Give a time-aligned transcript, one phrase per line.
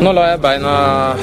[0.00, 0.70] Nå lar jeg beina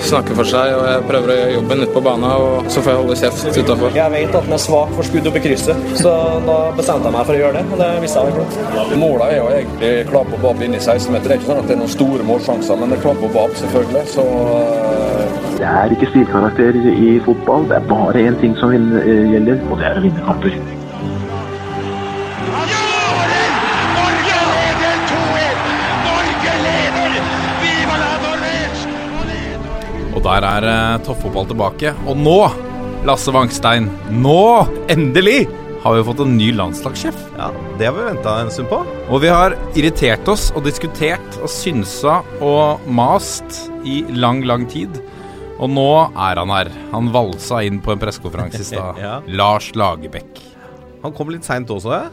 [0.06, 2.28] snakke for seg, og jeg prøver å gjøre jobben ute på banen.
[2.30, 3.98] Og så får jeg holde kjeft utafor.
[3.98, 6.14] Jeg vet at den er svak for skudd opp i krysset, så
[6.46, 7.66] da bestemte jeg meg for å gjøre det.
[7.66, 9.02] Og det visste jeg egentlig.
[9.02, 11.26] Målet er jo egentlig klabb og babb inn i 16-meter.
[11.26, 13.38] Det er ikke sånn at det er noen store målsjanser, men det er klabb og
[13.40, 14.08] babb, selvfølgelig.
[14.14, 15.54] Så uh...
[15.58, 17.66] Det er ikke stilkarakter i fotball.
[17.74, 20.79] Det er bare én ting som gjelder, og det er å vinne kamper.
[30.20, 31.94] Og der er uh, toppfotball tilbake.
[32.12, 32.36] Og nå,
[33.08, 33.86] Lasse Wangstein,
[34.20, 34.40] nå,
[34.92, 35.46] endelig,
[35.80, 37.16] har vi fått en ny landslagssjef.
[37.38, 37.46] Ja,
[37.80, 38.82] Det har vi venta en stund på.
[39.08, 45.00] Og vi har irritert oss og diskutert og synsa og mast i lang, lang tid.
[45.60, 45.88] Og nå
[46.20, 46.74] er han her.
[46.92, 49.00] Han valsa inn på en pressekonferanse i stad.
[49.00, 49.16] Ja.
[49.32, 50.44] Lars Lagerbäck.
[51.06, 52.10] Han kom litt seint også, ja.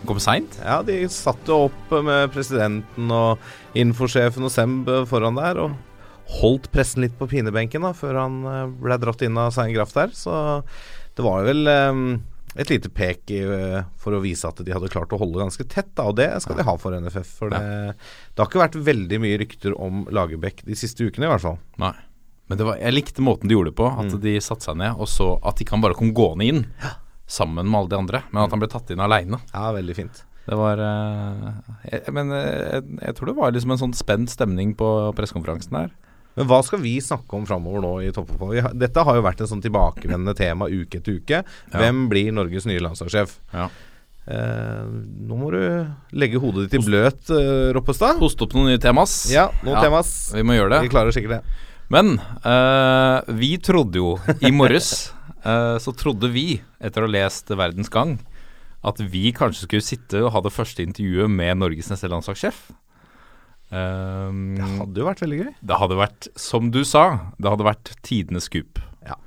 [0.00, 0.54] Han kom seint?
[0.62, 3.42] Ja, de satt jo opp med presidenten og
[3.76, 5.64] infosjefen og Semb foran der.
[5.66, 5.74] og
[6.38, 9.94] holdt pressen litt på pinebenken da, før han eh, ble dratt inn av Sein Graff
[9.96, 10.12] der.
[10.16, 10.34] Så
[11.16, 12.04] det var vel um,
[12.54, 15.66] et lite pek i, uh, for å vise at de hadde klart å holde ganske
[15.70, 17.34] tett, da, og det skal de ha for NFF.
[17.42, 17.64] For det,
[17.96, 21.60] det har ikke vært veldig mye rykter om Lagerbäck de siste ukene, i hvert fall.
[21.82, 21.94] Nei.
[22.50, 23.86] Men var, jeg likte måten de gjorde det på.
[23.86, 24.22] At mm.
[24.24, 26.64] de satte seg ned og så at de kan bare kom gående inn
[27.30, 29.38] sammen med alle de andre, men at han ble tatt inn aleine.
[29.52, 30.24] Ja, veldig fint.
[30.48, 34.88] Det var jeg, Men jeg, jeg, tror det var liksom en sånn spent stemning på
[35.14, 35.92] pressekonferansen her.
[36.38, 38.72] Men hva skal vi snakke om framover nå i toppfotball?
[38.78, 41.44] Dette har jo vært en sånn tilbakevendende tema uke etter uke.
[41.74, 43.38] Hvem blir Norges nye landslagssjef?
[43.54, 43.66] Ja.
[44.30, 44.84] Eh,
[45.26, 45.60] nå må du
[46.14, 48.20] legge hodet ditt i bløt, eh, Roppestad.
[48.22, 49.24] Hoste opp noen nye temas.
[49.32, 50.12] Ja, noen ja, temas.
[50.36, 50.84] Vi må gjøre det.
[50.86, 51.68] Vi klarer sikkert det.
[51.90, 54.14] Men eh, vi trodde jo
[54.46, 55.10] i morges
[55.42, 58.20] eh, Så trodde vi, etter å ha lest Verdens Gang,
[58.86, 62.68] at vi kanskje skulle sitte og ha det første intervjuet med Norges neste landslagssjef.
[63.70, 65.50] Um, det hadde jo vært veldig gøy.
[65.70, 67.04] Det hadde vært, som du sa,
[67.38, 68.80] det hadde vært tidenes skup.
[69.06, 69.18] Ja.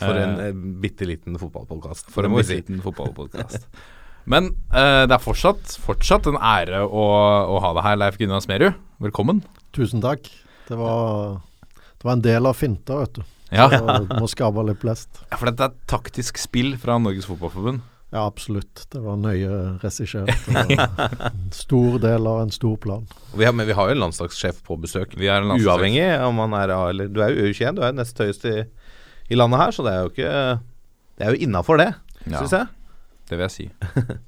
[0.00, 2.08] For en uh, bitte liten fotballpodkast.
[2.14, 3.68] For en bitte liten fotballpodkast.
[4.32, 7.04] Men uh, det er fortsatt, fortsatt en ære å,
[7.52, 8.80] å, ha deg her, Leif Gunnar Smerud.
[9.02, 9.44] Velkommen.
[9.76, 10.30] Tusen takk.
[10.68, 13.24] Det var, det var en del av finta, vet du.
[13.52, 13.68] Ja.
[13.68, 13.84] Så
[14.16, 15.10] må skape litt blest.
[15.26, 17.82] Ja, for dette er taktisk spill fra Norges Fotballforbund.
[18.12, 18.82] Ja, absolutt.
[18.92, 20.28] Det var nøye regissert.
[21.32, 23.06] En stor del av en stor plan.
[23.32, 25.14] Vi har, men vi har jo en landslagssjef på besøk.
[25.16, 28.58] Uavhengig om han er eller Du er jo U21, du er nest høyest i,
[29.30, 30.34] i, landet her, så det er jo ikke
[31.16, 31.88] Det er jo innafor det,
[32.26, 32.68] ja, syns jeg.
[33.30, 33.70] Det vil jeg si.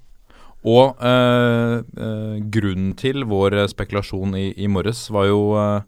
[0.75, 5.83] Og øh, øh, grunnen til vår spekulasjon i, i morges var jo øh,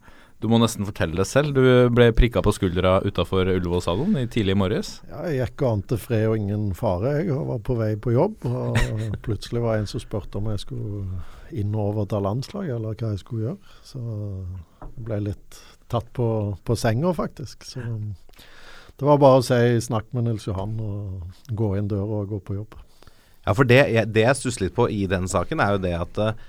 [0.46, 1.56] du må nesten fortelle det selv.
[1.56, 4.90] Du ble prikka på skuldra utafor Ullevål stadion tidlig i morges.
[5.10, 7.16] Ja, jeg gikk og ante fred og ingen fare.
[7.18, 8.78] Jeg var på vei på jobb, og
[9.26, 11.02] plutselig var det en som spurte om jeg skulle
[11.50, 13.76] inn og over til landslaget, eller hva jeg skulle gjøre.
[13.90, 16.30] Så jeg ble litt tatt på,
[16.62, 17.66] på senga, faktisk.
[17.66, 22.36] Så det var bare å si snakk med Nils Johan og gå inn døra og
[22.36, 22.78] gå på jobb.
[23.46, 23.82] Ja, for det,
[24.14, 26.44] det jeg stusser litt på i den saken, er jo det at Eh,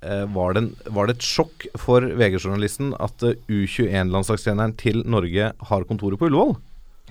[0.00, 5.86] var det, en, var det, et sjokk for VG-journalisten at uh, U21-landslagstreneren til Norge har
[5.88, 6.54] kontoret på Ullevål?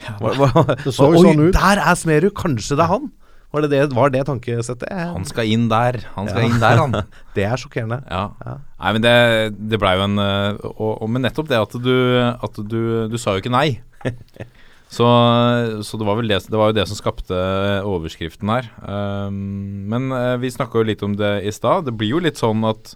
[0.06, 0.16] Ja,
[0.86, 1.56] det så jo sånn ut.
[1.58, 2.32] Der er Smerud!
[2.38, 3.10] Kanskje det er han?
[3.56, 4.90] Var det det, var det tankesettet?
[4.92, 6.02] Han skal inn der.
[6.18, 6.50] Han skal ja.
[6.50, 6.98] inn der, han.
[7.38, 8.02] det er sjokkerende.
[8.12, 8.26] Ja.
[8.44, 8.56] ja.
[8.84, 9.14] Nei, men det,
[9.72, 13.16] det blei jo en eh, og, og, Men nettopp det at du At du, du
[13.18, 13.80] sa jo ikke nei.
[14.88, 15.08] Så,
[15.84, 17.38] så, det var vel det, det var jo det som skapte
[17.84, 18.70] overskriften her.
[18.80, 21.90] Um, men uh, vi snakka jo litt om det i stad.
[21.90, 22.94] Det blir jo litt sånn at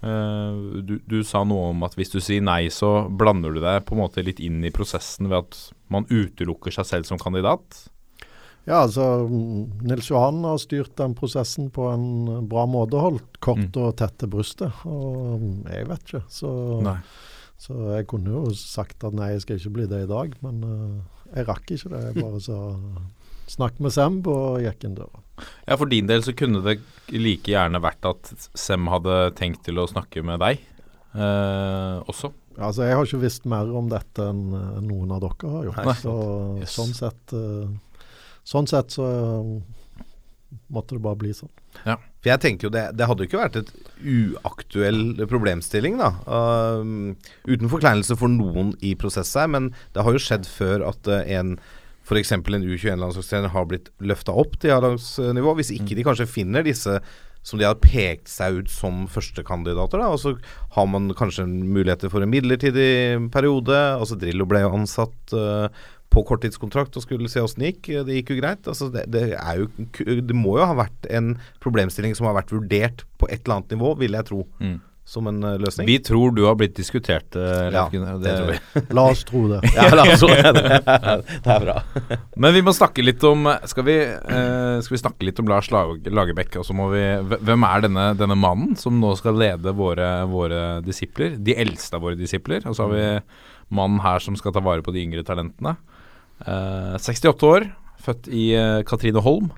[0.00, 3.84] uh, du, du, sa noe om at hvis du sier nei, så blander du deg
[3.84, 5.60] på en måte litt inn i prosessen ved at
[5.92, 7.84] man utelukker seg selv som kandidat.
[8.64, 12.96] Ja, altså Nils Johan har styrt den prosessen på en bra måte.
[12.96, 13.82] Holdt kort mm.
[13.82, 14.84] og tett til brystet.
[14.88, 16.54] Og jeg vet ikke, så
[17.64, 20.56] Så jeg kunne jo sagt at nei, jeg skal ikke bli det i dag, men
[20.64, 22.02] uh, jeg rakk ikke det.
[22.08, 22.58] Jeg bare sa
[23.50, 25.22] snakk med Sem og gikk inn døra.
[25.66, 26.78] Ja, For din del så kunne det
[27.12, 30.60] like gjerne vært at Sem hadde tenkt til å snakke med deg
[31.18, 32.30] eh, også?
[32.54, 34.44] Altså Jeg har ikke visst mer om dette enn
[34.86, 35.80] noen av dere har gjort.
[35.88, 35.96] Nei.
[35.98, 36.14] Så,
[36.62, 36.76] yes.
[36.76, 38.04] sånn, sett, uh,
[38.46, 39.08] sånn sett så
[40.70, 41.50] måtte det bare bli sånn.
[41.82, 41.98] Ja.
[42.24, 46.14] For jeg tenker jo det, det hadde jo ikke vært et uaktuell problemstilling, da.
[46.24, 47.12] Uh,
[47.44, 51.20] uten forkleinelse for noen i prosesset her, men det har jo skjedd før at uh,
[51.36, 51.58] en
[52.04, 52.32] f.eks.
[52.32, 55.54] en U21-landslagstrener har blitt løfta opp til A-lagsnivå.
[55.60, 56.98] Hvis ikke de kanskje finner disse
[57.44, 60.00] som de har pekt seg ut som førstekandidater.
[60.08, 60.32] Og så
[60.76, 63.76] har man kanskje muligheter for en midlertidig periode.
[63.76, 65.68] Altså Drillo ble jo ansatt uh,
[66.14, 67.92] på korttidskontrakt og skulle se åssen det gikk.
[68.06, 68.64] Det gikk jo greit.
[68.70, 69.26] Altså det, det,
[69.58, 69.68] jo,
[69.98, 71.34] det, må jo ha vært en
[71.64, 74.44] problemstilling som har vært vurdert på et eller annet nivå, vil jeg tro.
[74.62, 74.82] Mm.
[75.04, 75.84] som en eh, løsning.
[75.84, 78.82] Vi tror du har blitt diskutert, uh, Ja, det tror vi.
[78.96, 79.58] La oss tro det.
[79.76, 80.52] Ja, la oss tro det.
[81.44, 81.74] Det er bra.
[82.40, 85.68] Men vi må snakke litt om Skal vi, eh, skal vi snakke litt om Lars
[85.74, 86.56] Lag- Lagerbäck?
[86.56, 90.62] Og så må vi Hvem er denne, denne mannen som nå skal lede våre, våre
[90.86, 91.36] disipler?
[91.36, 92.64] De eldste av våre disipler.
[92.64, 93.04] Og så har vi
[93.76, 95.76] mannen her som skal ta vare på de yngre talentene.
[96.44, 97.68] Eh, 68 år,
[98.04, 99.50] født i eh, Katrineholm.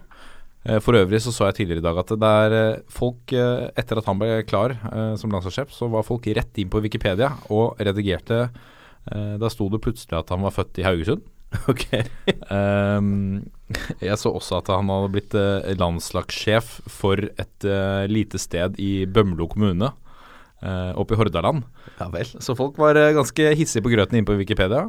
[0.67, 3.69] Eh, For øvrig så så jeg tidligere i dag at det er eh, folk eh,
[3.79, 7.33] Etter at han ble klar eh, som landslagssjef, så var folk rett inn på Wikipedia
[7.55, 11.27] og redigerte eh, Da sto det plutselig at han var født i Haugesund.
[11.71, 11.85] Ok.
[12.51, 13.45] um,
[14.03, 19.07] jeg så også at han hadde blitt eh, landslagssjef for et eh, lite sted i
[19.07, 19.93] Bømlo kommune,
[20.61, 21.63] eh, oppe i Hordaland.
[22.01, 22.11] Ja.
[22.43, 24.89] Så folk var eh, ganske hissige på grøten inne på Wikipedia.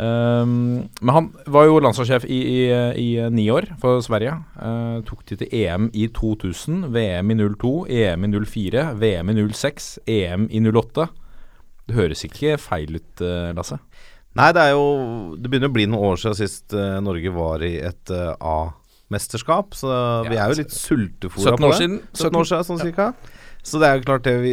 [0.00, 2.60] Ehm, men han var jo landslagssjef i, i,
[2.96, 4.38] i ni år for Sverige.
[4.56, 9.36] Uh, tok de til EM i 2000, VM i 02, EM i 04, VM i
[9.52, 11.08] 06, EM i 08.
[11.88, 13.76] Det høres ikke feil ut, eh, Lasse?
[14.38, 17.64] Nei, det er jo Det begynner å bli noen år siden sist uh, Norge var
[17.66, 19.90] i et uh, A-mesterskap, så
[20.28, 21.98] vi er jo litt sultefòra 17 år siden.
[22.14, 23.10] 17 år siden, sånn cirka.
[23.62, 24.52] Så det er jo klart det vi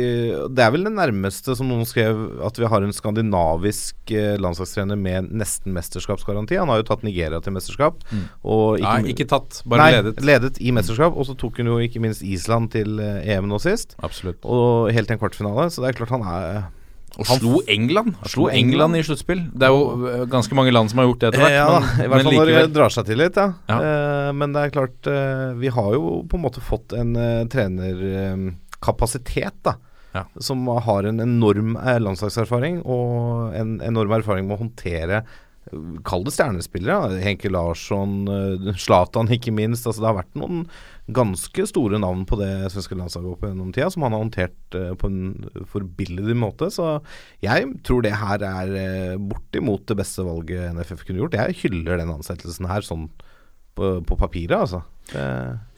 [0.53, 5.00] Det er vel det nærmeste som noen skrev at vi har en skandinavisk eh, landslagstrener
[5.00, 6.59] med nesten mesterskapsgaranti.
[6.61, 8.03] Han har jo tatt Nigeria til mesterskap.
[8.45, 10.25] Og Nei, ikke tatt, bare nei, ledet.
[10.29, 11.17] ledet i mesterskap.
[11.17, 13.97] Og så tok hun jo ikke minst Island til eh, EM nå sist.
[14.06, 14.45] Absolutt.
[14.45, 15.71] Og helt til en kvartfinale.
[15.73, 16.69] Så det er klart han er
[17.17, 18.13] Og slo England.
[18.29, 19.47] Slo England i sluttspill.
[19.57, 21.57] Det er jo ganske mange land som har gjort det etter hvert.
[21.57, 23.50] Ja, men, i hvert fall når det drar seg til litt, ja.
[23.73, 23.81] Ja.
[23.81, 27.47] Uh, men det er klart, uh, vi har jo på en måte fått en uh,
[28.80, 29.76] trenerkapasitet, da.
[30.12, 30.26] Ja.
[30.40, 36.24] Som har en enorm eh, landslagserfaring og en enorm erfaring med å håndtere eh, Kall
[36.26, 37.12] det stjernespillere.
[37.12, 37.20] da.
[37.22, 39.86] Henke Larsson, Slatan Zlatan ikke minst.
[39.86, 40.64] Altså, det har vært noen
[41.14, 44.94] ganske store navn på det svenske landslaget opp gjennom tida, som han har håndtert eh,
[44.98, 46.70] på en forbilledlig måte.
[46.74, 47.00] Så
[47.46, 51.38] jeg tror det her er eh, bortimot det beste valget NFF kunne gjort.
[51.38, 53.10] Jeg hyller den ansettelsen her sånn
[53.78, 54.84] på, på papiret, altså.
[55.09, 55.25] Det,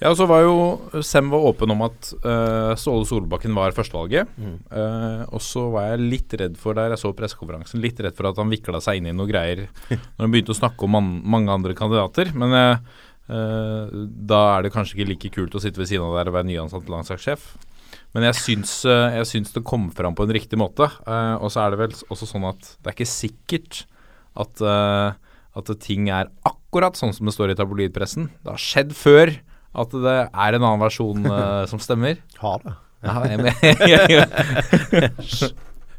[0.01, 4.31] Ja, og så var jo Sem var åpen om at uh, Ståle Solbakken var førstevalget.
[4.35, 4.57] Mm.
[4.73, 8.31] Uh, og så var jeg litt redd for der jeg så pressekonferansen, litt redd for
[8.31, 11.11] at han vikla seg inn i noe greier når han begynte å snakke om man,
[11.37, 12.33] mange andre kandidater.
[12.33, 12.95] Men eh,
[14.31, 16.49] da er det kanskje ikke like kult å sitte ved siden av der og være
[16.49, 17.51] nyansatt landslagssjef.
[18.11, 20.89] Men jeg syns, jeg syns det kom fram på en riktig måte.
[21.39, 23.85] Og så er det vel også sånn at det er ikke sikkert
[24.41, 24.63] at,
[25.57, 28.29] at ting er akkurat sånn som det står i tabloidpressen.
[28.43, 29.33] Det har skjedd før
[29.71, 32.21] at det er en annen versjon uh, som stemmer.
[32.41, 32.77] Har det.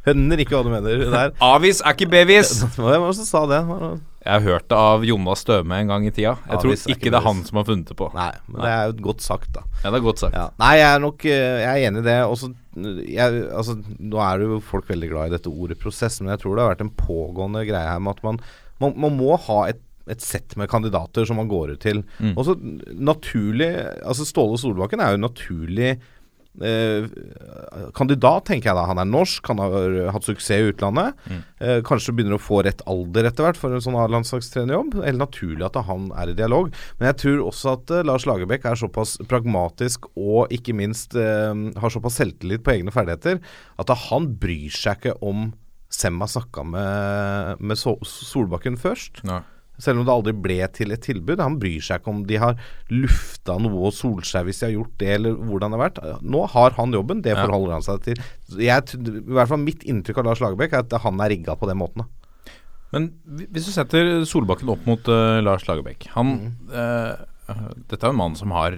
[0.07, 1.35] Hønner ikke hva du mener der.
[1.43, 2.61] Avis er ikke bevis!
[2.77, 3.61] Hvem som sa det?
[4.23, 6.37] Jeg har hørt det av Jonas Støme en gang i tida.
[6.47, 8.07] Jeg tror Avis ikke ikke det er han som har funnet det på.
[8.15, 9.65] Nei, men det er jo godt sagt, da.
[9.83, 10.37] Ja, det er godt sagt.
[10.39, 10.47] Ja.
[10.63, 12.19] Nei, jeg er nok eh, Jeg er enig i det.
[12.31, 12.53] Også,
[13.17, 16.55] jeg, altså, nå er jo folk veldig glad i dette ordet prosess, men jeg tror
[16.55, 18.39] det har vært en pågående greie her med at man,
[18.83, 22.03] man, man må ha et et sett med kandidater som man går ut til.
[22.19, 22.35] Mm.
[22.35, 22.57] Og så
[22.91, 23.71] naturlig
[24.03, 25.93] Altså Ståle Solbakken er jo naturlig
[26.61, 27.07] eh,
[27.97, 28.87] kandidat, tenker jeg da.
[28.91, 31.17] Han er norsk, han har hatt suksess i utlandet.
[31.31, 31.41] Mm.
[31.63, 34.99] Eh, kanskje begynner å få rett alder etter hvert for en sånn A-landslagstrenerjobb.
[35.07, 36.73] Helt naturlig at han er i dialog.
[36.99, 41.55] Men jeg tror også at eh, Lars Lagerbäck er såpass pragmatisk og ikke minst eh,
[41.55, 43.41] har såpass selvtillit på egne ferdigheter
[43.81, 45.51] at han bryr seg ikke om
[45.93, 49.21] Sem har snakka med, med Solbakken først.
[49.29, 49.43] Ja.
[49.83, 51.41] Selv om det aldri ble til et tilbud.
[51.43, 52.59] Han bryr seg ikke om de har
[52.93, 56.01] lufta noe hos Solskjær hvis de har gjort det, eller hvordan det har vært.
[56.23, 58.25] Nå har han jobben, det forholder han seg til.
[58.61, 61.71] Jeg, I hvert fall mitt inntrykk av Lars Lagerbäck er at han er rigga på
[61.71, 62.05] den måten.
[62.05, 62.23] Da.
[62.93, 66.35] Men hvis du setter Solbakken opp mot uh, Lars Lagerbäck Han
[66.69, 67.17] uh,
[67.89, 68.77] Dette er en mann som har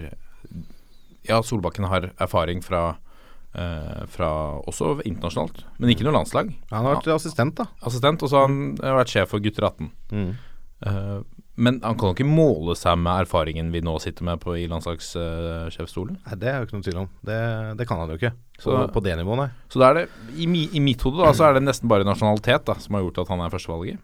[1.27, 2.93] Ja, Solbakken har erfaring fra
[3.55, 4.29] Fra
[4.67, 6.49] også internasjonalt, men ikke noe landslag.
[6.73, 7.69] Han har vært assistent, da.
[7.87, 9.91] Assistent, og så har han eh, vært sjef for gutter 18.
[10.11, 10.33] Mm.
[10.85, 11.21] Uh,
[11.57, 14.65] men han kan jo ikke måle seg med erfaringen vi nå sitter med på i
[14.67, 16.17] landslagssjefstolen.
[16.27, 17.09] Nei, Det er jo ikke noe tvil om.
[17.25, 17.39] Det,
[17.79, 18.33] det kan han jo ikke.
[18.59, 19.49] På, Så- på det nivået, nei.
[19.71, 22.05] Så da er det, i, mi, i mitt hode da, så er det nesten bare
[22.05, 23.99] nasjonalitet da, som har gjort at han er førstevalget.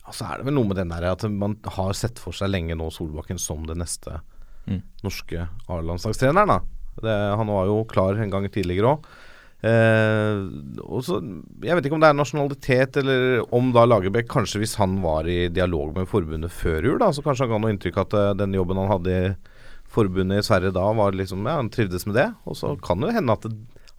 [0.00, 2.48] Ja, så er det vel noe med den der at man har sett for seg
[2.50, 4.22] lenge nå Solbakken som den neste
[4.68, 4.82] Mm.
[5.02, 6.46] norske A-landslagstreneren.
[6.48, 6.58] da.
[7.04, 9.10] Det, han var jo klar en gang tidligere òg.
[9.60, 10.38] Eh,
[10.86, 11.18] og så,
[11.60, 15.28] Jeg vet ikke om det er nasjonalitet, eller om da Lagerbäck Kanskje hvis han var
[15.28, 18.30] i dialog med forbundet før jul, da, så kanskje han ga noe inntrykk at eh,
[18.40, 19.34] den jobben han hadde i
[19.90, 22.30] forbundet i Sverige da, var liksom Ja, han trivdes med det.
[22.48, 23.56] Og så kan det jo hende at det,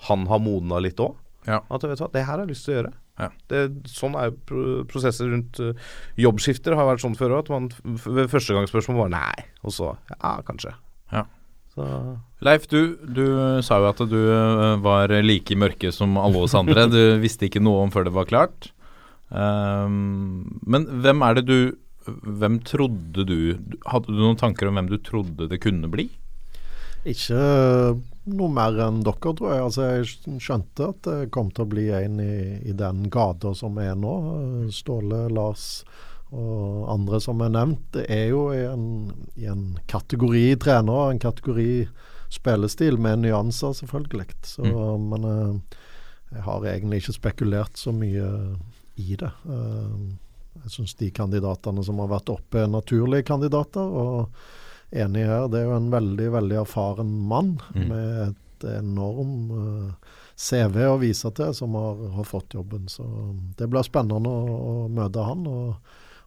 [0.07, 1.13] han har modna litt òg.
[1.45, 1.61] Ja.
[1.69, 2.93] At vet du hva, det her har jeg lyst til å gjøre.
[3.21, 3.27] Ja.
[3.51, 5.77] Det, sånn er jo pro prosesser rundt uh,
[6.17, 7.45] jobbskifter har vært sånn før òg.
[7.45, 7.69] At man
[8.07, 10.73] ved første gang spørsmål var nei, og så ja, kanskje.
[11.13, 11.25] Ja.
[11.75, 11.85] Så
[12.41, 13.25] Leif, du, du
[13.61, 16.87] sa jo at du eh, var like i mørket som alle oss andre.
[16.89, 18.71] Du visste ikke noe om før det var klart.
[19.29, 21.59] Um, men hvem er det du
[22.03, 23.35] Hvem trodde du
[23.87, 26.09] Hadde du noen tanker om hvem du trodde det kunne bli?
[27.07, 27.37] Ikke
[28.29, 29.61] noe mer enn dere, tror jeg.
[29.65, 32.33] Altså, jeg skjønte at det kom til å bli en i,
[32.67, 34.15] i den gata som er nå.
[34.73, 35.85] Ståle, Lars
[36.31, 37.87] og andre som er nevnt.
[37.95, 38.85] Det er jo i en,
[39.37, 41.73] i en kategori trenere, en kategori
[42.31, 44.27] spillestil med nyanser, selvfølgelig.
[44.47, 45.09] Så, Mm.
[45.11, 45.77] Men eh,
[46.33, 48.27] jeg har egentlig ikke spekulert så mye
[48.97, 49.31] i det.
[49.49, 49.95] Eh,
[50.63, 53.81] jeg syns de kandidatene som har vært oppe, er naturlige kandidater.
[53.81, 54.29] og
[54.91, 55.45] enig her.
[55.47, 57.87] Det er jo en veldig, veldig erfaren mann Mm.
[57.87, 59.93] med et enorm eh,
[60.35, 62.87] CV å vise til, som har, har fått jobben.
[62.89, 63.05] Så
[63.57, 65.75] det blir spennende å, å møte han og,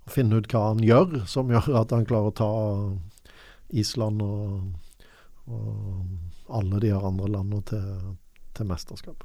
[0.06, 2.49] og finne ut hva han gjør, som gjør at han klarer å ta
[3.75, 4.73] Island og,
[5.50, 7.86] og alle de her andre landene til,
[8.56, 9.24] til mesterskap.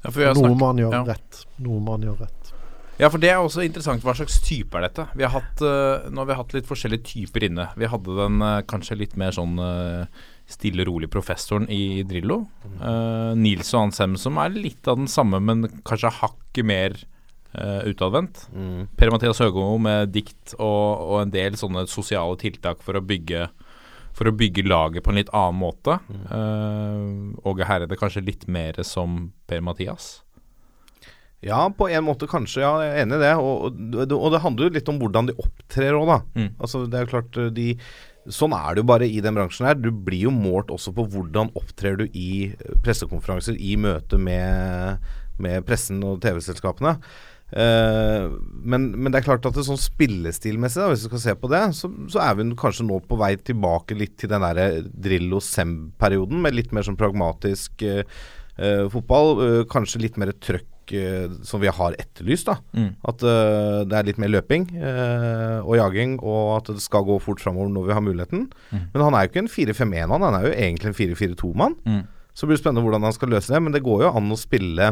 [0.00, 1.04] Ja, for har Noe man gjør ja.
[1.12, 1.44] rett.
[1.60, 2.54] Noe man gjør rett.
[3.00, 4.02] Ja, for det er også interessant.
[4.04, 5.06] Hva slags type er dette?
[5.16, 7.70] Vi har hatt, eh, nå har vi hatt litt forskjellige typer inne.
[7.80, 12.42] Vi hadde den eh, kanskje litt mer sånn eh, stille, rolig professoren i Drillo.
[12.80, 16.96] Uh, Nils og Ansem, som er litt av den samme, men kanskje hakket mer
[17.54, 18.48] uh, utadvendt.
[18.50, 18.88] mm.
[18.98, 23.46] Per-Mathias Høgmo med dikt og, og en del sånne sosiale tiltak for å bygge
[24.20, 25.96] for å bygge laget på en litt annen måte.
[26.28, 30.18] Uh, Åge Herrede kanskje litt mer som Per-Mathias.
[31.40, 32.60] Ja, på en måte kanskje.
[32.60, 33.32] Ja, jeg er enig i det.
[33.40, 36.18] Og, og, og det handler jo litt om hvordan de opptrer òg, da.
[36.36, 36.50] Mm.
[36.60, 37.72] Altså, det er jo klart de
[38.30, 39.78] Sånn er det jo bare i den bransjen her.
[39.80, 42.52] Du blir jo målt også på hvordan opptrer du i
[42.84, 45.00] pressekonferanser, i møte med,
[45.40, 46.98] med pressen og TV-selskapene.
[47.50, 48.26] Eh,
[48.62, 51.50] men, men det er klart at det sånn spillestilmessig, da, hvis vi skal se på
[51.50, 56.42] det, så, så er vi kanskje nå på vei tilbake litt til den derre Drillo-Sem-perioden,
[56.44, 58.04] med litt mer sånn pragmatisk eh,
[58.92, 59.30] fotball.
[59.40, 60.66] Uh, kanskje litt mer trøkk
[61.46, 62.48] som vi har etterlyst.
[62.48, 62.88] da Mm.
[63.06, 67.70] At det er litt mer løping og jaging, og at det skal gå fort framover
[67.70, 68.40] når vi har muligheten.
[68.72, 68.88] Mm.
[68.96, 71.76] Men han er jo ikke en 4-5-1-mann, han er jo egentlig en 4-4-2-mann.
[71.86, 72.02] Mm.
[72.34, 73.62] Så blir det spennende hvordan han skal løse det.
[73.62, 74.90] Men det går jo an å spille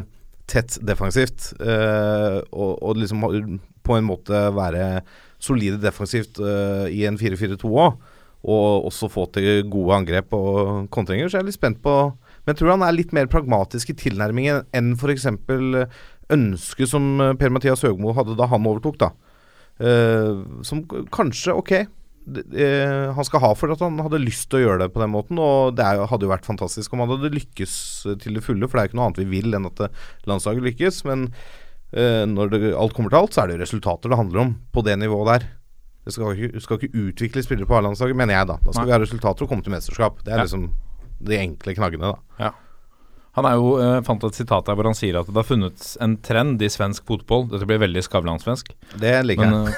[0.48, 3.24] tett defensivt, Uh, og, og liksom
[3.84, 5.02] på en måte være
[5.42, 7.98] solide defensivt uh, i en 4-4-2 òg.
[8.48, 11.28] Og også få til gode angrep og kontringer.
[11.28, 13.96] Så jeg er litt spent på Men jeg tror han er litt mer pragmatisk i
[13.98, 15.26] tilnærmingen enn f.eks.
[16.32, 19.10] ønsket som Per-Mathias Høgmo hadde da han overtok, da.
[19.78, 21.72] Uh, som kanskje, ok
[22.54, 25.12] eh, han skal ha for at han hadde lyst til å gjøre det på den
[25.14, 25.38] måten.
[25.42, 27.74] Og det jo- hadde jo vært fantastisk om han hadde lykkes
[28.06, 29.80] eh, til det fulle, for det er jo ikke noe annet vi vil enn at
[29.80, 29.88] eh,
[30.26, 31.04] landslaget lykkes.
[31.08, 31.28] Men
[31.92, 34.54] eh, når det, alt kommer til alt, så er det jo resultater det handler om
[34.74, 35.48] på det nivået der.
[36.08, 38.56] Det skal ikke, skal ikke utvikle spillere på A-landslaget, mener jeg da.
[38.64, 38.88] Da skal Nei.
[38.88, 40.22] vi ha resultater og komme til mesterskap.
[40.24, 40.44] Det er Ja.
[40.46, 40.70] liksom
[41.20, 42.52] de enkle knaggene, da.
[43.38, 45.96] Han er jo, eh, fant et sitat der hvor han sier at det har funnet
[46.02, 47.44] en trend i svensk fotball.
[47.52, 48.72] Dette blir veldig Skavlan-svensk.
[48.98, 49.52] Det liker jeg.
[49.52, 49.68] Men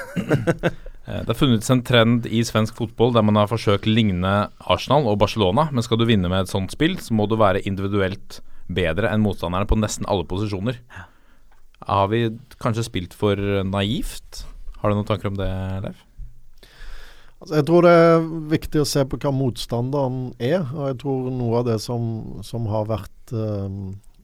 [0.63, 0.69] eh,
[1.11, 4.33] det har funnet en trend i svensk fotball der man har forsøkt å ligne
[4.71, 5.67] Arsenal og Barcelona.
[5.73, 8.39] Men skal du vinne med et sånt spill, så må du være individuelt
[8.71, 10.79] bedre enn motstanderne på nesten alle posisjoner.
[11.87, 12.27] Har vi
[12.61, 14.45] kanskje spilt for naivt?
[14.81, 15.49] Har du noen tanker om det,
[15.85, 16.05] Leif?
[17.41, 20.61] Altså, jeg tror det er viktig å se på hva motstanderen er.
[20.75, 22.03] Og jeg tror noe av det som,
[22.45, 23.79] som har vært øh,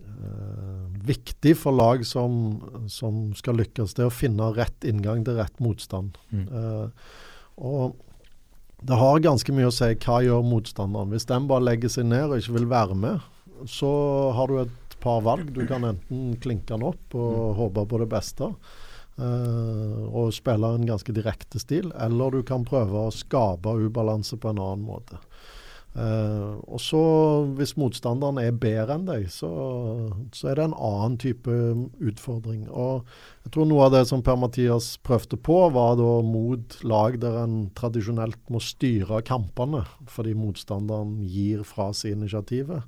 [0.06, 2.57] eh, viktig for lag som,
[2.91, 6.17] som skal lykkes, det å finne rett inngang til rett motstand.
[6.31, 6.45] Mm.
[6.51, 7.23] Uh,
[7.57, 7.95] og
[8.85, 11.13] det har ganske mye å si hva gjør motstanderen.
[11.13, 13.23] Hvis den bare legger seg ned og ikke vil være med,
[13.65, 13.89] så
[14.37, 15.49] har du et par valg.
[15.53, 18.51] Du kan enten klinke den opp og håpe på det beste.
[19.17, 24.51] Uh, og spille en ganske direkte stil, eller du kan prøve å skape ubalanse på
[24.51, 25.17] en annen måte.
[25.97, 26.99] Eh, og så,
[27.57, 29.49] hvis motstanderen er bedre enn deg, så,
[30.35, 31.49] så er det en annen type
[32.11, 32.67] utfordring.
[32.69, 33.07] Og
[33.47, 37.59] jeg tror noe av det som Per-Mathias prøvde på, var da mot lag der en
[37.77, 42.85] tradisjonelt må styre kampene, fordi motstanderen gir fra seg initiativet.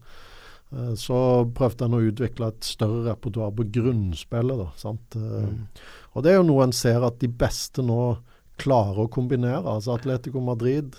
[0.70, 4.62] Eh, Så prøvde en å utvikle et større repertoar på grunnspillet.
[4.62, 5.18] Da, sant?
[5.18, 8.20] Eh, Og det er jo noe en ser at de beste nå
[8.60, 9.66] klarer å kombinere.
[9.66, 10.98] Altså Atletico Madrid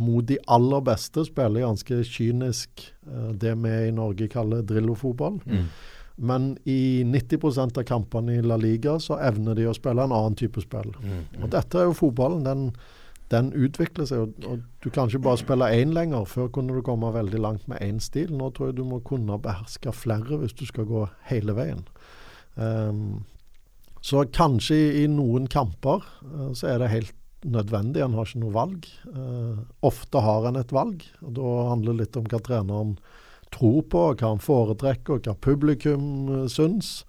[0.00, 5.40] mot de aller beste spiller ganske kynisk eh, det vi i Norge kaller drillofotball.
[6.20, 10.36] Men i 90% av kampene i La Liga så evner de å spille en annen
[10.36, 10.92] type spill.
[11.40, 12.42] Og dette er jo fotballen.
[12.44, 12.66] Den,
[13.32, 14.26] den utvikler seg.
[14.26, 16.28] Og, og du kan ikke bare spille én lenger.
[16.28, 18.34] Før kunne du komme veldig langt med én stil.
[18.36, 21.86] Nå tror jeg du må kunne beherske flere hvis du skal gå hele veien.
[22.60, 23.22] Um,
[24.04, 27.16] så kanskje i, i noen kamper uh, så er det helt
[27.46, 28.86] nødvendig, en har ikke noe valg.
[29.08, 32.94] Eh, ofte har en et valg, og da handler det litt om hva treneren
[33.54, 37.00] tror på, hva han foretrekker, og hva publikum uh, syns.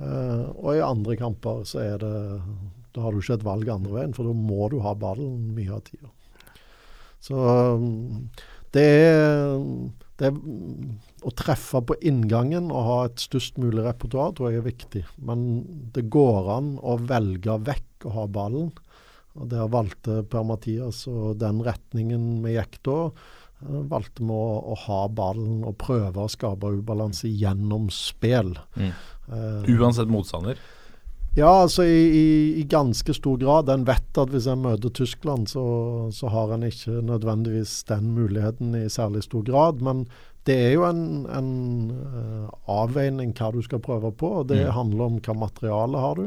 [0.00, 2.14] Eh, og i andre kamper så er det
[2.94, 5.76] Da har du ikke et valg andre veien, for da må du ha ballen mye
[5.76, 6.10] av tida.
[7.22, 8.30] Så um,
[8.74, 9.60] det er,
[10.18, 10.38] det er
[11.20, 15.04] Å treffe på inngangen og ha et størst mulig repertoar tror jeg er viktig.
[15.22, 15.62] Men
[15.94, 18.72] det går an å velge vekk å ha ballen.
[19.38, 22.96] Og Der valgte Per-Mathias og den retningen vi gikk da.
[23.62, 28.56] eh, Valgte vi å, å ha ballen og prøve å skape ubalanse gjennom spill.
[28.76, 28.90] Mm.
[29.30, 30.58] Uh, Uansett motstander.
[31.36, 32.24] ja, altså i, i,
[32.60, 33.68] i ganske stor grad.
[33.70, 35.62] En vet at hvis en møter Tyskland, så,
[36.10, 39.80] så har en ikke nødvendigvis den muligheten i særlig stor grad.
[39.86, 40.08] Men
[40.48, 41.50] det er jo en, en
[41.94, 44.40] uh, avveining hva du skal prøve på.
[44.42, 44.72] og Det Mm.
[44.74, 46.26] handler om hva materiale har du.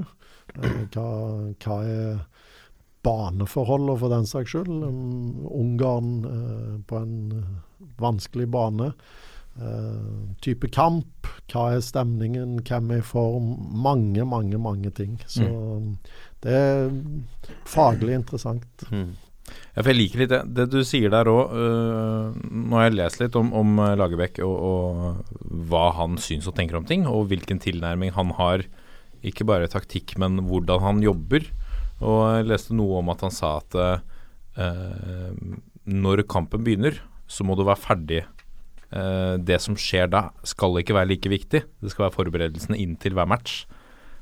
[0.56, 1.08] Uh, hva,
[1.66, 2.24] hva er
[3.04, 4.72] baneforholdet for den saks skyld.
[4.72, 8.94] Um, Ungarn uh, på en eh, vanskelig bane.
[9.54, 13.54] Uh, type kamp, hva er stemningen, hvem er i form?
[13.84, 15.20] Mange, mange, mange ting.
[15.30, 15.46] Så
[16.44, 16.90] det er
[17.70, 18.88] faglig interessant.
[19.76, 21.52] For jeg liker litt det, det du sier der òg.
[21.54, 26.80] nå har jeg lest litt om, om Lagerbäck og, og hva han syns og tenker
[26.80, 28.66] om ting, og hvilken tilnærming han har.
[29.24, 31.46] Ikke bare taktikk, men hvordan han jobber.
[32.04, 35.34] Og jeg leste noe om at han sa at øh,
[35.88, 38.24] når kampen begynner, så må du være ferdig.
[38.94, 41.64] Eh, det som skjer da, skal ikke være like viktig.
[41.64, 43.64] Det skal være forberedelsene inn til hver match,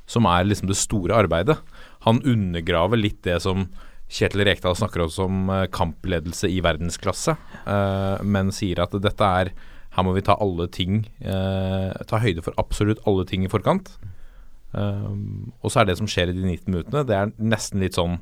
[0.09, 1.57] som er liksom det store arbeidet.
[2.07, 3.67] Han undergraver litt det som
[4.11, 9.53] Kjetil Rekdal snakker også om eh, kampledelse i verdensklasse, eh, men sier at dette er
[9.91, 13.93] Her må vi ta alle ting eh, Ta høyde for absolutt alle ting i forkant.
[14.73, 15.07] Eh,
[15.63, 18.19] og så er det som skjer i de 19 minuttene, det er nesten litt sånn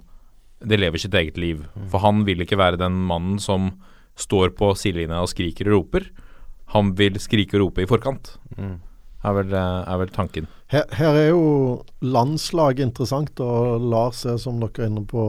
[0.60, 1.62] Det lever sitt eget liv.
[1.88, 3.70] For han vil ikke være den mannen som
[4.20, 6.10] står på sidelinja og skriker og roper.
[6.76, 8.34] Han vil skrike og rope i forkant.
[8.60, 10.48] Er, vel, eh, er vel tanken.
[10.68, 15.24] Her, her er jo landslag interessant, og Lars er som dere er inne på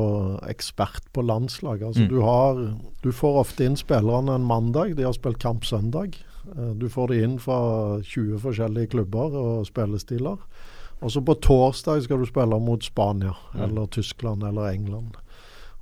[0.50, 1.82] ekspert på landslag.
[1.86, 2.08] Altså, Mm.
[2.10, 2.60] du, har,
[3.02, 6.18] du får ofte inn spillerne en mandag, de har spilt kamp søndag.
[6.56, 10.38] Eh, Du får de inn fra 20 forskjellige klubber og spillestiler.
[11.00, 15.16] Og så på torsdag skal du spille mot Spania eller Tyskland eller England.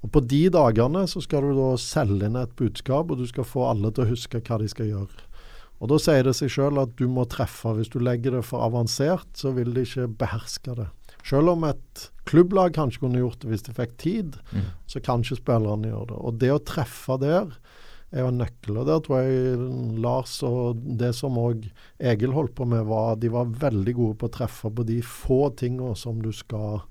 [0.02, 3.46] Og På de dagene så skal du da selge inn et budskap, og du skal
[3.48, 5.24] få alle til å huske hva de skal gjøre.
[5.78, 7.74] Og Da sier det seg sjøl at du må treffe.
[7.74, 10.88] Hvis du legger det for avansert, så vil de ikke beherske det.
[11.26, 14.38] Selv om et klubblag kanskje kunne gjort det hvis de fikk tid,
[14.86, 16.18] så kan ikke spillerne gjøre det.
[16.18, 17.50] Og det å treffe der
[18.12, 18.80] er en nøkkel.
[18.80, 19.58] Og der tror jeg
[20.02, 21.66] Lars og det som òg
[21.98, 25.48] Egil holdt på med, var de var veldig gode på å treffe på de få
[25.58, 26.82] tingene som du skal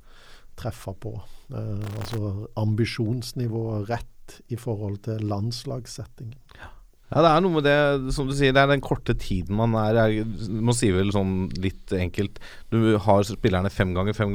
[0.57, 1.13] treffe på.
[1.53, 6.39] Eh, altså ambisjonsnivået rett i forhold til landslagssettingen.
[7.07, 7.77] Ja, det er noe med det,
[8.11, 10.25] som du sier, det er den korte tiden man er Jeg
[10.59, 14.33] må si vel sånn litt enkelt Du har spillerne fem ganger fem,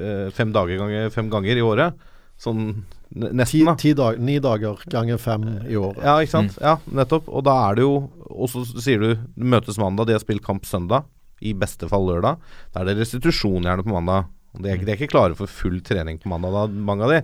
[0.00, 2.06] eh, fem dager ganger fem ganger i året.
[2.36, 2.84] Sånn
[3.16, 3.74] nesten, da.
[3.80, 6.02] ti dag, ni dager ganger fem i året.
[6.04, 6.58] Ja, ikke sant.
[6.60, 7.30] Ja, nettopp.
[7.32, 7.94] Og da er det jo
[8.26, 11.06] Og så sier du møtes mandag, de har spilt kamp søndag.
[11.40, 12.40] I beste fall lørdag.
[12.72, 14.28] Da er det restitusjon gjerne på mandag.
[14.56, 17.20] De er, de er ikke klare for full trening på mandag, da, mange av de.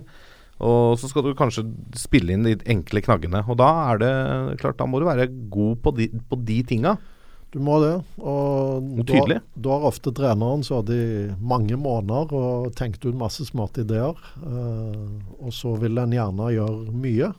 [0.63, 1.65] Og så skal du kanskje
[1.97, 3.41] spille inn de enkle knaggene.
[3.49, 4.13] Og da er det
[4.61, 6.95] klart, da må du være god på de, på de tinga.
[7.53, 7.91] Du må det.
[8.17, 9.03] Og du
[9.61, 14.17] da har ofte treneren sittet i mange måneder og tenkt ut masse smarte ideer.
[14.41, 17.29] Uh, og så vil en gjerne gjøre mye.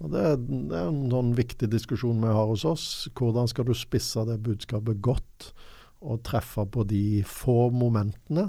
[0.00, 2.86] Og det, er- det er en sånn viktig diskusjon vi har hos oss.
[3.20, 5.50] Hvordan skal du spisse det budskapet godt
[6.00, 8.48] og treffe på de få momentene?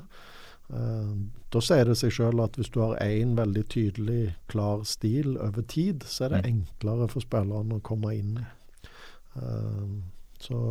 [0.71, 1.11] Uh,
[1.51, 5.67] da sier det seg sjøl at hvis du har én veldig tydelig, klar stil over
[5.67, 8.45] tid, så er det enklere for spillerne å komme inn i.
[9.35, 9.91] Eh,
[10.45, 10.61] så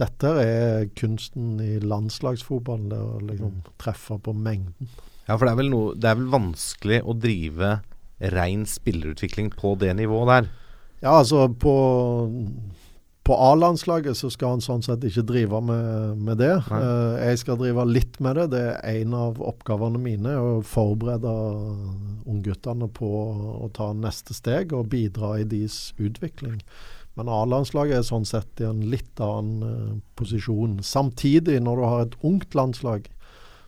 [0.00, 4.90] dette er kunsten i landslagsfotballen, det å liksom treffe på mengden.
[5.26, 7.78] Ja, for det er vel, noe, det er vel vanskelig å drive
[8.34, 10.52] rein spillerutvikling på det nivået der.
[11.00, 11.74] Ja, altså på,
[13.24, 16.52] på A-landslaget så skal han sånn sett ikke drive med, med det.
[16.76, 18.46] Eh, jeg skal drive litt med det.
[18.56, 20.34] Det er en av oppgavene mine.
[20.36, 21.32] Å forberede
[22.28, 23.10] ungguttene på
[23.64, 26.60] å ta neste steg og bidra i deres utvikling.
[27.18, 30.78] Men A-landslaget er sånn sett i en litt annen uh, posisjon.
[30.86, 33.08] Samtidig, når du har et ungt landslag,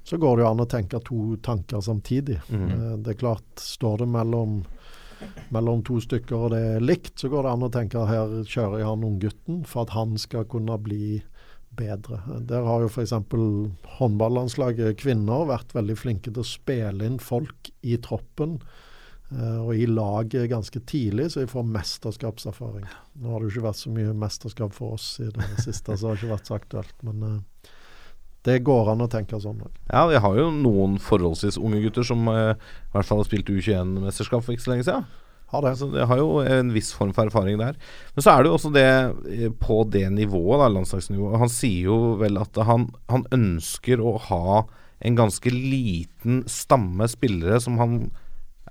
[0.05, 2.41] så går det jo an å tenke to tanker samtidig.
[2.51, 4.63] Eh, det er klart, står det mellom
[5.55, 8.81] mellom to stykker og det er likt, så går det an å tenke her kjører
[8.81, 11.21] jeg han unggutten for at han skal kunne bli
[11.79, 12.19] bedre.
[12.49, 13.15] Der har jo f.eks.
[13.99, 18.59] håndballandslaget kvinner vært veldig flinke til å spille inn folk i troppen
[19.33, 22.85] og i laget ganske tidlig, så jeg får mesterskapserfaring.
[23.23, 26.03] Nå har det jo ikke vært så mye mesterskap for oss i det siste, så
[26.03, 26.95] det har ikke vært så aktuelt.
[27.07, 27.71] Men eh,
[28.49, 29.75] det går an å tenke sånn òg.
[29.87, 33.53] Ja, vi har jo noen forholdsvis unge gutter som eh, i hvert fall har spilt
[33.53, 35.07] U21-mesterskap for ikke så lenge siden.
[35.53, 35.75] Har det.
[35.79, 37.77] Så det har jo en viss form for erfaring der.
[38.17, 41.39] Men så er det jo også det eh, på det nivået, da, landslagsnivået.
[41.45, 44.65] Han sier jo vel at han, han ønsker å ha
[45.03, 47.97] en ganske liten stamme spillere som han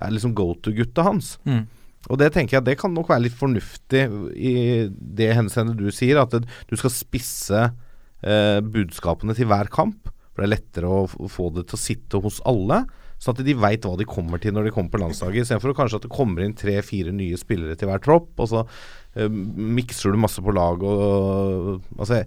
[0.01, 1.35] er liksom go to-gutta hans.
[1.45, 1.65] Mm.
[2.09, 4.55] Og det tenker jeg det kan nok være litt fornuftig i
[4.89, 10.09] det henseende du sier, at det, du skal spisse eh, budskapene til hver kamp.
[10.31, 12.85] For det er lettere å få det til å sitte hos alle,
[13.21, 15.45] sånn at de veit hva de kommer til når de kommer på landslaget.
[15.45, 19.29] Istedenfor kanskje at det kommer inn tre-fire nye spillere til hver tropp, og så eh,
[19.29, 22.23] mikser du masse på lag og Altså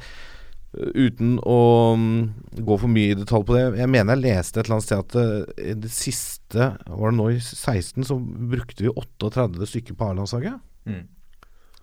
[0.75, 1.59] Uten å
[1.99, 2.21] mm,
[2.67, 5.03] gå for mye i detalj på det Jeg mener jeg leste et eller annet sted
[5.05, 8.17] at i det siste Var det nå i 16 så
[8.55, 10.59] brukte vi 38 stykker på A-landslaget?
[10.91, 11.05] Mm.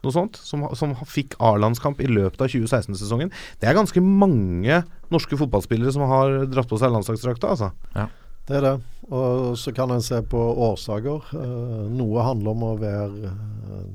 [0.01, 0.39] Noe sånt.
[0.41, 3.29] Som, som fikk A-landskamp i løpet av 2016-sesongen.
[3.61, 4.81] Det er ganske mange
[5.13, 7.69] norske fotballspillere som har dratt på seg landslagsdrakta, altså.
[7.93, 8.07] Ja.
[8.47, 8.73] Det er det.
[9.13, 11.29] Og så kan en se på årsaker.
[11.37, 13.85] Eh, noe handler om å være eh,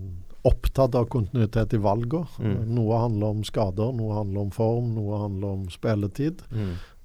[0.46, 2.28] opptatt av kontinuitet i valgene.
[2.38, 2.58] Mm.
[2.76, 6.44] Noe handler om skader, noe handler om form, noe handler om spilletid.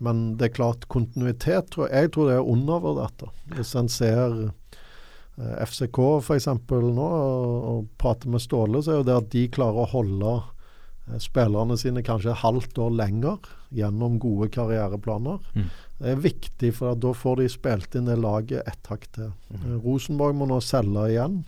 [0.02, 3.28] Men det er klart, kontinuitet tror jeg, jeg tror det er undervurdert.
[3.56, 6.48] Hvis en ser eh, FCK f.eks.
[6.72, 10.34] nå, og, og prater med Ståle, så er jo det at de klarer å holde
[10.40, 15.38] eh, spillerne sine kanskje et halvt år lenger gjennom gode karriereplaner.
[15.54, 15.70] Mm.
[16.02, 19.30] Det er viktig, for da får de spilt inn det laget ett hakk til.
[19.54, 21.44] Eh, Rosenborg må nå selge igjen.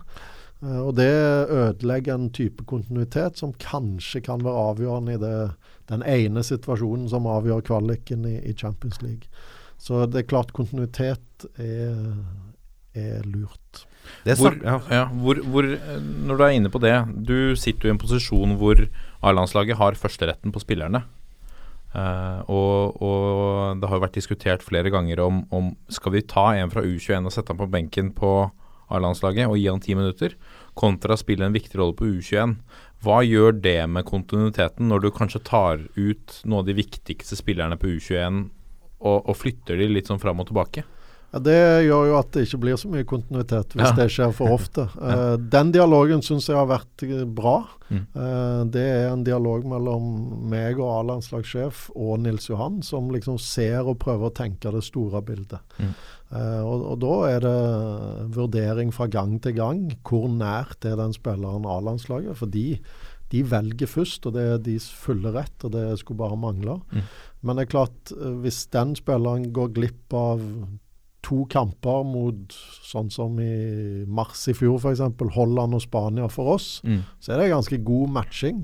[0.63, 1.11] Eh, og det
[1.51, 5.37] ødelegger en type kontinuitet som kanskje kan være avgjørende i det,
[5.91, 9.27] den ene situasjonen som avgjør kvaliken i, i Champions League.
[9.81, 11.97] Så det er klart kontinuitet er,
[12.95, 13.83] er lurt.
[14.23, 14.77] Det er Hvor, ja.
[14.91, 16.91] ja, hvor, hvor, eh, når du er inne på det
[17.23, 18.79] Du sitter jo i en posisjon hvor
[19.23, 21.05] A-landslaget har førsteretten på spillerne.
[21.93, 26.47] Uh, og, og det har jo vært diskutert flere ganger om, om skal vi ta
[26.57, 28.31] en fra U21 og sette han på benken på
[28.89, 30.33] A-landslaget og gi han ti minutter,
[30.79, 32.57] kontra spille en viktig rolle på U21.
[33.03, 37.77] Hva gjør det med kontinuiteten når du kanskje tar ut noen av de viktigste spillerne
[37.79, 38.45] på U21
[39.03, 40.85] og, og flytter de litt sånn fram og tilbake?
[41.33, 41.55] Ja, det
[41.87, 43.95] gjør jo at det ikke blir så mye kontinuitet hvis Ja.
[43.97, 44.83] det skjer for ofte.
[45.01, 47.55] Uh, den dialogen syns jeg har vært eh, bra.
[47.89, 48.03] Mm.
[48.15, 50.05] Eh, det er en dialog mellom
[50.49, 55.21] meg og A-landslagssjef og Nils Johan, som liksom ser og prøver å tenke det store
[55.25, 55.61] bildet.
[55.81, 55.91] Mm.
[56.33, 57.57] Eh, og, og da er det
[58.37, 59.83] vurdering fra gang til gang.
[60.05, 62.37] Hvor nært er den spilleren A-landslaget?
[62.39, 62.77] For de,
[63.33, 66.79] de velger først, og det er deres fulle rett, og det skulle bare mangle.
[66.93, 67.05] Mm.
[67.43, 68.13] Men det er klart,
[68.45, 70.41] hvis den spilleren går glipp av
[71.23, 72.51] to kamper mot
[72.83, 74.99] sånn som i mars i fjor f.eks.
[75.37, 77.03] Holland og Spania for oss, Mm.
[77.19, 78.63] så er det ganske god matching.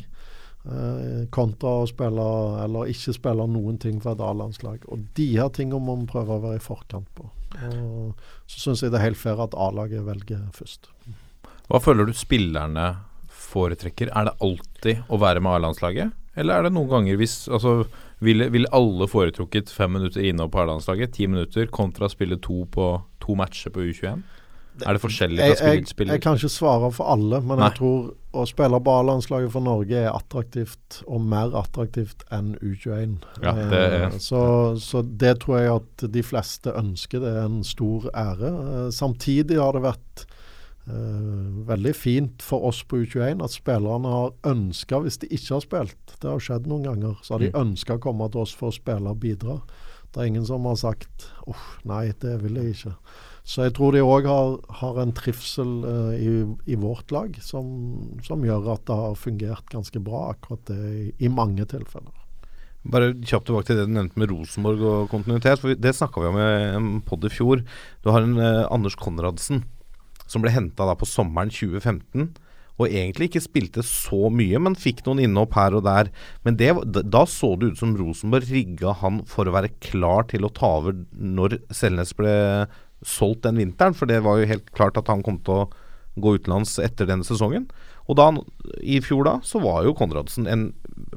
[0.70, 2.26] Eh, kontra å spille
[2.66, 4.84] eller ikke spille noen ting for et A-landslag.
[4.92, 7.30] Og de her tingene må vi prøve å være i forkant på.
[7.64, 8.14] Og
[8.46, 10.90] så syns jeg det er helt fair at A-laget velger først.
[11.70, 12.98] Hva føler du spillerne
[13.30, 14.12] foretrekker?
[14.14, 16.12] Er det alltid å være med A-landslaget?
[16.40, 17.86] Eller er det noen ganger hvis altså,
[18.22, 22.66] Ville vil alle foretrukket fem minutter inne på A-landslaget, ti minutter, kontra å spille to
[22.72, 22.90] på
[23.24, 24.24] to matcher på U21?
[24.80, 26.14] Er det forskjellig fra spiller til spiller?
[26.16, 27.68] jeg kan ikke svare for alle, men Nei.
[27.68, 33.18] jeg tror å spille på A-landslaget for Norge er attraktivt, og mer attraktivt enn U21.
[33.44, 37.20] Ja, det er- Eh, så, så det tror jeg at de fleste ønsker.
[37.20, 38.52] Det er en stor ære.
[38.86, 40.26] Eh, samtidig har det vært
[40.90, 45.64] eh, veldig fint for oss på U21 at spillerne har ønska, hvis de ikke har
[45.66, 47.62] spilt, det har skjedd noen ganger, så har de Mm.
[47.68, 49.62] ønska å komme til oss for å spille og bidra.
[50.12, 52.96] Det er ingen som har sagt uff, nei, det vil jeg ikke.
[53.46, 56.32] Så jeg tror de òg har, har en trivsel eh, i,
[56.74, 61.14] i vårt lag som, som gjør at det har fungert ganske bra, akkurat det i,
[61.26, 62.14] i mange tilfeller.
[62.90, 65.60] Bare kjapt tilbake til det du nevnte med Rosenborg og kontinuitet.
[65.60, 66.46] For Det snakka vi om i
[66.78, 67.62] en podd i fjor.
[68.06, 69.66] Du har en eh, Anders Konradsen
[70.30, 72.30] som ble henta på sommeren 2015.
[72.80, 76.08] Og egentlig ikke spilte så mye, men fikk noen innhopp her og der.
[76.48, 76.70] Men det,
[77.12, 80.70] da- så det ut som Rosenborg rigga han for å være klar til å ta
[80.78, 82.32] over når Selnes ble
[83.04, 83.98] solgt den vinteren.
[83.98, 85.70] For det var jo helt klart at han kom til å
[86.20, 87.68] gå utenlands etter denne sesongen.
[88.08, 88.30] Og da,
[88.80, 90.70] i fjor da, så var jo Konradsen en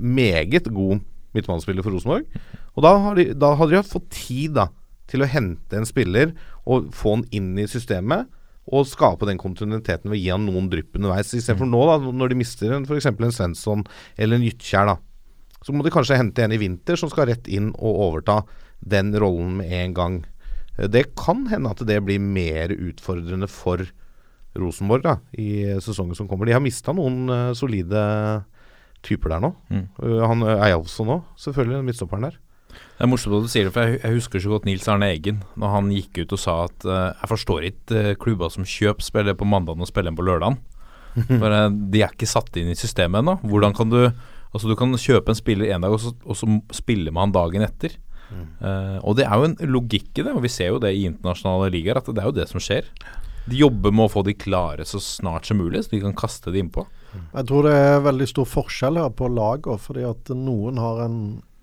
[0.03, 1.01] meget god
[1.33, 2.27] midtbanespiller for Rosenborg.
[2.75, 4.67] Og da, har da hadde de fått tid da
[5.11, 6.35] til å hente en spiller
[6.67, 8.27] og få han inn i systemet.
[8.73, 11.33] Og skape den kontinuiteten ved å gi han noen drypp underveis.
[11.37, 13.11] Istedenfor nå, da, når de mister en f.eks.
[13.13, 14.99] en Svensson eller en Gytkjær, da.
[15.63, 18.41] Så må de kanskje hente en i vinter som skal rett inn og overta
[18.83, 20.21] den rollen med en gang.
[20.79, 23.85] Eh, Det kan hende at det blir mer utfordrende for
[24.59, 26.49] Rosenborg da, i sesongen som kommer.
[26.49, 28.03] De har mista noen uh, solide
[29.03, 29.53] typer der nå.
[29.73, 29.87] Mm.
[29.97, 32.37] Uh, han uh, Eyolfsson òg, selvfølgelig, midtstopperen der.
[32.73, 35.41] Det er morsomt at du sier det, for jeg, husker så godt Nils Arne Eggen
[35.61, 39.07] når han gikk ut og sa at uh, jeg forstår ikke uh, klubber som kjøper
[39.07, 40.61] spiller på mandag og spiller på lørdag.
[41.29, 43.41] For uh, de er ikke satt inn i systemet ennå.
[43.45, 44.05] Hvordan kan du
[44.53, 46.45] Altså Du kan kjøpe en spiller en dag, og så, og så
[46.77, 47.95] spille med han dagen etter.
[48.33, 51.07] Eh, og det er jo en logikk i det, og vi ser jo det i
[51.09, 52.89] internasjonale ligaer, at det er jo det som skjer.
[53.49, 56.53] De jobber med å få de klare så snart som mulig, så de kan kaste
[56.55, 56.87] det innpå.
[57.13, 61.19] Jeg tror det er veldig stor forskjell her på lagene, fordi at noen har en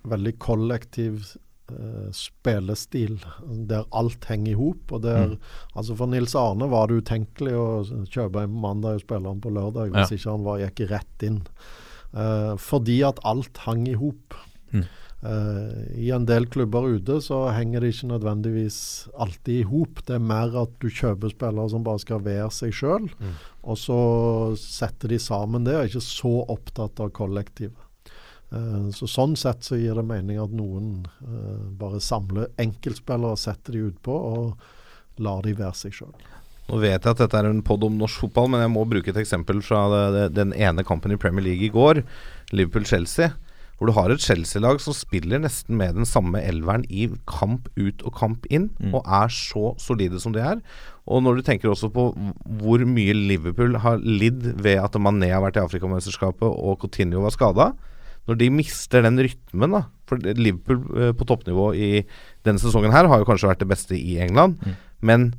[0.08, 1.36] veldig kollektiv
[1.70, 3.18] eh, spillestil
[3.68, 4.94] der alt henger i hop.
[4.96, 5.36] Mm.
[5.74, 7.68] altså For Nils Arne var det utenkelig å
[8.08, 10.16] kjøpe en mandag og spille han på lørdag hvis Ja.
[10.16, 11.42] ikke han var, gikk rett inn.
[12.14, 14.34] Eh, fordi at alt hang i hop.
[14.72, 14.84] Mm.
[15.20, 18.78] Uh, I en del klubber ute så henger det ikke nødvendigvis
[19.20, 20.00] alltid i hop.
[20.08, 23.10] Det er mer at du kjøper spillere som bare skal være seg sjøl,
[23.60, 23.98] og så
[24.56, 27.76] setter de sammen det, og er ikke så opptatt av kollektivet.
[28.50, 33.42] Eh, så Sånn sett så gir det mening at noen eh, bare samler enkeltspillere og
[33.42, 36.14] setter de utpå, og lar de være seg sjøl.
[36.70, 39.10] Nå vet jeg at dette er en pod om norsk fotball, men jeg må bruke
[39.10, 42.04] et eksempel fra det, det, den ene kampen i Premier League i går,
[42.54, 43.32] Liverpool-Chelsea.
[43.80, 48.02] Hvor du har et Chelsea-lag som spiller nesten med den samme elveren i kamp ut
[48.04, 50.60] og kamp inn, og er så solide som de er.
[51.08, 52.10] Og når du tenker også på
[52.60, 57.32] hvor mye Liverpool har lidd ved at Mané har vært i Afrikamesterskapet og Coutinho var
[57.32, 57.70] skada.
[58.30, 61.90] Når de mister den rytmen, da For Liverpool eh, på toppnivå i
[62.46, 64.60] denne sesongen her har jo kanskje vært det beste i England,
[65.02, 65.32] men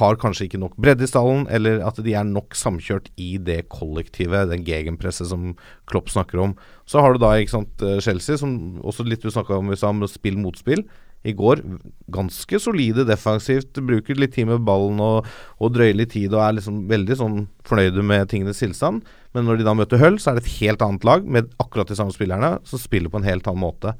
[0.00, 3.62] har kanskje ikke nok bredde i stallen, eller at de er nok samkjørt i det
[3.72, 5.54] kollektivet, den gegenpresset som
[5.88, 6.56] Klopp snakker om.
[6.88, 9.78] Så har du da ikke sant, eh, Chelsea, som også litt du snakka om i
[9.78, 10.84] stad, med spill mot spill.
[11.24, 11.60] I går
[12.08, 15.26] ganske solide defensivt, bruker litt tid med ballen og,
[15.60, 19.04] og drøyer litt tid og er liksom veldig sånn fornøyde med tingenes tilstand.
[19.36, 21.90] Men når de da møter Hull, så er det et helt annet lag med akkurat
[21.90, 23.94] de samme spillerne som spiller på en helt annen måte.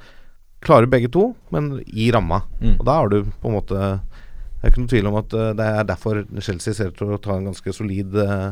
[0.65, 2.43] Klarer begge to, men i ramma.
[2.77, 3.77] Og da har du på en måte
[4.61, 7.15] Det er ikke noen tvil om at eh, det er derfor Chelsea ser ut til
[7.15, 8.51] å ta en ganske solid eh,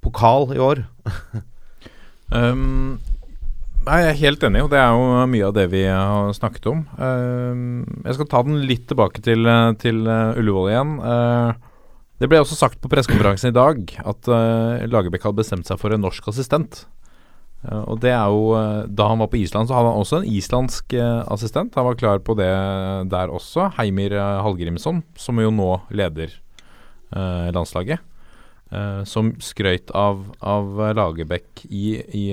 [0.00, 0.86] pokal i år.
[2.32, 2.96] Um,
[3.84, 6.66] nei, jeg er helt enig, og det er jo mye av det vi har snakket
[6.70, 6.82] om.
[6.96, 10.96] Uh, jeg skal ta den litt tilbake til, eh, til eh, Ullevål igjen.
[11.12, 11.70] Eh,
[12.22, 15.94] det ble også sagt på pressekonferansen i dag at uh, Lagerbäck hadde bestemt seg for
[15.94, 16.84] en norsk assistent.
[17.64, 20.20] Uh, og det er jo uh, Da han var på Island, så hadde han også
[20.20, 20.94] en islandsk
[21.34, 21.74] assistent.
[21.74, 22.50] Han var klar på det
[23.10, 23.72] der også.
[23.80, 26.40] Heimir Hallgrimsson, som jo nå leder
[27.54, 28.00] landslaget.
[29.06, 32.24] som skrøyt av, av Lagerbäck i, i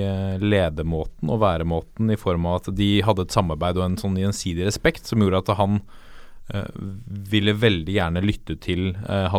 [0.41, 4.65] ledemåten og væremåten i form av at de hadde et samarbeid og en sånn gjensidig
[4.65, 5.83] respekt som gjorde at han
[7.31, 9.35] ville veldig gjerne lytte til eh,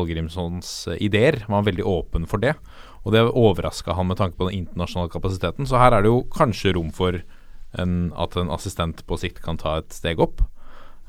[1.02, 1.42] ideer.
[1.46, 2.54] Han var veldig åpen for det.
[3.02, 5.66] Og det overraska han med tanke på den internasjonale kapasiteten.
[5.66, 7.18] Så her er det jo kanskje rom for
[7.78, 10.44] en, at en assistent på sikt kan ta et steg opp.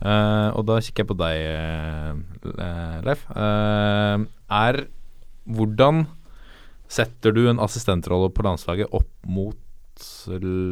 [0.03, 1.37] Uh, og da kikker jeg på deg,
[2.59, 3.23] eh, Leif.
[3.31, 4.83] Uh, er
[5.43, 6.05] Hvordan
[6.91, 9.57] setter du en assistentrolle på landslaget opp mot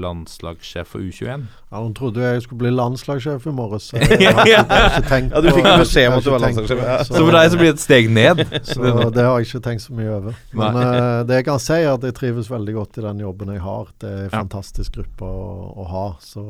[0.02, 1.46] landslagssjef for U21?
[1.72, 3.90] Ja, Hun trodde jeg skulle bli landslagssjef i morges.
[3.92, 6.32] så Jeg har ikke, jeg har ikke tenkt Ja, du fikk beskjed om at du
[6.34, 6.98] var landslagssjef, ja.
[7.04, 8.44] Så, Så for deg så blir det et steg ned.
[8.72, 10.42] Så det har jeg ikke tenkt så mye over.
[10.58, 13.54] Men uh, det jeg kan si, er at jeg trives veldig godt i den jobben
[13.56, 13.94] jeg har.
[14.02, 15.46] Det er en fantastisk gruppe å,
[15.84, 16.08] å ha.
[16.24, 16.46] Så,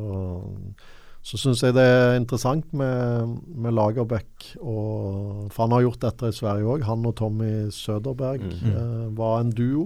[1.22, 4.48] så syns jeg det er interessant med, med Lagerbäck.
[4.58, 6.82] For han har gjort dette i Sverige òg.
[6.88, 9.84] Han og Tommy Söderberg eh, var en duo.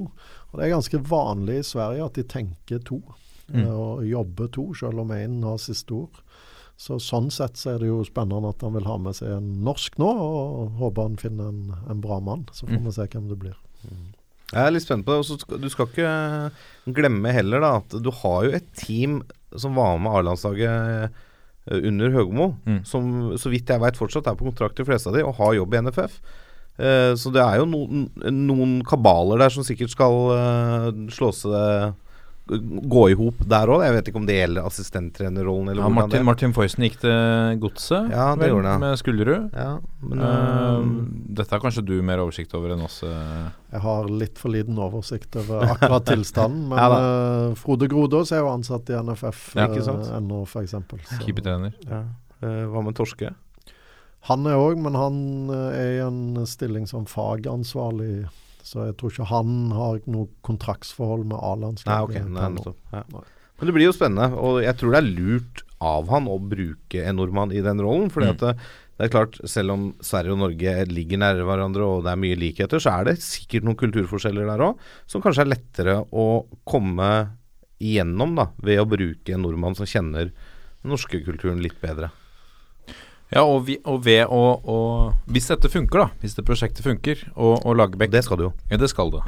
[0.51, 3.03] Og det er ganske vanlig i Sverige at de tenker to.
[3.53, 6.23] eh, Og jobber to, selv om én har siste ord.
[6.77, 9.63] Så Sånn sett så er det jo spennende at han vil ha med seg en
[9.65, 12.47] norsk nå, og håper han finner en, en bra mann.
[12.53, 13.55] Så får vi se hvem det blir.
[14.53, 15.21] Jeg er litt spent på det.
[15.25, 16.11] Også, Du skal ikke
[16.97, 19.23] glemme heller da at du har jo et team
[19.57, 21.17] som var med A-landslaget
[21.73, 22.85] under Høgmo, Mm.
[22.85, 25.55] som så vidt jeg veit fortsatt er på kontrakt, de fleste av de, og har
[25.55, 26.21] jobb i NFF.
[26.79, 28.11] Uh, så det er jo noen,
[28.47, 31.95] noen kabaler der som sikkert skal uh, slå seg
[32.47, 33.81] Gå i hop der òg.
[33.83, 38.13] Jeg vet ikke om det gjelder assistenttrenerrollen Ja, Martin, det Martin Foysen gikk til Godset
[38.13, 38.75] Ja, det vel, det.
[38.85, 39.49] med Skullerud.
[39.57, 39.73] Ja,
[40.07, 40.85] men uh, eh,
[41.41, 43.01] dette har kanskje du mer oversikt over enn oss?
[43.03, 43.49] eh.
[43.75, 46.69] Jeg har litt for liten oversikt over akkurat tilstanden.
[46.71, 46.87] Men Ja
[47.51, 50.07] uh, Frode Grodås er jo ansatt i NFF Ja, ikke sant?
[50.15, 50.77] ennå, f.eks.
[51.25, 51.75] Keepertrener.
[51.91, 52.05] ja.
[52.45, 53.33] Eh, Hva med Torske?
[54.31, 55.19] Han er òg, men han
[55.51, 58.27] er i en stilling som fagansvarlig.
[58.67, 62.27] Så jeg tror ikke han har noe kontraktsforhold med A-landslaget.
[62.35, 62.73] Nei, nå.
[62.93, 63.05] Ja.
[63.57, 67.05] Men det blir jo spennende, og jeg tror det er lurt av han å bruke
[67.07, 68.11] en nordmann i den rollen.
[68.13, 68.35] Fordi Mm.
[68.35, 68.53] at det,
[68.99, 72.37] det er klart, selv om Sverige og Norge ligger nære hverandre og det er mye
[72.41, 76.27] likheter, så er det sikkert noen kulturforskjeller der òg, som kanskje er lettere å
[76.69, 77.11] komme
[77.81, 82.11] igjennom da, ved å bruke en nordmann som kjenner den norske kulturen litt bedre.
[83.35, 84.79] Ja, og, vi, og ved å, å
[85.31, 88.53] Hvis dette funker, da, hvis det prosjektet funker, og, og Lagerbäck Det skal du jo.
[88.71, 89.25] Ja, det skal det.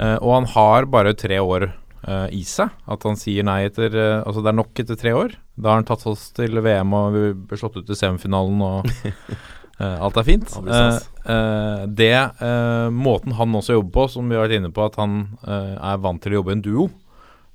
[0.00, 1.68] uh, og han har bare tre år
[2.08, 2.72] uh, i seg.
[2.88, 5.36] At han sier nei etter uh, Altså, det er nok etter tre år.
[5.56, 8.88] Da har han tatt oss til VM og vi ble slått ut i semifinalen, og
[10.06, 10.52] alt er fint.
[10.56, 10.80] Det
[12.00, 12.12] det
[12.96, 16.22] Måten han også jobber på, som vi har vært inne på, at han er vant
[16.24, 16.86] til å jobbe i en duo,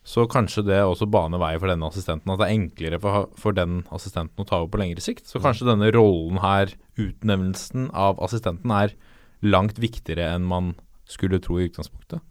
[0.02, 2.32] så kanskje det også baner vei for denne assistenten.
[2.34, 5.28] At det er enklere for, for den assistenten å ta over på lengre sikt.
[5.30, 8.96] Så kanskje denne rollen her, utnevnelsen av assistenten, er
[9.46, 10.74] langt viktigere enn man
[11.10, 12.22] skulle tro i utgangspunktet.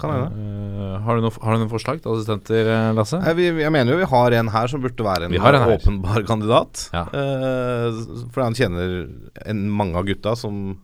[0.00, 0.28] Kan hende.
[0.32, 3.20] Uh, har, du noe, har du noen forslag til assistenter, eh, Lasse?
[3.20, 6.24] Jeg, vi, jeg mener jo vi har en her som burde være en, en åpenbar
[6.30, 6.86] kandidat.
[6.94, 7.04] Ja.
[7.12, 8.00] Uh,
[8.32, 8.96] fordi han kjenner
[9.44, 10.80] en, mange av gutta som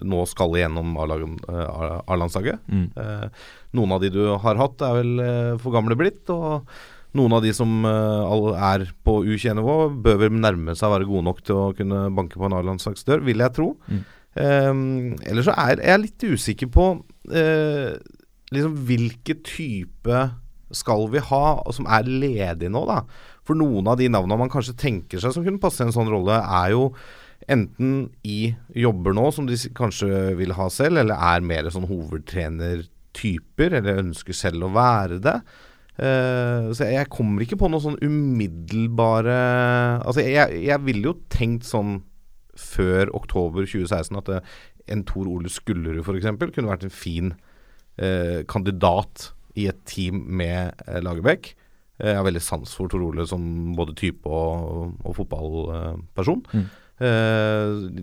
[0.00, 2.62] nå skal igjennom eh, A-landslaget.
[2.68, 2.88] Mm.
[2.96, 6.24] Eh, noen av de du har hatt, er vel eh, for gamle blitt.
[6.32, 6.68] Og
[7.18, 11.26] noen av de som eh, er på U21-nivå, bør vel nærme seg å være gode
[11.28, 13.72] nok til å kunne banke på en A-landslagsdør, vil jeg tro.
[13.92, 14.02] Mm.
[14.32, 14.70] Eh,
[15.28, 16.88] ellers så er jeg litt usikker på
[17.36, 17.92] eh,
[18.52, 20.22] liksom hvilke type
[20.72, 23.02] skal vi ha som er ledig nå, da.
[23.46, 26.10] For noen av de navnene man kanskje tenker seg som kunne passe i en sånn
[26.10, 26.92] rolle, er jo
[27.50, 33.78] enten i jobber nå, som de kanskje vil ha selv, eller er mer sånn hovedtrenertyper,
[33.78, 35.36] eller ønsker selv å være det.
[35.92, 39.34] Uh, så jeg kommer ikke på noe sånn umiddelbare
[40.00, 41.98] Altså, jeg, jeg ville jo tenkt sånn
[42.56, 44.38] før oktober 2016 at det,
[44.88, 46.30] en Tor Ole Skullerud f.eks.
[46.40, 47.34] kunne vært en fin
[48.00, 51.52] uh, kandidat i et team med uh, Lagerbäck.
[51.98, 53.42] Eh, Jeg har veldig sans for Tor Ole som
[53.76, 56.42] både type og, og fotballperson.
[56.52, 56.64] Mm.
[57.02, 58.02] Eh,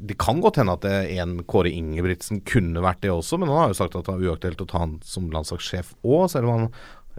[0.00, 3.72] det kan godt hende at en Kåre Ingebrigtsen kunne vært det også, men han har
[3.72, 6.66] jo sagt at det er uaktuelt å ta han som landslagssjef òg, selv om han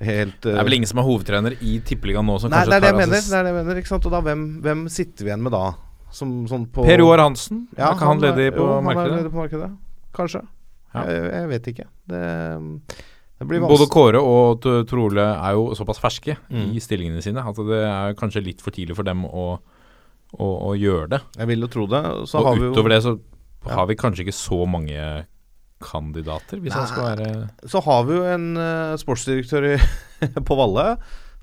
[0.01, 2.85] helt Det er vel ingen som er hovedtrener i Tippeligaen nå som Nei, det er
[2.87, 3.19] det mener.
[3.21, 4.07] Det er det jeg mener ikke sant?
[4.07, 5.65] Og da, hvem, hvem sitter vi igjen med da?
[6.15, 9.11] Som, sånn på Per Joar Hansen, Ja, er ikke han ledig på jo, Han er
[9.17, 9.69] ledig på markedet.
[10.15, 10.41] Kanskje.
[10.95, 11.03] Ja.
[11.07, 11.85] Jeg, jeg vet ikke.
[12.11, 12.23] Det,
[13.39, 13.87] det blir Både.
[13.93, 16.73] Kåre og Trole er jo såpass ferske Mm.
[16.75, 19.53] i stillingene sine at det er kanskje litt for tidlig for dem å,
[20.37, 21.21] å, å gjøre det.
[21.37, 22.01] Jeg vil jo tro det.
[22.29, 23.17] Så og har vi jo utover det så
[23.61, 23.75] Ja.
[23.77, 25.25] har vi kanskje ikke så mange
[25.81, 27.27] kandidater, hvis han skal være
[27.69, 29.75] Så har vi jo en uh, sportsdirektør i,
[30.47, 30.85] på Valle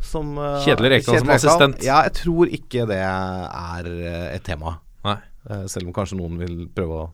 [0.02, 1.80] som uh, Kjedelig Rekdal som assistent.
[1.82, 4.76] Ja, jeg tror ikke det er eh, et tema.
[5.06, 5.16] Nei.
[5.48, 7.08] Uh, selv om kanskje noen vil prøve å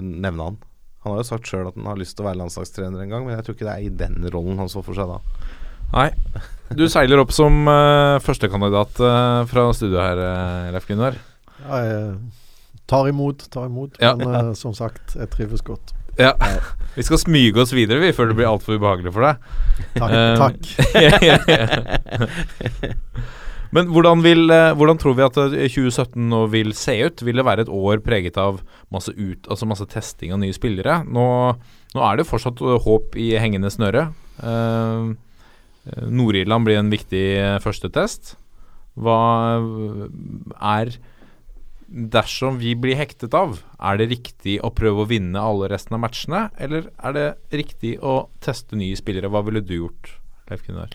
[0.00, 0.56] nevne han.
[1.04, 3.26] Han har jo sagt sjøl at han har lyst til å være landslagstrener en gang,
[3.26, 5.20] men jeg tror ikke det er i den rollen han så for seg da.
[5.92, 6.08] Nei.
[6.76, 11.16] Du seiler opp som uh, førstekandidat uh, fra studio her, uh, Leif Gunnar.
[11.62, 13.96] Ja, jeg tar imot, tar imot.
[14.02, 14.14] Ja.
[14.18, 15.94] Men uh, som sagt, jeg trives godt.
[16.18, 16.34] Ja.
[16.96, 19.34] Vi skal smyge oss videre vi før det blir altfor ubehagelig for deg.
[19.94, 20.10] Takk.
[20.18, 20.58] Eh, takk.
[23.76, 27.22] Men hvordan, vil, eh, hvordan tror vi at eh, 2017 nå vil se ut?
[27.22, 28.62] Vil det være et år preget av
[28.94, 31.02] masse, ut, altså masse testing av nye spillere?
[31.04, 31.26] Nå,
[31.94, 34.08] nå er det fortsatt eh, håp i hengende snøre.
[34.40, 35.14] Eh, eh,
[36.08, 38.36] Nord-Irland blir en viktig eh, første test.
[38.98, 39.20] Hva
[39.58, 40.08] eh,
[40.58, 40.98] er
[41.88, 46.02] Dersom vi blir hektet av, er det riktig å prøve å vinne alle resten av
[46.02, 49.30] matchene, eller er det riktig å teste nye spillere?
[49.32, 50.10] Hva ville du gjort,
[50.50, 50.92] Leif Gunnar?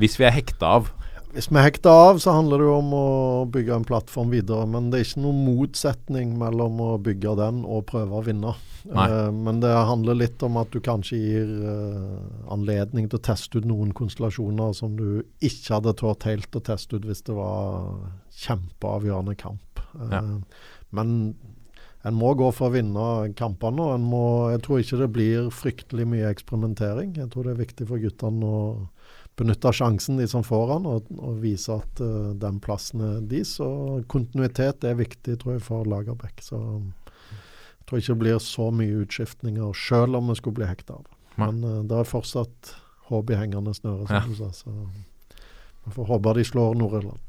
[0.00, 0.88] Hvis vi er hekta av.
[1.34, 3.08] Hvis vi hekter av, så handler det jo om å
[3.52, 4.64] bygge en plattform videre.
[4.70, 8.54] Men det er ikke noen motsetning mellom å bygge den og prøve å vinne.
[8.88, 13.60] Eh, men det handler litt om at du kanskje gir uh, anledning til å teste
[13.60, 18.00] ut noen konstellasjoner som du ikke hadde turt helt å teste ut hvis det var
[18.46, 19.84] kjempeavgjørende kamp.
[19.92, 20.24] Uh, Ja.
[20.96, 21.10] Men
[22.06, 23.82] en må gå for å vinne kampene.
[23.82, 27.16] og en må, Jeg tror ikke det blir fryktelig mye eksperimentering.
[27.16, 28.62] Jeg tror det er viktig for guttene å
[29.38, 33.54] benytte sjansen, de som får den, og, og vise at uh, den plassen er deres.
[33.64, 36.42] Og kontinuitet er viktig, tror jeg, for Lagerbäck.
[36.44, 40.98] Så jeg tror ikke det blir så mye utskiftninger, selv om vi skulle bli hekta
[40.98, 41.06] av.
[41.38, 41.46] Nei.
[41.46, 42.74] Men uh, det er fortsatt
[43.08, 44.24] håp i hengende snøre, som Ja.
[44.26, 44.50] du sa.
[44.52, 44.74] Så
[45.86, 47.22] vi får håpe de slår Nord-Irland.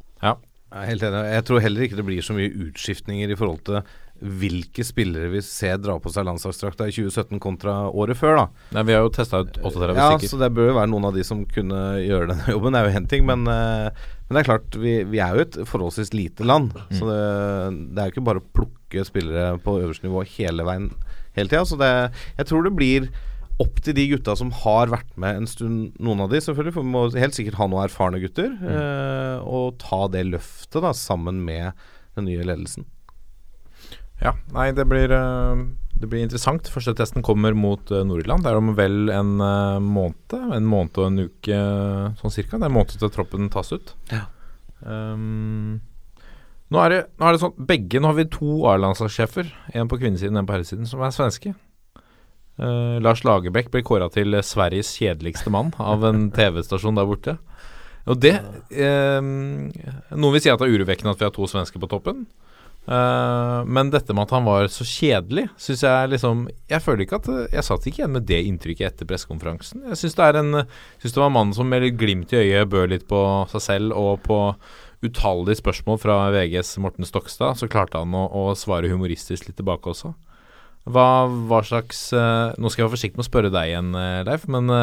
[0.70, 1.22] Jeg er helt enig.
[1.34, 3.80] Jeg tror heller ikke det blir så mye utskiftninger i forhold til
[4.22, 8.46] hvilke spillere vi ser dra på seg landslagsdrakta i 2017 kontra året før, da.
[8.76, 10.32] Nei, vi har jo testa ut 38 Ja, stykker.
[10.34, 12.76] så det bør jo være noen av de som kunne gjøre denne jobben.
[12.76, 13.90] Det er jo en ting, men, eh,
[14.28, 16.76] men det er klart, vi, vi er jo et forholdsvis lite land.
[16.92, 17.22] Så det,
[17.96, 20.92] det er jo ikke bare å plukke spillere på øverste nivå hele veien
[21.38, 21.66] hele tida.
[21.70, 21.92] Så det,
[22.40, 23.10] jeg tror det blir
[23.60, 26.86] opp til de gutta som har vært med en stund, noen av de selvfølgelig, for
[26.86, 31.42] vi må helt sikkert ha noen erfarne gutter, eh, og ta det løftet da sammen
[31.44, 31.74] med
[32.16, 32.88] den nye ledelsen.
[34.20, 35.62] Ja, nei, det blir, eh,
[36.00, 36.68] det blir interessant.
[36.72, 38.44] Første testen kommer mot Nord-Irland.
[38.44, 40.36] Det er om vel en eh, måned.
[40.58, 42.58] En måned og en uke eh, sånn cirka.
[42.58, 43.96] Det er en måned til troppen tas ut.
[44.12, 44.26] Ja.
[44.80, 45.82] Um,
[46.72, 49.50] nå, er det, nå er det sånn Begge, nå har vi to A-landslagssjefer.
[49.76, 51.56] En på kvinnesiden og en på herresiden, som er svenske.
[52.60, 57.38] Uh, Lars Lagerbäck ble kåra til eh, Sveriges kjedeligste mann av en TV-stasjon der borte.
[58.10, 61.80] Og det eh, Noen vil si at det er urovekkende at vi har to svensker
[61.80, 62.26] på toppen.
[62.90, 67.20] Eh, men dette med at han var så kjedelig, syns jeg liksom Jeg føler ikke
[67.20, 69.84] at Jeg satt ikke igjen med det inntrykket etter pressekonferansen.
[69.92, 73.22] Jeg syns det det var en mann som med glimt i øyet bød litt på
[73.52, 74.40] seg selv og på
[75.06, 79.94] utallige spørsmål fra VGs Morten Stokstad, så klarte han å, å svare humoristisk litt tilbake
[79.94, 80.12] også.
[80.90, 84.22] Hva, hva slags eh, Nå skal jeg være forsiktig med å spørre deg igjen, eh,
[84.28, 84.74] Leif, men,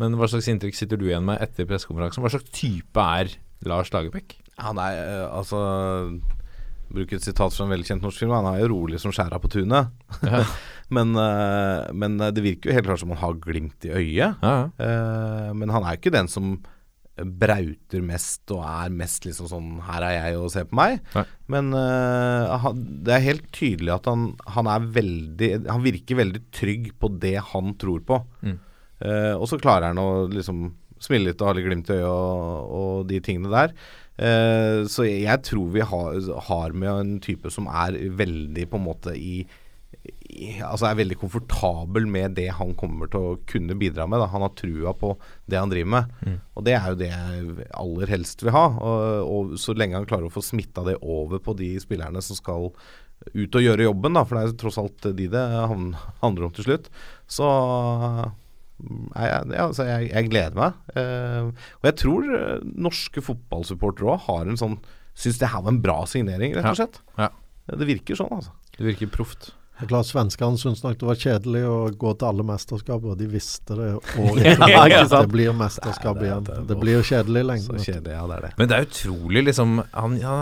[0.00, 2.22] men hva slags inntrykk sitter du igjen med etter pressekonferansen?
[2.22, 3.34] Hva slags type er
[3.66, 4.38] Lars Lagerbäck?
[4.60, 5.58] Han er altså
[6.90, 8.34] Bruke et sitat fra en velkjent norsk film.
[8.34, 9.92] Han er jo rolig som skjæra på tunet.
[10.26, 10.42] Ja.
[10.96, 14.42] men, eh, men det virker jo helt klart som han har glimt i øyet.
[14.42, 14.56] Ja.
[14.74, 16.58] Eh, men han er jo ikke den som
[17.20, 21.00] brauter mest og er mest liksom sånn Her er jeg, og se på meg.
[21.14, 21.24] Nei.
[21.52, 26.92] Men uh, det er helt tydelig at han, han er veldig Han virker veldig trygg
[27.00, 28.20] på det han tror på.
[28.46, 28.58] Mm.
[29.00, 30.70] Uh, og så klarer han å liksom
[31.00, 33.76] smile litt og ha litt glimt i øyet og, og de tingene der.
[34.20, 38.80] Eh, så jeg, jeg tror vi har, har med en type som er veldig på
[38.80, 39.40] en måte i,
[40.30, 44.20] i Altså er veldig komfortabel med det han kommer til å kunne bidra med.
[44.22, 44.30] Da.
[44.34, 45.14] Han har trua på
[45.50, 46.16] det han driver med.
[46.54, 48.66] Og det er jo det jeg aller helst vil ha.
[48.76, 52.38] Og, og så lenge han klarer å få smitta det over på de spillerne som
[52.38, 52.70] skal
[53.34, 56.64] ut og gjøre jobben, da, for det er tross alt de det handler om til
[56.64, 56.86] slutt,
[57.28, 57.48] så
[59.14, 60.80] jeg, altså jeg, jeg gleder meg.
[60.96, 61.50] Uh,
[61.80, 64.80] og jeg tror eh, norske fotballsupportere òg har en sånn
[65.20, 67.00] Syns det her var en bra signering, rett og slett.
[67.18, 67.26] Ja.
[67.68, 68.52] Det virker sånn, altså.
[68.76, 69.50] Det virker proft.
[69.80, 73.18] Det er klart Svenskene syntes nok det var kjedelig å gå til alle mesterskap, og
[73.20, 76.44] de visste det året ja, Ja, det blir mesterskap Nei, det- igjen.
[76.46, 77.44] det- Det blir jo kjedelig
[77.84, 78.50] kjedelig, ja, det det.
[78.58, 80.34] Men det er utrolig, liksom han, ja,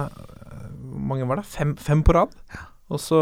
[0.78, 1.46] Hvor mange var det?
[1.46, 2.34] Fem, fem på rad?
[2.88, 3.18] Og så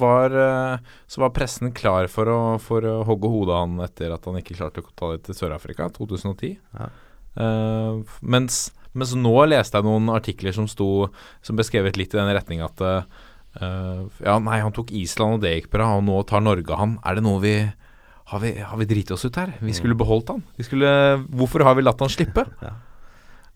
[0.00, 4.12] var, eh, så var pressen klar for å, for å hogge hodet av han etter
[4.12, 6.58] at han ikke klarte å ta det til Sør-Afrika, 2010.
[6.76, 6.90] Ja.
[7.38, 11.06] Uh, mens, mens nå leste jeg noen artikler som sto
[11.46, 13.04] Som beskrevet litt i den retning at uh,
[14.18, 16.98] Ja, nei, han tok Island, og det gikk bra, og nå tar Norge han.
[17.06, 17.54] Er det noe vi
[18.30, 19.54] har vi, har vi driti oss ut her?
[19.62, 20.42] Vi skulle beholdt han.
[20.58, 20.90] Vi skulle,
[21.34, 22.44] hvorfor har vi latt han slippe?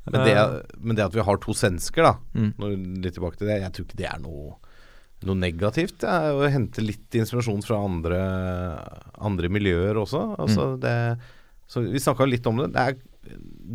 [0.04, 0.34] Men det,
[0.76, 2.98] men det at vi har to svensker, da, Mm.
[3.00, 4.58] litt tilbake til det, jeg tror ikke det er noe,
[5.28, 5.96] noe negativt.
[6.02, 8.20] Det er å hente litt inspirasjon fra andre,
[9.18, 10.22] andre miljøer også.
[10.40, 10.94] Altså det,
[11.70, 12.70] så vi snakka litt om det.
[12.74, 13.00] Det er,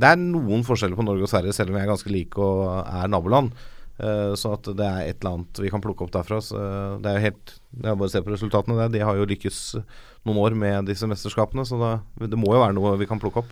[0.03, 2.63] det er noen forskjeller på Norge og Sverige, selv om vi er ganske like og
[2.83, 3.53] er naboland.
[3.99, 6.39] Uh, så at det er et eller annet vi kan plukke opp derfra.
[6.43, 6.59] Så
[7.03, 8.93] det er jo helt Det er bare å se på resultatene der.
[8.93, 9.59] De har jo lykkes
[10.27, 11.91] noen år med disse mesterskapene, så da,
[12.21, 13.51] det må jo være noe vi kan plukke opp.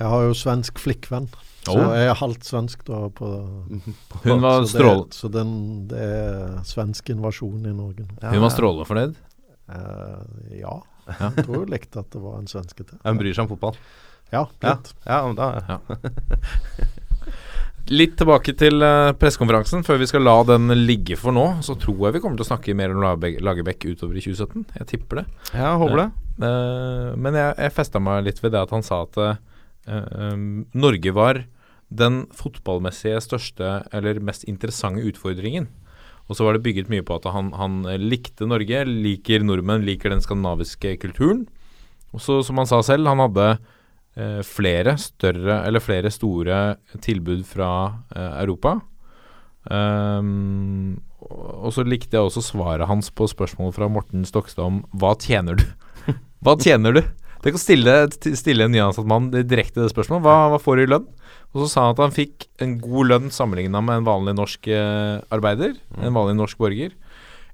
[0.00, 1.28] Jeg har jo svensk flikkvenn,
[1.66, 3.00] så jeg er halvt svensk da.
[3.14, 3.28] På,
[4.24, 5.52] Hun var så strål- det, så den,
[5.90, 9.14] det er svensk invasjon i Norge Ja, Hun var strålende fornøyd.
[9.70, 10.24] Uh,
[10.58, 10.74] ja.
[11.18, 12.98] Jeg tror hun likte at det var en svenske til.
[13.06, 13.78] Hun bryr seg om fotball.
[14.32, 14.92] Ja, Ja, litt.
[15.06, 15.78] ja ja, da
[17.92, 19.82] Litt tilbake til uh, pressekonferansen.
[19.84, 22.50] Før vi skal la den ligge for nå, så tror jeg vi kommer til å
[22.52, 24.62] snakke mer om Lagerbäck utover i 2017.
[24.78, 25.24] Jeg tipper det.
[25.58, 26.06] Ja, håper det.
[26.46, 30.38] Eh, men jeg, jeg festa meg litt ved det at han sa at eh,
[30.78, 31.42] Norge var
[31.98, 35.68] den fotballmessige største eller mest interessante utfordringen.
[36.30, 40.12] Og så var det bygget mye på at han, han likte Norge, liker nordmenn, liker
[40.12, 41.46] den skandinaviske kulturen.
[42.12, 46.62] Og så, som han sa selv, han hadde eh, flere større, eller flere store
[47.04, 47.72] tilbud fra
[48.14, 48.78] eh, Europa.
[49.62, 55.12] Um, og så likte jeg også svaret hans på spørsmålet fra Morten Stokstad om hva
[55.22, 55.66] tjener du?
[56.42, 57.04] Hva tjener du?
[57.42, 60.24] Tenk å stille, stille en nyansatt mann direkte det spørsmålet.
[60.26, 61.04] Hva, hva får du i lønn?
[61.52, 64.68] Og så sa han at han fikk en god lønn sammenligna med en vanlig norsk
[64.72, 65.74] arbeider, arbeider.
[66.00, 66.94] En vanlig norsk borger.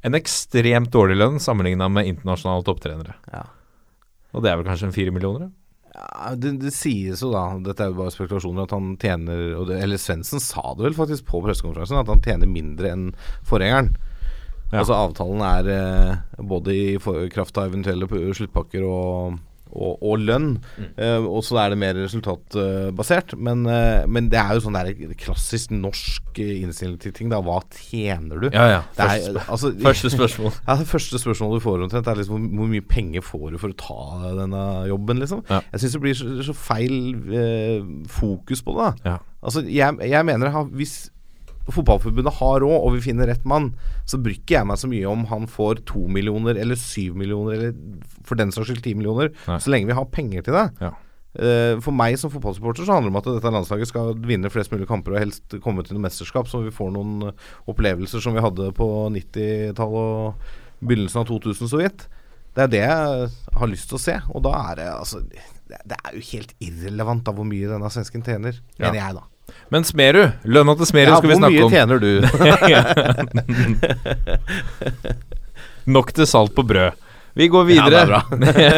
[0.06, 3.16] En ekstremt dårlig lønn sammenligna med internasjonale topptrenere.
[3.32, 3.48] Ja.
[4.36, 5.50] Og det er vel kanskje en fire millioner?
[5.98, 9.80] Ja, det, det sies jo da, dette er jo bare spekulasjoner, at han tjener det,
[9.82, 13.08] Eller Svendsen sa det vel faktisk på pressekonferansen, at han tjener mindre enn
[13.48, 13.96] forgjengeren.
[14.68, 14.82] Ja.
[14.82, 19.38] Altså avtalen er eh, både i for, kraft av eventuelle sluttpakker og,
[19.72, 20.50] og, og lønn.
[20.96, 23.34] Eh, og så er det mer resultatbasert.
[23.36, 27.32] men, uh, men det er jo sånn der klassisk norsk eh, innstilling til ting.
[27.32, 28.48] da Hva tjener du?
[28.52, 28.80] Ja, ja.
[28.96, 30.56] Det er, Første, altså, første spørsmål.
[30.68, 33.60] ja, Det første spørsmålet du får omtrent, er liksom hvor, hvor mye penger får du
[33.62, 35.44] for å ta denne jobben, liksom.
[35.50, 35.62] Ja.
[35.72, 36.98] Jeg syns det blir så, så feil
[37.32, 37.78] uh,
[38.20, 38.92] fokus på det.
[39.04, 39.18] da Ja.
[39.38, 40.96] Altså, jeg, jeg mener hvis
[41.74, 43.72] Fotballforbundet har råd, og vi finner rett mann,
[44.08, 47.58] så bryr ikke jeg meg så mye om han får to millioner eller syv millioner,
[47.58, 47.74] eller
[48.24, 49.58] for den saks skyld ti millioner, Nei.
[49.60, 50.66] så lenge vi har penger til det.
[50.80, 50.92] Ja.
[51.38, 54.72] Eh, For meg som fotballsupporter så handler det om at dette landslaget skal vinne flest
[54.72, 58.34] mulig kamper og helst komme til noe mesterskap, så vi får noen eh, opplevelser som
[58.34, 60.48] vi hadde på 90-tallet og
[60.80, 62.06] begynnelsen av 2000 så vidt.
[62.56, 63.28] Det er det jeg
[63.60, 67.22] har lyst til å se, og da er det altså Det, er jo helt irrelevant
[67.28, 68.88] da hvor mye denne svensken tjener, Ja.
[68.88, 69.22] mener jeg, da.
[69.72, 71.70] Men Smerud, lønna til Smerud Ja, skal vi snakke om.
[71.70, 72.08] hvor mye tjener du?
[75.98, 76.92] Nok til salt på brød.
[77.38, 78.00] Vi går videre.
[78.10, 78.22] Ja,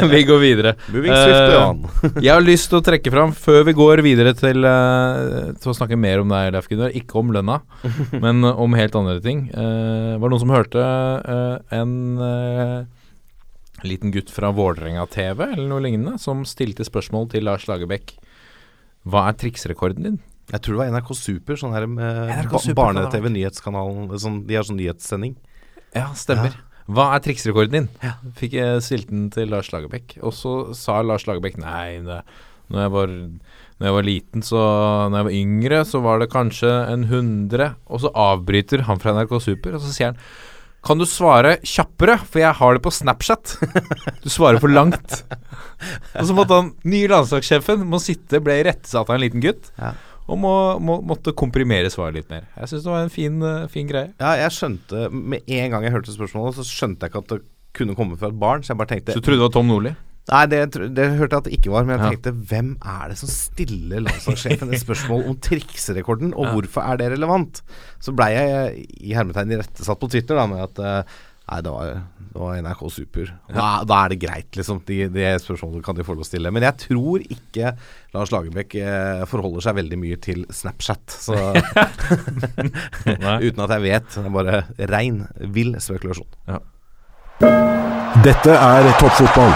[0.15, 0.75] vi går videre.
[0.93, 1.79] Johan.
[2.27, 5.77] jeg har lyst til å trekke fram, før vi går videre til, uh, til å
[5.79, 7.61] snakke mer om deg, Leif Gunnar, ikke om lønna,
[8.13, 9.47] men om helt andre ting.
[9.55, 10.85] Uh, var det noen som hørte
[11.81, 11.95] en
[13.87, 18.13] liten gutt fra Vålerenga TV eller noe lignende, som stilte spørsmål til Lars Lagerbäck.
[19.09, 20.21] Hva er triksrekorden din?
[20.51, 24.11] Jeg tror det var NRK Super, sånn her med barne-TV-nyhetskanalen.
[24.19, 25.37] sånn, De har sånn nyhetssending.
[25.95, 26.57] Ja, stemmer.
[26.91, 27.89] Hva er triksrekorden din?
[28.03, 28.17] Ja.
[28.39, 30.17] Fikk jeg stilt den til Lars Lagerbäck.
[30.27, 32.21] Og så sa Lars Lagerbäck nei, det,
[32.71, 33.13] når, jeg var,
[33.79, 34.63] når jeg var liten, så
[35.11, 37.75] Når jeg var yngre, så var det kanskje en hundre.
[37.87, 40.25] Og så avbryter han fra NRK Super, og så sier han
[40.81, 43.51] kan du svare kjappere, for jeg har det på Snapchat.
[44.25, 45.19] Du svarer for langt.
[46.17, 49.91] Og så måtte han, nye landslagssjefen må sitte, ble irettesatt av en liten gutt, Ja.
[50.31, 52.45] Og må, må, måtte komprimere svaret litt mer.
[52.57, 54.13] Jeg syns det var en fin, eh, fin greie.
[54.23, 57.41] Ja, jeg skjønte Med en gang jeg hørte spørsmålet, så skjønte jeg ikke at det
[57.77, 58.63] kunne komme fra et barn.
[58.63, 59.93] Så jeg bare tenkte Så du trodde det var Tom Nordli?
[60.31, 60.59] Nei, det,
[60.95, 61.87] det hørte jeg at det ikke var.
[61.89, 62.11] Men jeg Ja.
[62.15, 66.53] tenkte hvem er det som stiller landslagssjefen et spørsmål om trikserekorden, og Ja.
[66.55, 67.63] hvorfor er det relevant?
[67.99, 71.17] Så blei jeg i hermetegn irettesatt på Twitter da med at eh,
[71.51, 71.89] Nei, det var,
[72.31, 73.31] det var NRK Super.
[73.51, 74.79] Da, da er det greit, liksom.
[74.87, 76.53] De, det spørsmålet kan de få lov å stille.
[76.55, 77.73] Men jeg tror ikke
[78.15, 81.03] Lars Lagerbäck eh, forholder seg veldig mye til Snapchat.
[81.11, 81.35] Så
[83.47, 84.15] Uten at jeg vet.
[84.15, 86.31] Det er bare rein, vill spekulasjon.
[88.23, 89.53] Dette er toppfotball.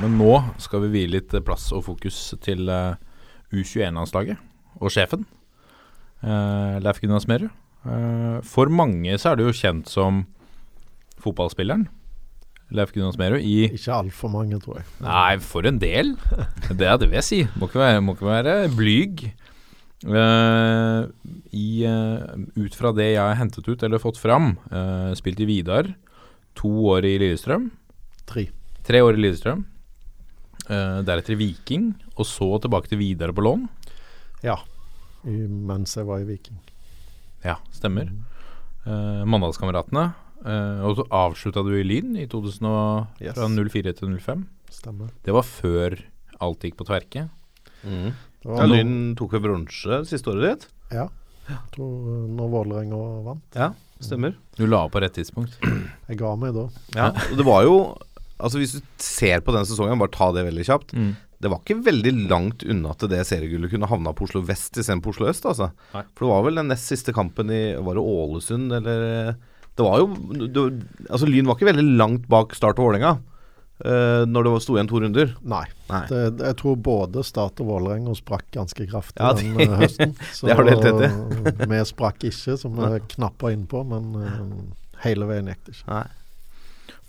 [0.00, 2.98] Men nå skal vi vie litt plass og fokus til eh,
[3.54, 4.40] U21-landslaget
[4.80, 5.26] og sjefen.
[6.20, 7.52] Uh, Leif Gunnar Smerud.
[7.88, 10.24] Eh, for mange så er du jo kjent som
[11.20, 11.86] fotballspilleren.
[12.70, 14.86] Leif Gunnar Smerud i Ikke altfor mange, tror jeg.
[15.02, 16.12] Nei, for en del.
[16.70, 17.40] Det, er det vil jeg si.
[17.58, 19.24] Må ikke være, må ikke være blyg.
[20.00, 21.10] Uh,
[21.52, 22.22] i, uh,
[22.56, 25.90] ut fra det jeg har hentet ut eller fått fram, uh, spilt i Vidar.
[26.62, 27.68] To år i Lillestrøm.
[28.30, 28.46] Tre.
[28.86, 29.66] Tre år i Lillestrøm.
[30.70, 33.64] Deretter i Viking, og så tilbake til Vidar på lån.
[34.46, 34.60] Ja.
[35.26, 36.60] I, mens jeg var i Viking.
[37.44, 38.10] Ja, stemmer.
[38.86, 40.10] Uh, Mandalskameratene.
[40.40, 43.34] Uh, og så avslutta du i Lyn i 2000 og, Yes.
[43.36, 44.46] fra 04 til 05.
[44.72, 45.10] Stemmer.
[45.26, 45.98] Det var før
[46.40, 47.26] alt gikk på tverke.
[47.84, 48.12] Mm.
[48.46, 50.68] Ja, Lyn tok jo bronse siste året ditt?
[50.96, 51.08] Ja.
[51.74, 53.42] Tror eh, når Vålerenga vant.
[53.58, 54.36] Ja, stemmer.
[54.56, 55.58] Du la opp på rett tidspunkt.
[56.08, 56.68] Jeg ga meg da.
[56.96, 57.74] Ja, og det var jo
[58.40, 60.94] Altså Hvis du ser på den sesongen, bare ta det veldig kjapt.
[60.96, 61.10] Mm.
[61.40, 65.06] Det var ikke veldig langt unna til det seriegullet kunne havna på Oslo vest istedenfor
[65.06, 65.46] på Oslo øst.
[65.48, 65.70] Altså.
[65.94, 66.02] Nei.
[66.12, 69.34] For det var vel den nest siste kampen i Var det Ålesund, eller
[69.76, 70.10] Det var jo
[70.44, 70.64] det,
[71.08, 73.14] Altså Lyn var ikke veldig langt bak Start og Vålerenga
[73.80, 75.30] uh, når det var- sto igjen to runder.
[75.48, 75.64] Nei.
[75.88, 76.02] Nei.
[76.10, 80.12] Det, jeg tror både Start og Vålerenga sprakk ganske kraftig Ja, det- den høsten.
[80.36, 81.66] Så det har du helt rett i.
[81.72, 85.88] vi sprakk ikke, som vi knappa innpå, men uh, hele veien gikk det ikke.
[85.88, 86.04] Nei.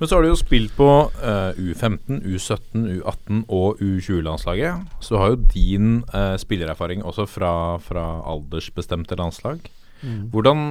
[0.02, 4.88] Men så har du jo spilt på uh, U15, U17, U18 og U20-landslaget.
[4.98, 7.52] Så du har jo din uh, spillererfaring også fra,
[7.86, 9.62] fra aldersbestemte landslag.
[10.02, 10.24] Mm.
[10.34, 10.64] Hvordan,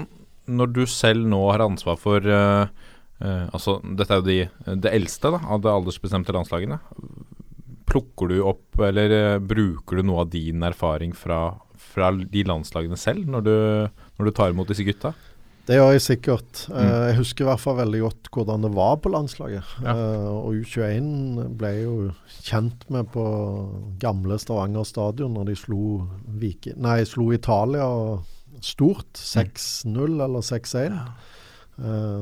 [0.51, 2.67] når du selv nå har ansvar for uh,
[3.21, 6.79] Altså, dette er jo de, det eldste da, av de aldersbestemte landslagene.
[7.87, 13.29] Plukker du opp, eller bruker du noe av din erfaring fra, fra de landslagene selv,
[13.29, 13.53] når du,
[14.17, 15.13] når du tar imot disse gutta?
[15.71, 16.61] Det gjør jeg sikkert.
[16.67, 17.07] Eh, Mm.
[17.07, 19.63] jeg husker i hvert fall veldig godt hvordan det var på landslaget.
[19.85, 19.93] Ja.
[19.95, 21.93] Eh, og U21 ble jo
[22.43, 23.23] kjent med på
[24.03, 26.09] gamle Stavanger stadion når de slo,
[26.43, 27.87] Viki, nei, slo Italia
[28.61, 29.13] stort.
[29.15, 30.91] 6-0 eller 6-1.
[30.91, 31.07] Ja.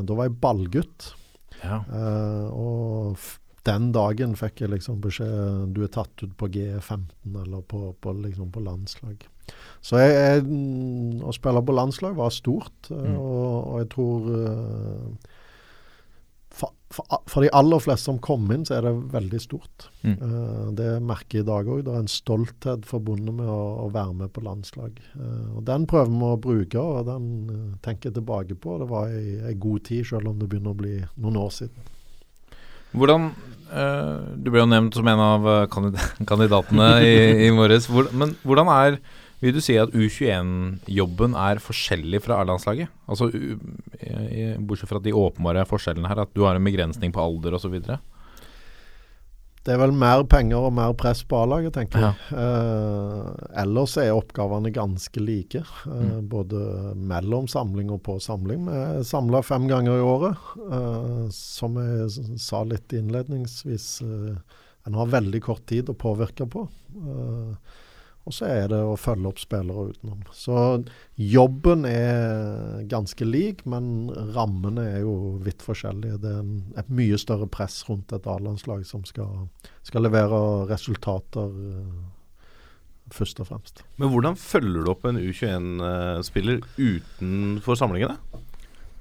[0.05, 1.09] da var jeg ballgutt.
[1.64, 1.80] Ja.
[1.90, 3.16] Eh, og
[3.69, 8.14] den dagen fikk jeg liksom beskjed Du er tatt ut på G15 eller på, på,
[8.25, 9.27] liksom på landslag.
[9.81, 13.16] Så jeg, jeg, mm, å spille på landslag var stort, eh, Mm.
[13.16, 15.35] og, og jeg tror eh,
[16.59, 19.87] for, for, for de aller fleste som kom inn, så er det veldig stort.
[20.03, 20.14] Mm.
[20.16, 21.85] Eh, det merker jeg i dag òg.
[21.87, 24.99] Det er en stolthet forbundet med å, å være med på landslag.
[25.55, 27.29] Og Den prøver vi å bruke, og den
[27.85, 28.79] tenker jeg tilbake på.
[28.83, 31.95] Det var ei god tid, selv om det begynner å bli noen år siden.
[32.97, 33.28] Hvordan
[33.72, 35.64] uh, Du ble jo nevnt som en av eh,
[36.30, 37.14] kandidatene i,
[37.47, 37.86] i morges.
[37.91, 38.99] Hvor, men hvordan er
[39.43, 42.89] Vil du si at U21-jobben er forskjellig fra A-landslaget?
[43.07, 43.28] Altså,
[44.59, 47.76] Bortsett fra de åpenbare forskjellene her, at du har en begrensning på alder osv.
[49.68, 52.11] Det er vel mer penger og mer press på A-laget, tenker Ja.
[52.32, 52.39] jeg.
[52.41, 56.29] Eh, ellers er oppgavene ganske like, mm.
[56.31, 56.61] både
[56.97, 58.65] mellom samling og på samling.
[58.69, 60.47] Vi er samla fem ganger i året.
[60.69, 66.69] eh, som jeg sa litt innledningsvis, eh, en har veldig kort tid å påvirke på.
[66.97, 67.85] Eh,
[68.29, 70.21] og så er det å følge opp spillere utenom.
[70.37, 70.85] Så
[71.17, 76.19] jobben er ganske lik, men rammene er jo vidt forskjellige.
[76.21, 79.49] Det er en, et mye større press rundt et A-landslag som skal,
[79.89, 81.97] skal levere resultater eh,
[83.15, 83.83] først og fremst.
[83.99, 88.19] Men hvordan følger du opp en U21-spiller utenfor samlingene?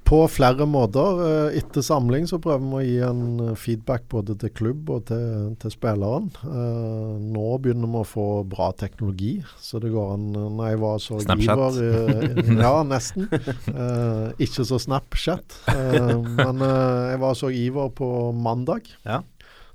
[0.08, 1.18] På flere måter.
[1.52, 5.50] eh, Etter samling så prøver vi å gi en feedback både til klubb og til,
[5.60, 6.30] til spilleren.
[6.48, 11.02] Eh, nå begynner vi å få bra teknologi, så det går an Når jeg var
[11.04, 11.82] så Snapchat.
[11.82, 13.28] giver eh, Ja, nesten.
[13.34, 15.60] Eh, ikke så Snapchat.
[15.76, 18.88] eh, men jeg var så iver på mandag.
[19.04, 19.20] Ja.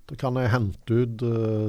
[0.09, 1.21] Da kan jeg hente ut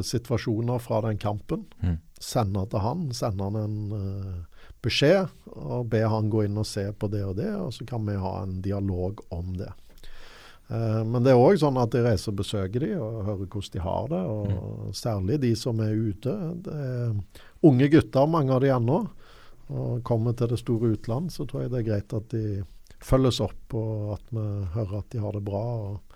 [0.07, 1.67] situasjoner fra den kampen.
[1.83, 1.99] Mm.
[2.23, 3.07] Sende til han.
[3.15, 7.37] Sende han en eh, beskjed og be han gå inn og se på det og
[7.39, 9.71] det, og så kan vi ha en dialog om det.
[10.67, 13.73] Eh, men det er òg sånn at jeg reiser og besøker de og hører hvordan
[13.75, 14.21] de har det.
[14.35, 16.37] og Særlig de som er ute.
[16.65, 17.17] Det er
[17.63, 19.01] unge gutter, mange av de ennå.
[19.73, 22.63] Og kommer til det store utland, så tror jeg det er greit at de
[23.03, 24.43] følges opp, og at vi
[24.75, 25.63] hører at de har det bra.
[25.91, 26.12] og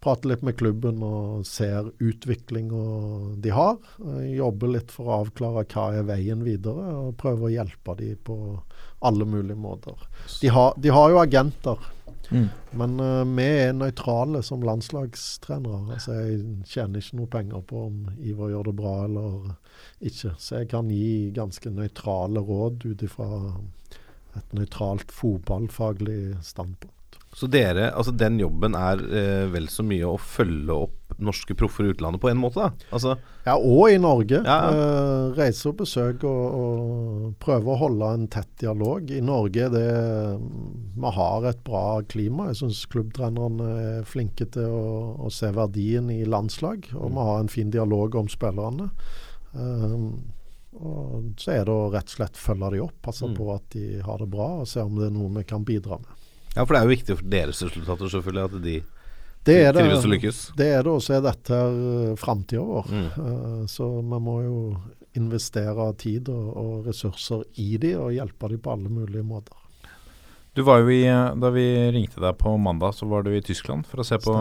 [0.00, 2.84] Prater litt med klubben og ser utviklinga
[3.44, 3.76] de har.
[4.32, 8.36] Jobber litt for å avklare hva er veien videre, og prøver å hjelpe dem på
[9.04, 10.00] alle mulige måter.
[10.40, 11.90] De har, de har jo agenter,
[12.30, 12.48] Mm.
[12.70, 15.96] men uh, vi er nøytrale som landslagstrenere.
[15.96, 19.48] Altså jeg tjener ikke noe penger på om Ivar gjør det bra eller
[19.98, 20.36] ikke.
[20.38, 23.28] Så jeg kan gi ganske nøytrale råd ut ifra
[24.38, 26.94] et nøytralt fotballfaglig standpunkt.
[27.32, 31.84] Så dere, altså den jobben er eh, vel så mye å følge opp norske proffer
[31.86, 32.88] i utlandet på en måte, da?
[32.96, 33.12] Altså,
[33.46, 34.40] Ja, og i Norge.
[34.42, 39.10] Ja, Eh, reise og besøke og, og prøve å holde en tett dialog.
[39.14, 39.86] I Norge det
[40.40, 42.48] Vi har et bra klima.
[42.50, 43.70] Jeg syns klubbtrenerne
[44.00, 46.90] er flinke til å, å se verdien i landslag.
[46.98, 48.90] Og vi har en fin dialog om spillerne.
[49.54, 49.96] Eh,
[50.80, 53.34] og så er det å rett og slett følge de opp, passe Mm.
[53.36, 55.98] på at de har det bra, og se om det er noe vi kan bidra
[55.98, 56.16] med.
[56.56, 58.76] Ja, for det er jo viktig for deres resultater selvfølgelig at de
[59.46, 59.82] Det er det.
[59.84, 60.38] trives og lykkes.
[60.56, 62.90] Det er det, og så er dette her framtida vår.
[62.90, 63.06] Mm.
[63.06, 64.56] Eh, så vi må jo
[65.16, 69.56] investere tid og, og ressurser i de, og hjelpe de på alle mulige måter.
[70.54, 71.04] Du var jo i,
[71.40, 74.34] Da vi ringte deg på mandag, så var du i Tyskland for å se på,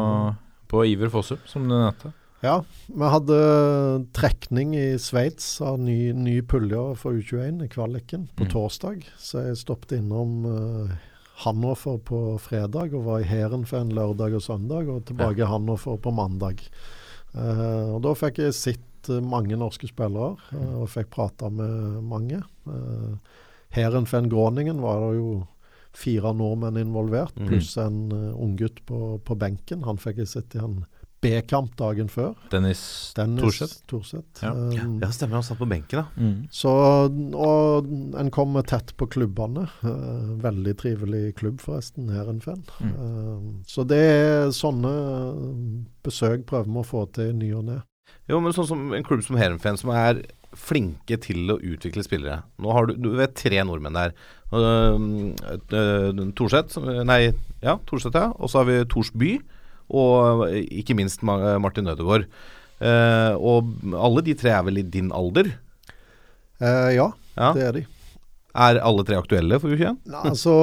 [0.67, 2.11] på Iver Fossum, som du nevnte.
[2.41, 3.37] Ja, vi hadde
[4.15, 8.51] trekning i Sveits av ny, ny pulje for U21 i kvaliken på Mm.
[8.53, 9.03] torsdag.
[9.19, 10.93] Så jeg stoppet innom uh,
[11.45, 16.11] Hannover på fredag og var i Heerenveen lørdag og søndag, og tilbake i Hannover på
[16.11, 16.59] mandag.
[17.33, 22.01] Uh, og Da fikk jeg sett eh, mange norske spillere, uh, og fikk prata med
[22.03, 22.41] mange.
[22.67, 23.15] Uh,
[23.75, 25.29] Heerenveen Groningen var det jo
[25.93, 27.47] fire nordmenn involvert, Mhm.
[27.47, 29.83] pluss en uh, unggutt på, på benken.
[29.83, 30.83] Han fikk jeg sett i en
[31.21, 32.33] B-kamp dagen før.
[32.51, 32.81] Dennis,
[33.17, 33.81] Dennis Thorseth.
[33.91, 34.43] Thorseth.
[34.43, 34.53] Ja.
[34.55, 35.39] Um, Ja, stemmer.
[35.39, 36.05] Han satt på benken, da.
[36.15, 36.47] Mm.
[36.53, 36.71] Så,
[37.35, 37.89] og
[38.19, 39.67] en kommer tett på klubbene.
[39.83, 42.63] Uh, veldig trivelig klubb, forresten, Heerenveen.
[42.79, 42.95] Mm.
[42.95, 44.95] Uh, så det er sånne
[46.05, 47.79] besøk prøver vi å få til i ny og ne.
[48.29, 50.23] Jo, men sånn som en klubb som Heerenveen, som er
[50.57, 52.39] flinke til å utvikle spillere.
[52.61, 54.15] Nå har du, du vet tre nordmenn der.
[54.49, 54.95] Uh,
[55.75, 57.21] uh, Torseth, nei,
[57.61, 58.31] ja, Torseth, ja.
[58.39, 59.35] Og så har vi Thorsby,
[59.89, 62.27] og ikke minst Martin Ødegaard.
[62.79, 65.49] Uh, og alle de tre er vel i din alder?
[66.61, 67.09] Uh, ja,
[67.39, 67.53] Ja.
[67.55, 67.85] det er de.
[68.59, 69.99] Er alle tre aktuelle for U21?
[70.09, 70.53] Nei, altså,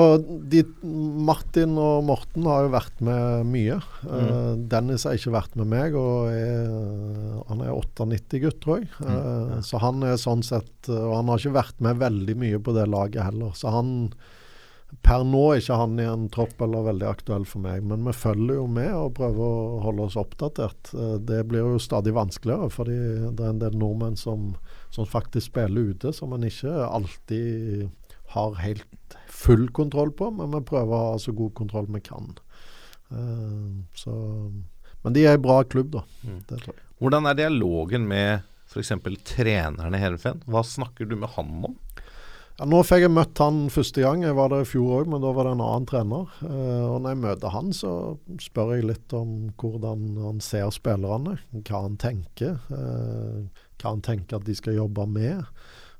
[0.50, 0.64] de,
[1.24, 3.76] Martin og Morten har jo vært med mye.
[4.02, 6.66] Eh, Dennis har ikke vært med meg, og er,
[7.46, 8.90] han er 98-gutt, tror jeg.
[9.06, 12.74] Eh, Så han er sånn sett Og han har ikke vært med veldig mye på
[12.76, 13.54] det laget heller.
[13.54, 14.10] Så han
[15.06, 18.14] Per nå er ikke han i en tropp eller veldig aktuell for meg, men vi
[18.16, 20.90] følger jo med og prøver å holde oss oppdatert.
[20.98, 22.96] Eh, Det blir jo stadig vanskeligere, fordi
[23.30, 24.56] det er en del nordmenn som,
[24.90, 27.86] som faktisk spiller ute, som en ikke alltid
[28.34, 32.32] har helt full kontroll på, men vi prøver å ha så god kontroll vi kan.
[33.14, 34.16] Eh, så,
[35.04, 36.02] men de er en bra klubb, da.
[36.50, 36.74] Jeg.
[36.98, 38.90] Hvordan er dialogen med f.eks.
[39.36, 40.42] trenerne i Heerenveen?
[40.50, 41.76] Hva snakker du med han om?
[42.56, 44.22] Ja, nå fikk jeg møtt han første gang.
[44.24, 46.30] Jeg var der i fjor òg, men da var det en annen trener.
[46.40, 47.90] Uh, og når jeg møter han, så
[48.40, 51.36] spør jeg litt om hvordan han ser spillerne.
[51.58, 52.56] Hva han tenker.
[52.72, 53.44] Uh,
[53.76, 55.44] hva han tenker at de skal jobbe med.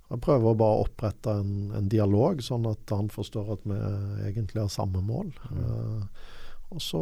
[0.06, 3.76] Jeg prøver å bare opprette en, en dialog, sånn at han forstår at vi
[4.30, 5.34] egentlig har samme mål.
[5.50, 6.08] Uh,
[6.74, 7.00] og så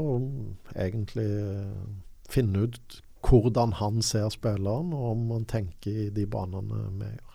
[0.77, 1.85] egentlig eh,
[2.29, 7.34] finne ut hvordan han ser spilleren, og om han tenker i de banene vi gjør.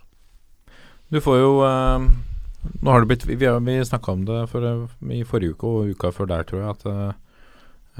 [1.10, 2.03] Du får jo uh,
[2.84, 4.66] Nå har det blitt Vi, vi snakka om det for,
[5.10, 7.14] i forrige uke og uka før der, tror jeg, at eh,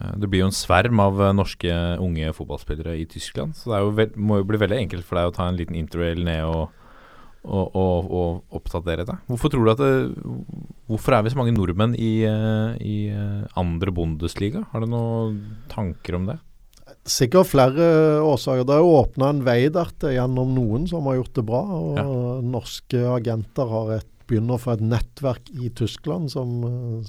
[0.02, 3.56] eh, det blir jo en sverm av eh, norske unge fotballspillere i Tyskland.
[3.56, 5.80] Så det jo veld, må jo bli veldig enkelt for deg å ta en liten
[5.80, 6.76] interrail ned og,
[7.48, 9.24] og, og, og oppdatere deg.
[9.32, 9.94] Hvorfor tror du at det,
[10.92, 14.66] Hvorfor er vi så mange nordmenn i, eh, i eh, andre Bundesliga?
[14.74, 15.40] Har du noen
[15.72, 16.40] tanker om det?
[17.10, 17.90] Sikkert flere
[18.22, 18.68] årsaker.
[18.68, 21.62] Det er åpna en vei der til gjennom noen som har gjort det bra.
[21.66, 26.52] og Norske agenter har et, begynner å få et nettverk i Tyskland som,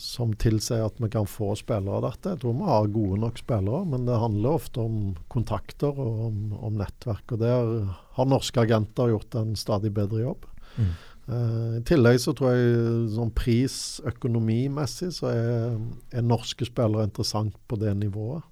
[0.01, 2.33] som tilsier at vi kan få spillere dertil.
[2.33, 4.97] Jeg tror vi har gode nok spillere, men det handler ofte om
[5.33, 7.37] kontakter og om, om nettverk.
[7.37, 10.49] og Der har norske agenter gjort en stadig bedre jobb.
[10.81, 10.95] Mm.
[11.31, 15.77] Uh, I tillegg så tror jeg sånn prisøkonomimessig så er,
[16.17, 18.49] er norske spillere interessant på det nivået.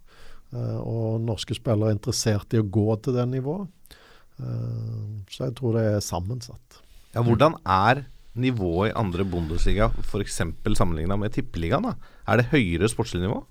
[0.55, 3.69] Eh, og norske spillere er interessert i å gå til det nivået.
[4.39, 6.81] Eh, så jeg tror det er sammensatt.
[7.15, 8.07] Ja, hvordan er
[8.39, 10.41] nivået i andre Bundesliga f.eks.
[10.79, 11.89] sammenligna med Tippeligaen?
[11.91, 11.95] da?
[12.29, 13.43] Er det høyere sportslig nivå?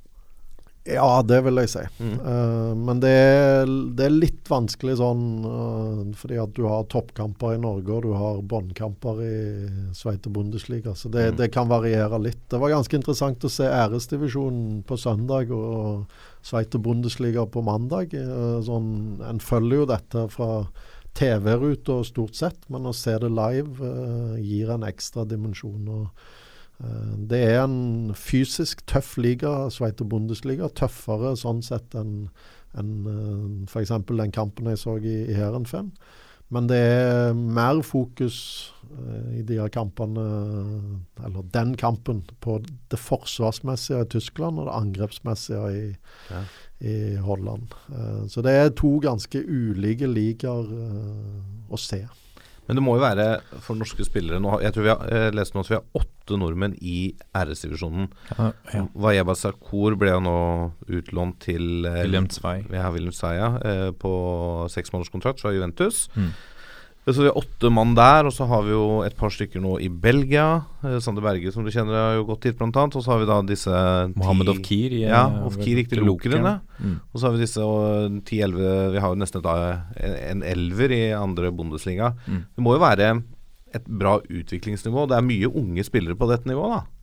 [0.87, 1.81] Ja, det vil jeg si.
[1.99, 2.13] Mm.
[2.23, 7.57] Uh, men det er, det er litt vanskelig sånn uh, fordi at du har toppkamper
[7.57, 9.33] i Norge og du har båndkamper i
[9.97, 10.93] Sveite Bundesliga.
[10.95, 11.37] Så det, Mm.
[11.41, 12.39] det kan variere litt.
[12.47, 16.07] Det var ganske interessant å se æresdivisjonen på søndag og
[16.45, 18.13] Sveite Bundesliga på mandag.
[18.13, 20.51] Eh, sånn, en følger jo dette fra
[21.17, 25.87] TV-ruta stort sett, men å se det live eh, gir en ekstra dimensjon.
[25.87, 26.27] og
[26.83, 30.69] Eh, Det er en fysisk tøff liga, Sveiter Bundesliga.
[30.69, 32.29] Tøffere sånn sett enn
[32.77, 33.89] enn f.eks.
[34.05, 35.87] den kampen jeg så i, i Heerenveen.
[36.53, 38.37] Men det er mer fokus
[38.87, 40.23] eh, i de her kampene,
[41.25, 42.59] eller den kampen, på
[42.91, 45.89] det forsvarsmessige i Tyskland og det angrepsmessige i,
[46.31, 46.43] Ja.
[46.79, 47.73] i Holland.
[47.91, 52.05] Eh, så det er to ganske ulike ligaer eh, å se.
[52.67, 53.27] Men det må jo være
[53.63, 56.39] for norske spillere nå, Jeg tror vi har eh, lest nå at vi har åtte
[56.39, 58.09] nordmenn i RS-divisjonen.
[58.99, 60.37] Vajeba Sarkor ble jo nå
[60.99, 62.67] utlånt til eh, William Zweig.
[62.75, 63.49] Ja, William Zweig ja,
[63.95, 64.13] på
[64.73, 66.07] seksmånederskontrakt fra Juventus.
[66.19, 66.31] Mm.
[67.07, 69.77] Så vi har åtte mann der, og så har vi jo et par stykker nå
[69.79, 70.65] i Belgia.
[70.81, 72.97] Sande Sander Berge, som du kjenner, har jo gått hit, blant annet.
[72.99, 73.77] Og så har vi da disse
[74.11, 74.97] Mohammed Ofkir.
[74.97, 76.59] i, Ja, eh, Ofkir gikk til Lokeren.
[76.83, 76.99] Mm.
[77.13, 81.01] Og så har vi disse 10-11 Vi har jo nesten et, en, en elver i
[81.15, 82.11] andre Bundesliga.
[82.27, 82.43] Mm.
[82.43, 83.09] Det må jo være
[83.77, 85.07] et bra utviklingsnivå.
[85.07, 86.96] Det er mye unge spillere på dette nivået, da.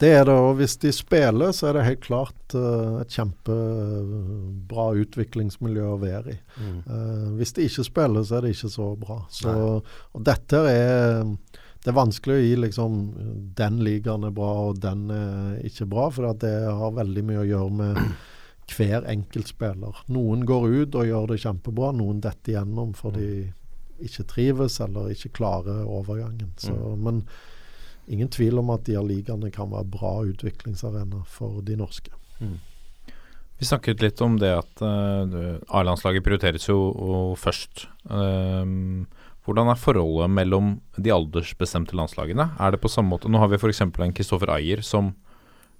[0.00, 4.86] Det er det, og hvis de spiller, så er det helt klart uh, et kjempebra
[5.02, 6.38] utviklingsmiljø å være i.
[6.60, 9.18] Eh, hvis de ikke spiller, så er det ikke så bra.
[9.34, 9.52] Så,
[9.84, 11.26] og dette er
[11.80, 12.96] det er vanskelig å gi liksom
[13.56, 17.40] den ligaen er bra og den er ikke bra, for at det har veldig mye
[17.40, 18.02] å gjøre med
[18.74, 20.02] hver enkelt spiller.
[20.12, 25.12] Noen går ut og gjør det kjempebra, noen detter igjennom fordi de ikke trives eller
[25.12, 26.52] ikke klarer overgangen.
[26.60, 27.24] Så, Men
[28.10, 32.12] ingen tvil om at de her ligaene kan være bra utviklingsarena for de norske.
[33.60, 37.84] Vi snakket litt om det at uh, A-landslaget prioriteres jo først.
[38.08, 39.04] Um,
[39.44, 42.50] hvordan er forholdet mellom de aldersbestemte landslagene?
[42.56, 43.82] Er det på samme måte Nå har vi f.eks.
[43.84, 45.12] en Kristoffer Ayer som,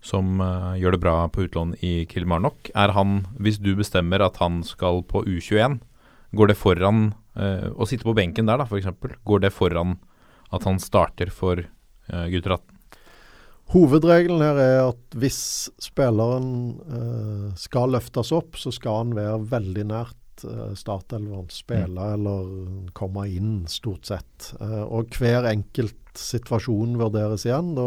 [0.05, 2.68] som uh, gjør det bra på utlån i Kilmarnock.
[2.76, 5.81] Er han, hvis du bestemmer at han skal på U21,
[6.37, 8.93] går det foran uh, Å sitte på benken der, da, f.eks.
[9.24, 9.97] Går det foran
[10.53, 11.80] at han starter for uh,
[12.11, 12.80] gutter 18?
[13.70, 16.48] Hovedregelen her er at hvis spilleren
[16.90, 21.46] eh, skal løftes opp, så skal han være veldig nært eh, startelveren.
[21.54, 22.48] Spille eller
[22.98, 24.50] komme inn, stort sett.
[24.58, 27.76] Eh, og hver enkelt situasjon vurderes igjen.
[27.78, 27.86] Da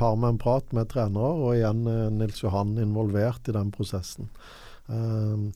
[0.00, 4.32] tar vi en prat med trenere, og igjen er Nils Johan involvert i den prosessen.
[4.90, 5.46] Eh,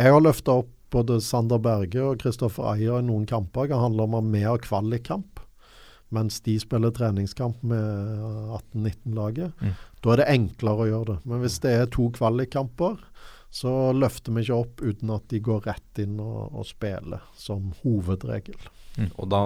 [0.00, 3.70] jeg har løfta opp både Sander Berge og Kristoffer Ayer i noen kamper.
[3.70, 5.39] Det handler om mer kvalikkamp
[6.14, 7.84] mens de spiller treningskamp med
[8.58, 9.54] 18-19-laget.
[9.60, 9.76] Mm.
[10.02, 11.18] Da er det enklere å gjøre det.
[11.30, 12.98] Men hvis det er to kvalikkamper,
[13.50, 17.72] så løfter vi ikke opp uten at de går rett inn og, og spiller, som
[17.82, 18.58] hovedregel.
[19.16, 19.44] Og da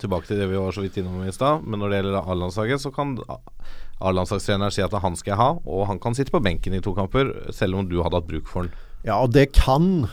[0.00, 1.64] tilbake til det vi var så vidt innom i stad.
[1.64, 3.14] Men når det gjelder A-landslaget, så kan
[4.00, 6.94] A-landslagstreneren si at han skal jeg ha, og han kan sitte på benken i to
[6.96, 8.74] kamper, selv om du hadde hatt bruk for han.
[9.06, 10.08] Ja, og det kan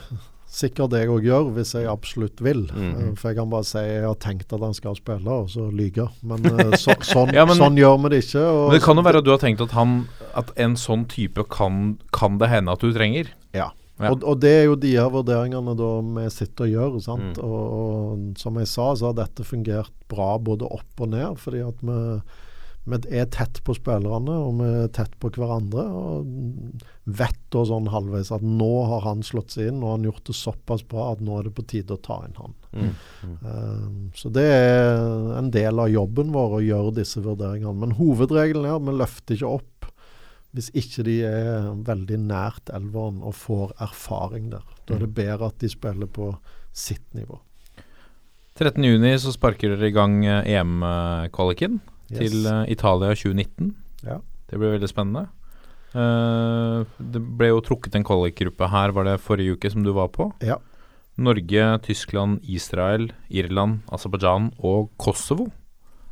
[0.54, 2.64] sikkert jeg òg gjør, hvis jeg absolutt vil.
[2.70, 2.90] Mhm.
[3.10, 5.68] Eh, For jeg kan bare si jeg har tenkt at han skal spille, og så
[5.74, 6.08] lyve.
[6.24, 8.44] Men eh, så, sånn, Ja, men- sånn gjør vi det ikke.
[8.46, 9.96] Og Men det kan jo være at du har tenkt at, han,
[10.36, 13.34] at en sånn type kan, kan det hende at du trenger.
[13.54, 13.72] Ja.
[14.02, 14.10] Ja.
[14.10, 16.96] Og, og det er jo de her vurderingene da vi sitter og gjør.
[17.06, 17.38] sant?
[17.38, 17.44] Mm.
[17.46, 21.38] Og, og som jeg sa, så har dette fungert bra både opp og ned.
[21.38, 21.98] fordi at vi,
[22.84, 25.84] vi er tett på spillerne, og vi er tett på hverandre.
[25.88, 30.26] Og vet da sånn halvveis at nå har han slått seg inn, og han gjort
[30.28, 32.58] det såpass bra at nå er det på tide å ta inn han.
[32.74, 32.90] Mm.
[33.46, 37.76] Um, så det er en del av jobben vår å gjøre disse vurderingene.
[37.86, 39.70] Men hovedregelen er at vi løfter ikke opp
[40.54, 44.68] hvis ikke de er veldig nært elveren og får erfaring der.
[44.86, 46.30] Da er det bedre at de spiller på
[46.76, 47.40] sitt nivå.
[48.60, 51.80] 13.6 så sparker dere i gang eh, EM-kvaliken
[52.12, 52.20] Yes.
[52.20, 53.72] til eh, Italia 2019.
[54.04, 54.20] Ja.
[54.50, 55.28] Det blir veldig spennende.
[55.94, 60.10] Uh, det ble jo trukket en kvalikgruppe her, var det forrige uke, som du var
[60.14, 60.32] på?
[60.42, 60.58] Ja.
[61.22, 65.52] Norge, Tyskland, Israel, Irland, Aserbajdsjan og Kosovo.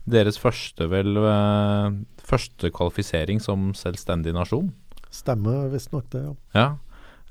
[0.05, 4.71] Deres første, vel, eh, første kvalifisering som selvstendig nasjon.
[5.11, 6.35] Stemmer visstnok det, ja.
[6.53, 6.67] Ja.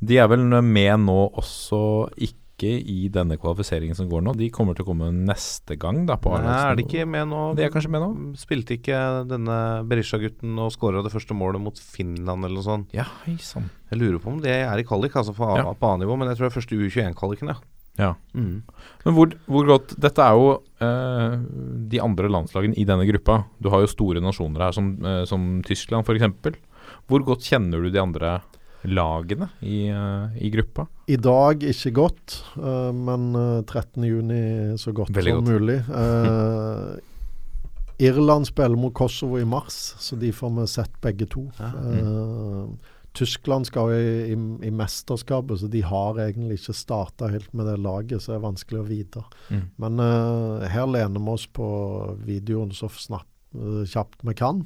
[0.01, 4.35] De er vel med nå også ikke i denne kvalifiseringen som går nå.
[4.37, 6.17] De kommer til å komme neste gang, da.
[6.21, 7.43] på Nei, er de ikke med nå?
[7.57, 8.11] De er kanskje med nå?
[8.41, 9.01] Spilte ikke
[9.31, 9.57] denne
[9.89, 12.95] Berisha-gutten og skåra det første målet mot Finland eller noe sånt?
[12.97, 13.71] Ja, hei sann.
[13.91, 15.73] Jeg lurer på om det er i kvalik, altså på, Ja.
[15.73, 17.61] på A-nivå, men jeg tror det er første U21-kvaliken, ja.
[18.01, 18.15] Ja.
[18.33, 18.63] Mm.
[19.05, 21.35] Men hvor, hvor godt Dette er jo eh,
[21.91, 23.43] de andre landslagene i denne gruppa.
[23.61, 26.57] Du har jo store nasjoner her, som, eh, som Tyskland f.eks.
[27.11, 28.39] Hvor godt kjenner du de andre
[28.89, 30.87] lagene i, eh, i gruppa?
[31.11, 35.55] I dag ikke godt, uh, men eh, 13.6 så godt Veldig som godt.
[35.55, 35.79] mulig.
[35.91, 36.99] Uh,
[38.01, 41.43] Irland spiller mot Kosovo i mars, så de får vi sett begge to.
[41.61, 42.71] Eh,
[43.13, 44.37] Tyskland skal jo i, i,
[44.69, 48.47] i mesterskapet, så de har egentlig ikke starta helt med det laget, så det er
[48.47, 49.25] vanskelig å vite.
[49.51, 49.65] Mm.
[49.83, 51.69] Men eh, her lener vi oss på
[52.25, 53.29] videoen så snapp,
[53.59, 54.63] eh, kjapt vi kan.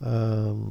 [0.00, 0.62] Eh,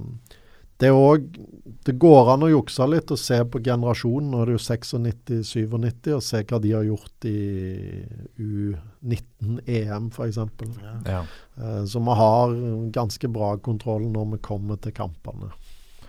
[0.81, 1.43] det, er også,
[1.85, 4.31] det går an å jukse litt og se på generasjonen.
[4.33, 7.35] Nå er det jo 96-97, og se hva de har gjort i
[8.41, 10.39] U19-EM f.eks.
[11.05, 11.21] Ja.
[11.21, 12.55] Eh, så vi har
[12.97, 15.51] ganske bra kontroll når vi kommer til kampene.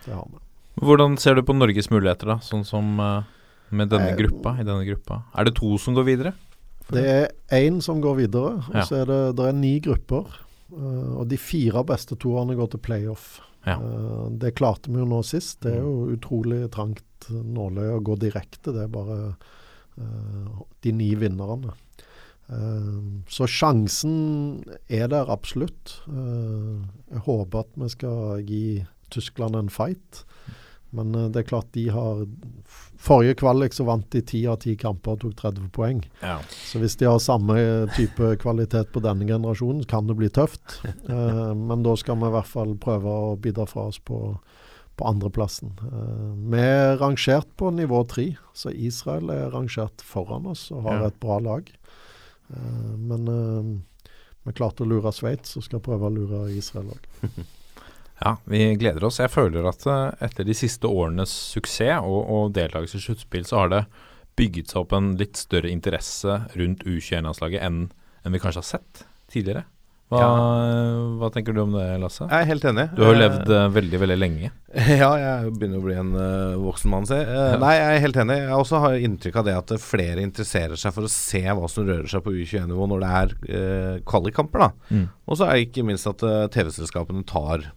[0.07, 0.41] Det har vi.
[0.81, 2.39] Hvordan ser du på Norges muligheter, da?
[2.41, 3.29] Sånn som eh,
[3.77, 5.23] med denne Eh, gruppa, i denne gruppa.
[5.37, 6.35] Er det to som går videre?
[6.93, 7.29] Det er
[7.61, 10.41] én som går videre, og så er det, det er ni grupper.
[10.73, 13.43] og de fire beste toerne går til playoff.
[13.65, 13.77] Ja.
[13.79, 15.61] Eh, det klarte vi jo nå sist.
[15.63, 18.75] Det er jo utrolig trangt nåløye å gå direkte.
[18.75, 21.75] Det er bare eh, de ni vinnerne.
[22.53, 23.01] Eh,
[23.31, 24.17] så sjansen
[24.89, 26.01] er der absolutt.
[26.09, 28.65] Jeg håper at vi skal gi
[29.13, 30.25] Tyskland en fight.
[30.97, 32.25] Men eh, det er klart de har
[33.03, 36.05] Forrige kvalik så vant de ti av ti kamper og tok 30 poeng.
[36.21, 36.37] Ja.
[36.55, 37.57] Så hvis de har samme
[37.97, 40.79] type kvalitet på denne generasjonen, kan det bli tøft.
[41.13, 44.19] Eh, men da skal vi i hvert fall prøve å bidra fra oss på,
[44.97, 45.73] på andreplassen.
[45.83, 51.09] Eh, vi er rangert på nivå tre, så Israel er rangert foran oss og har
[51.09, 51.73] et bra lag.
[52.55, 54.13] Eh, men eh,
[54.47, 57.11] vi klarte å lure Sveits, og skal prøve å lure Israel òg.
[58.23, 59.19] Ja, vi gleder oss.
[59.19, 63.65] Jeg føler at eh, etter de siste årenes suksess og, og deltakelse i sluttspill, så
[63.65, 63.83] har det
[64.39, 67.85] bygget seg opp en litt større interesse rundt U21-landslaget enn,
[68.23, 69.67] enn vi kanskje har sett tidligere.
[70.13, 70.27] Hva,
[71.17, 72.27] hva tenker du om det, Lasse?
[72.29, 72.85] Jeg er helt enig.
[72.93, 74.51] Du har jo Eh, levd uh, veldig, veldig lenge.
[75.03, 77.17] Ja, jeg begynner å bli en uh, voksen mann, si.
[77.17, 77.61] Uh, Ja.
[77.63, 78.37] Nei, jeg er helt enig.
[78.43, 81.89] Jeg også har inntrykk av det at flere interesserer seg for å se hva som
[81.89, 84.67] rører seg på U21-nivå når det er uh, kvalikkamper.
[84.93, 85.07] Mm.
[85.29, 87.71] Og så er ikke minst at TV-selskapene tar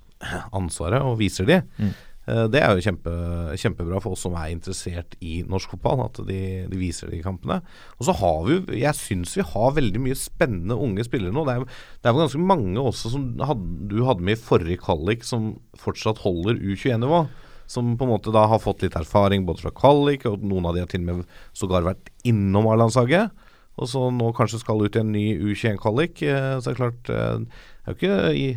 [0.55, 1.61] ansvaret og viser de.
[1.77, 1.93] Mm.
[2.25, 3.13] Eh, det er jo kjempe,
[3.61, 6.39] kjempebra for oss som er interessert i norsk fotball, at de,
[6.71, 7.59] de viser de kampene.
[7.99, 11.45] Og så har vi jo Jeg syns vi har veldig mye spennende unge spillere nå.
[11.45, 11.65] Det er,
[12.01, 16.23] det er ganske mange også som hadde, du hadde med i forrige kvalik, som fortsatt
[16.25, 17.25] holder U21-nivå.
[17.69, 20.75] Som på en måte da har fått litt erfaring både fra kvalik, og noen av
[20.75, 23.33] de har til og med sågar vært innom A-landslaget.
[23.75, 26.21] Og så nå kanskje skal ut i en ny U21-kvalik.
[26.21, 27.39] Så Så er det klart eh,
[27.85, 28.47] Det er jo ikke i,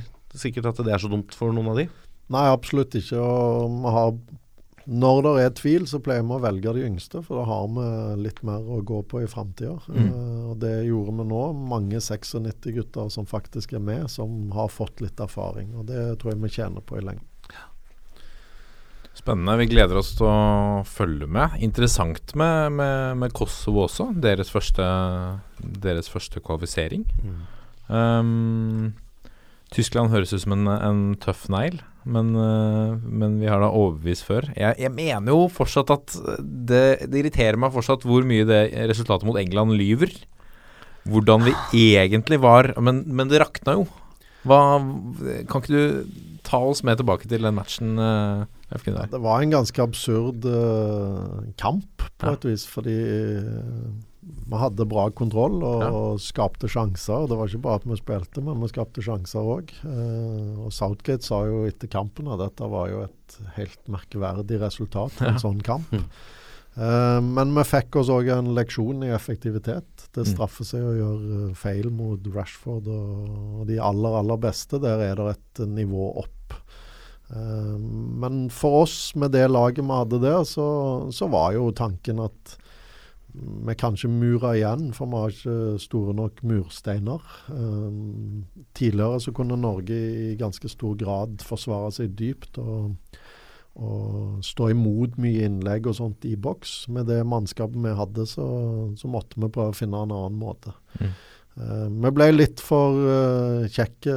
[0.41, 1.89] sikkert at det er så dumt for noen av de.
[2.32, 3.20] Nei, absolutt ikke.
[3.22, 4.12] Og har
[4.89, 7.89] når det er tvil, så pleier vi å velge de yngste, for da har vi
[8.24, 9.74] litt mer å gå på i framtida.
[9.93, 10.07] Mm.
[10.09, 11.41] Uh, det gjorde vi nå.
[11.68, 15.74] Mange 96-gutter som faktisk er med, som har fått litt erfaring.
[15.76, 17.26] Og det tror jeg vi tjener på i lengden.
[19.18, 19.57] Spennende.
[19.59, 21.59] Vi gleder oss til å følge med.
[21.64, 24.12] Interessant med, med, med Kosovo også.
[24.14, 24.84] Deres første,
[25.59, 27.03] deres første kvalifisering.
[27.91, 28.95] Um,
[29.74, 34.24] Tyskland høres ut som en, en tøff negl, men, uh, men vi har da overbevist
[34.24, 34.48] før.
[34.56, 39.28] Jeg, jeg mener jo fortsatt at det, det irriterer meg fortsatt hvor mye det resultatet
[39.28, 40.14] mot England lyver.
[41.08, 41.54] Hvordan vi
[41.88, 43.86] egentlig var Men, men det rakna jo.
[44.48, 44.58] Hva,
[45.48, 49.80] kan ikke du ta oss med tilbake til den matchen uh, Det var en ganske
[49.82, 52.34] absurd eh, kamp, på Ja.
[52.36, 52.96] et vis, fordi
[53.40, 53.88] eh,
[54.22, 55.90] vi hadde bra kontroll og, Ja.
[55.94, 57.28] og skapte sjanser.
[57.30, 59.70] Det var ikke bare at vi spilte, men vi skapte sjanser òg.
[60.64, 65.38] og Southgate sa jo etter kampen at dette var jo et helt merkverdig resultat en
[65.38, 65.86] sånn kamp.
[66.78, 70.08] Eh, men vi fikk oss òg en leksjon i effektivitet.
[70.12, 70.34] Det Mm.
[70.36, 74.78] straffer seg å gjøre eh, feil mot Rashford og, og de aller, aller beste.
[74.80, 76.54] Der er det et nivå opp.
[77.30, 82.20] Eh, men for oss, med det laget vi hadde der, så, så var jo tanken
[82.24, 82.56] at
[83.68, 87.24] vi kanskje murer igjen, for vi har ikke store nok mursteiner.
[87.49, 88.45] Um,
[88.78, 92.95] tidligere så kunne Norge i ganske stor grad forsvare seg dypt og,
[93.78, 96.89] og stå imot mye innlegg og sånt i boks.
[96.95, 98.49] Med det mannskapet vi hadde, så,
[98.99, 100.74] så måtte vi prøve å finne en annen måte.
[100.99, 101.16] Mm.
[101.59, 104.14] Uh, vi ble litt for uh, kjekke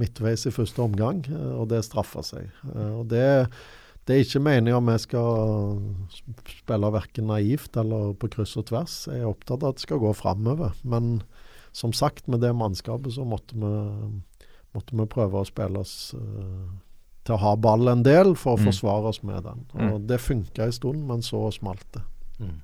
[0.00, 2.48] midtveis i første omgang, uh, og det straffa seg.
[2.72, 3.26] Og det,
[4.08, 5.80] det er ikke meninga vi skal
[6.48, 8.94] spille verken naivt eller på kryss og tvers.
[9.10, 10.72] Jeg er opptatt av at det skal gå framover.
[10.88, 11.18] Men
[11.76, 13.72] som sagt, med det mannskapet så måtte vi,
[14.74, 16.70] måtte vi prøve å spille oss uh,
[17.28, 18.70] til å ha ball en del for å Mm.
[18.70, 19.66] forsvare oss med den.
[19.92, 22.02] Og det funka en stund, men så smalt det.
[22.40, 22.56] Mm.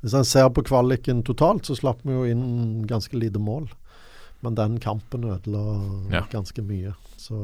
[0.00, 3.68] Hvis en ser på kvaliken totalt, så slapp vi jo inn ganske lite mål.
[4.42, 6.22] Men den kampen ødela Ja.
[6.32, 6.94] ganske mye.
[7.20, 7.36] Så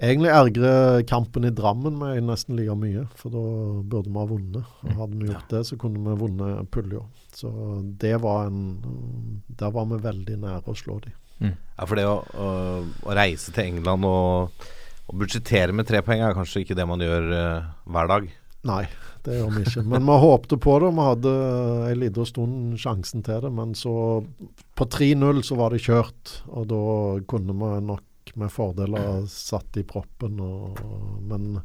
[0.00, 3.44] egentlig ergrer kampen i Drammen meg nesten like mye, for da
[3.92, 4.74] burde vi ha vunnet.
[4.86, 7.04] Og hadde vi gjort det, så kunne vi vunnet pulja.
[7.36, 7.52] Så
[8.00, 11.16] det var en Der var vi veldig nære å slå dem.
[11.40, 12.48] Ja, for det å, å,
[13.08, 14.66] å reise til England og,
[15.08, 18.26] og budsjettere med tre poeng er kanskje ikke det man gjør uh, hver dag.
[18.68, 18.82] Nei,
[19.24, 19.84] det gjør vi ikke.
[19.88, 20.90] Men vi håpte på det.
[20.96, 21.32] Vi hadde
[21.88, 23.52] en liten stund sjansen til det.
[23.56, 23.94] Men så
[24.76, 26.84] på 3-0 så var det kjørt, og da
[27.30, 28.04] kunne vi nok
[28.38, 30.38] med fordel ha satt i proppen.
[30.42, 30.78] Og,
[31.30, 31.62] men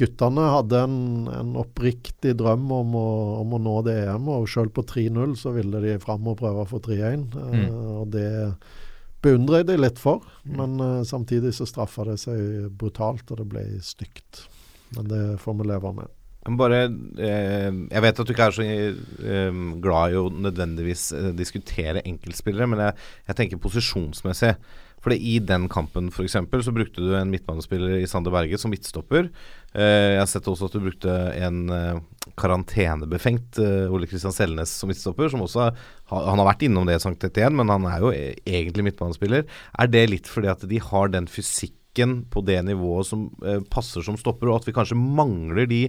[0.00, 0.98] guttene hadde en,
[1.32, 3.06] en oppriktig drøm om å,
[3.42, 6.64] om å nå det EM, og selv på 3-0 så ville de fram og prøve
[6.64, 7.24] å få 3-1.
[7.44, 8.28] Eh, og det
[9.24, 13.48] beundrer jeg de litt for, men uh, samtidig så straffa det seg brutalt, og det
[13.50, 14.44] ble stygt.
[14.94, 16.12] Men det får vi leve med.
[16.54, 16.84] Bare
[17.18, 22.04] eh, Jeg vet at du ikke er så eh, glad i å nødvendigvis eh, diskutere
[22.06, 24.52] enkeltspillere, men jeg, jeg tenker posisjonsmessig.
[25.06, 28.72] For i den kampen for eksempel, så brukte du en midtbanespiller i Sander Berge som
[28.74, 29.28] midtstopper.
[29.70, 31.14] Eh, jeg har sett også at du brukte
[31.46, 32.00] en eh,
[32.34, 35.30] karantenebefengt eh, Ole Kristian Selnes som midtstopper.
[35.30, 35.68] Som også
[36.10, 39.46] Han har vært innom det i Sankt Etien, men han er jo e egentlig midtbanespiller.
[39.78, 43.28] Er det litt fordi at de har den fysikken på det nivået som
[43.70, 45.84] passer som stopper, og at vi kanskje mangler de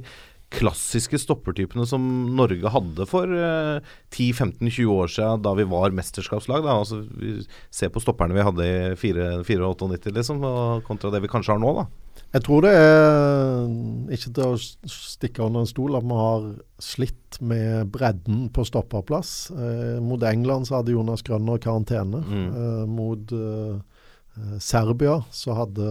[0.53, 2.03] klassiske stoppertypene som
[2.37, 3.83] Norge hadde for eh,
[4.15, 6.63] 10-15-20 år siden, da vi var mesterskapslag.
[6.63, 6.77] Da.
[6.81, 7.39] Altså, vi
[7.73, 10.45] ser på stopperne vi hadde i 94-98, liksom,
[10.87, 11.73] kontra det vi kanskje har nå.
[11.81, 11.87] da.
[12.33, 13.67] Jeg tror det er
[14.15, 14.57] ikke til å
[14.91, 16.47] stikke under en stol at vi har
[16.83, 19.51] slitt med bredden på stopperplass.
[19.53, 22.23] Eh, mot England så hadde Jonas Grønner karantene.
[22.27, 22.49] Mm.
[22.49, 23.96] Eh, mot eh, eh,
[24.61, 25.87] Serbia så hadde,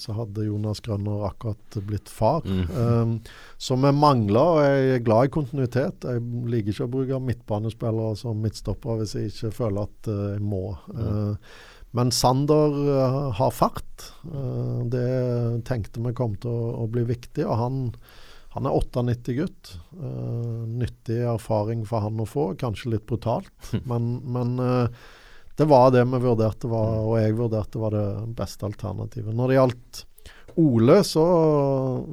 [0.00, 2.42] så hadde Jonas Grønner akkurat blitt far.
[2.46, 2.64] Mm.
[2.74, 3.12] Um,
[3.58, 6.08] så vi mangler, og jeg er glad i kontinuitet.
[6.08, 10.44] Jeg liker ikke å bruke midtbanespillere som midtstoppere hvis jeg ikke føler at eh, jeg
[10.44, 10.64] må.
[10.94, 11.54] Eh,
[11.94, 14.08] men Sander uh, har fart.
[14.26, 15.08] Eh, det
[15.68, 17.44] tenkte vi kom til å, å bli viktig.
[17.46, 17.76] Og han,
[18.56, 19.74] han er 98 gutt.
[19.94, 22.48] Eh, nyttig erfaring for han å få.
[22.58, 23.52] Kanskje litt brutalt,
[23.90, 25.04] men, men eh,
[25.56, 29.34] det var det vi vurderte var, og jeg vurderte var det beste alternativet.
[29.34, 30.04] Når det gjaldt
[30.56, 31.22] Ole, så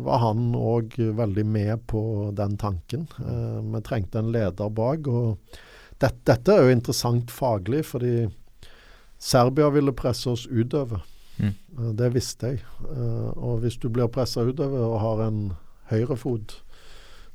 [0.02, 3.06] var han òg veldig med på den tanken.
[3.22, 5.08] Eh, vi trengte en leder bak.
[5.08, 5.38] og
[6.02, 8.32] dette, Dette er jo interessant faglig, fordi
[9.22, 11.04] Serbia ville presse oss utover.
[11.38, 11.54] Mm.
[11.78, 12.64] Eh, Det visste jeg.
[12.82, 15.42] Eh, og hvis du blir pressa utover og har en
[15.94, 16.58] høyrefot,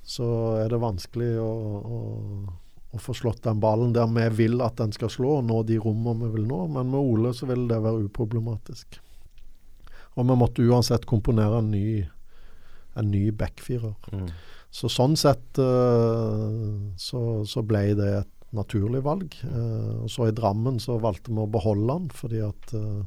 [0.03, 0.27] så
[0.65, 1.53] er det vanskelig å,
[1.87, 2.01] å,
[2.95, 5.79] å få slått den ballen der vi vil at den skal slå, og nå de
[5.83, 6.61] rommene vi vil nå.
[6.77, 9.01] Men med Ole så vil det være uproblematisk.
[10.17, 11.89] Og vi måtte uansett komponere en ny,
[12.97, 13.97] en ny backfirer.
[14.13, 14.31] Mm.
[14.73, 16.71] Så sånn sett eh,
[17.01, 19.35] så, så ble det et naturlig valg.
[19.45, 23.03] Eh, og så i Drammen så valgte vi å beholde han, fordi at eh,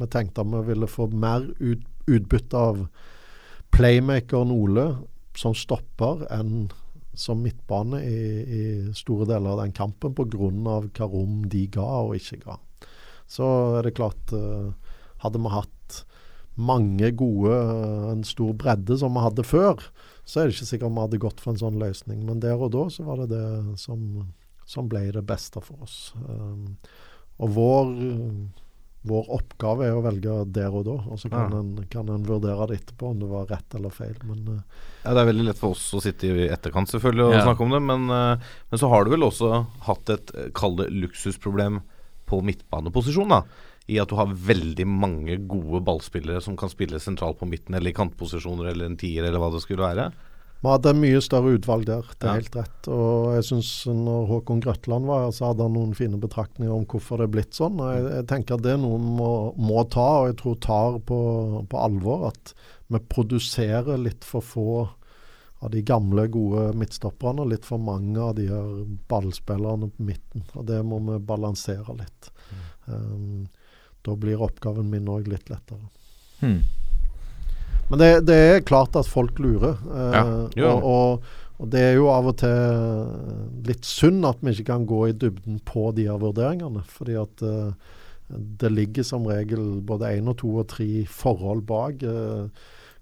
[0.00, 2.84] vi tenkte at vi ville få mer ut, utbytte av
[3.74, 4.86] playmakeren Ole
[5.38, 6.70] som stopper enn
[7.20, 8.62] som midtbane i, i
[8.96, 10.50] store deler av den kampen pga.
[10.96, 12.56] hva rom de ga og ikke ga.
[13.30, 13.46] Så
[13.78, 14.70] er det klart eh,
[15.20, 15.98] Hadde vi hatt
[16.56, 19.84] mange gode, eh, en stor bredde som vi hadde før,
[20.24, 22.24] så er det ikke sikkert vi hadde gått for en sånn løsning.
[22.24, 24.30] Men der og da så var det det som,
[24.64, 26.14] som ble det beste for oss.
[26.24, 26.78] Um,
[27.40, 27.92] og vår,
[29.02, 30.96] vår oppgave er å velge der og da.
[31.08, 31.58] Og så kan, Ja.
[31.62, 34.16] en, kan en vurdere det etterpå om det var rett eller feil.
[34.28, 34.60] Men uh,
[35.04, 37.44] Ja, Det er veldig lett for oss å sitte i etterkant selvfølgelig og Ja.
[37.46, 38.36] snakke om det, men, uh,
[38.70, 41.80] men så har du vel også hatt et eh, kall det luksusproblem
[42.28, 43.28] på midtbaneposisjon.
[43.32, 43.42] da
[43.88, 47.90] I at du har veldig mange gode ballspillere som kan spille sentralt på midten eller
[47.90, 50.12] i kantposisjoner eller en tier eller hva det skulle være.
[50.60, 52.34] Vi hadde mye større utvalg der, det er Ja.
[52.40, 52.88] helt rett.
[52.92, 56.84] Og jeg syns når Håkon Grøtland var her, så hadde han noen fine betraktninger om
[56.84, 57.78] hvorfor det er blitt sånn.
[57.80, 60.98] Jeg, jeg tenker at det er noe vi må, må ta, og jeg tror tar
[61.08, 61.20] på,
[61.70, 62.26] på alvor.
[62.28, 62.52] At
[62.90, 64.88] vi produserer litt for få
[65.62, 67.40] av de gamle, gode midtstopperne.
[67.44, 70.44] og Litt for mange av de her ballspillerne på midten.
[70.56, 72.30] Og det må vi balansere litt.
[72.86, 73.46] Um,
[74.04, 75.88] da blir oppgaven min òg litt lettere.
[76.40, 76.62] Hmm.
[77.90, 79.76] Men det, det er klart at folk lurer.
[79.90, 80.24] eh, Ja,
[80.56, 80.70] jo.
[80.70, 84.86] og, og, og det er jo av og til litt synd at vi ikke kan
[84.88, 86.84] gå i dybden på de her vurderingene.
[86.88, 87.72] Fordi at eh,
[88.62, 92.02] det ligger som regel både én og to og tre forhold bak.
[92.06, 92.46] eh,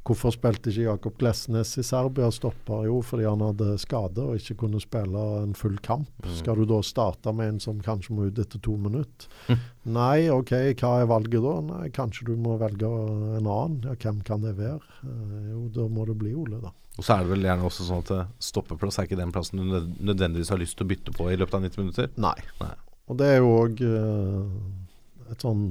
[0.08, 2.30] hvorfor spilte ikke Jakob Glesnes i Serbia?
[2.32, 6.08] Stoppa jo fordi han hadde skade og ikke kunne spille en full kamp.
[6.38, 9.28] Skal du da starte med en som kanskje må ut etter to minutter?
[9.98, 11.54] Nei, OK, hva er valget da?
[11.68, 12.88] Nei, Kanskje du må velge
[13.38, 13.80] en annen.
[13.86, 14.84] Ja, hvem kan det være?
[15.04, 16.72] Eh, jo, da må det bli Ole, da.
[16.98, 19.60] Og så er det vel gjerne også sånn at eh, stoppeplass er ikke den plassen
[19.62, 19.76] du
[20.10, 22.10] nødvendigvis har lyst til å bytte på i løpet av 90 minutter.
[22.20, 22.36] Nei.
[22.62, 22.72] Nei.
[23.08, 23.84] Og det er jo òg
[25.32, 25.70] et sånn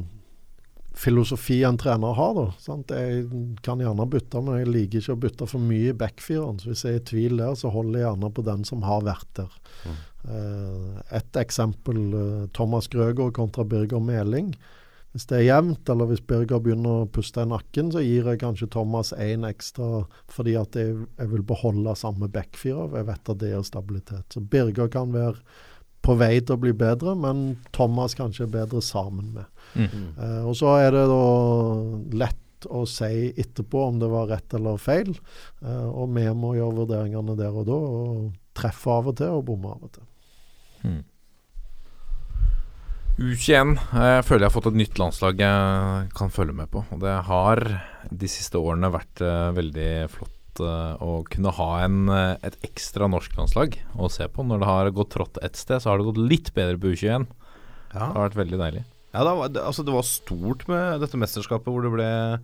[0.98, 2.46] filosofi en trener har, da.
[2.62, 2.92] Sant?
[2.92, 3.28] Jeg
[3.66, 6.58] kan gjerne bytte, men jeg liker ikke å bytte for mye i backfireren.
[6.62, 9.06] Så hvis jeg er i tvil der, så holder jeg gjerne på den som har
[9.06, 9.60] vært der.
[10.28, 14.52] Eh, et eksempel eh, Thomas Grøgaard kontra Birger Meling.
[15.16, 18.42] Hvis det er jevnt, eller hvis Birger begynner å puste i nakken, så gir jeg
[18.42, 22.92] kanskje Thomas én ekstra fordi at jeg, jeg vil beholde samme backfirer.
[23.00, 24.28] Jeg vet at det gir stabilitet.
[24.34, 25.40] Så Birger kan være
[26.08, 29.54] på vei til å bli bedre, men Thomas kanskje er bedre sammen med.
[29.78, 31.24] Eh, og så er det da
[32.24, 35.12] lett å si etterpå om det var rett eller feil.
[35.62, 39.46] Uh, og vi må gjøre vurderingene der og da, og treffe av og til og
[39.46, 40.08] bomme av og til.
[43.18, 46.84] U21 jeg føler jeg har fått et nytt landslag jeg kan følge med på.
[46.94, 47.64] Og det har
[48.10, 53.08] de siste årene vært eh, veldig flott eh, å kunne ha en, eh, et ekstra
[53.12, 54.46] norsk landslag å se på.
[54.48, 57.28] Når det har gått trått ett sted, så har det gått litt bedre på U21.
[57.94, 58.84] Det har vært veldig deilig.
[59.14, 62.40] Ja, det var- altså det var stort med dette mesterskapet hvor det ble,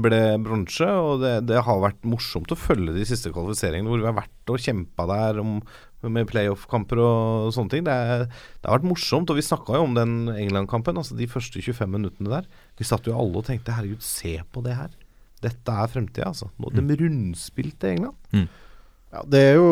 [0.00, 0.86] ble bronse.
[0.86, 4.52] Og det, det har vært morsomt å følge de siste kvalifiseringene hvor vi har vært
[4.54, 5.60] og kjempa der om,
[6.06, 7.84] med playoff-kamper og sånne ting.
[7.84, 9.28] Det, er, det har vært morsomt.
[9.32, 12.46] Og vi snakka jo om den England-kampen, altså de første 25 minuttene der.
[12.78, 14.94] Vi satt jo alle og tenkte herregud, se på det her.
[15.42, 16.48] Dette er fremtida, altså.
[16.58, 18.48] Nå, de rundspilte England.
[19.12, 19.70] Ja, det er jo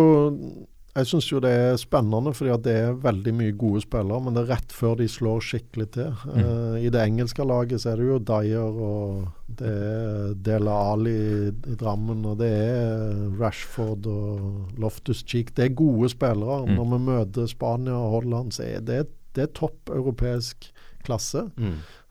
[0.94, 4.36] Jeg syns jo det er spennende, fordi at det er veldig mye gode spillere, men
[4.36, 6.12] det er rett før de slår skikkelig til.
[6.38, 9.24] Eh, I det engelske laget så er det jo Dyer og
[9.58, 11.16] det er Dela Ali
[11.48, 15.50] i, Drammen, og det er Rashford og Loftus Cheek.
[15.56, 16.62] Det er gode spillere.
[16.76, 20.70] Når vi møter Spania og Holland, så er det, det er topp europeisk
[21.04, 21.48] klasse.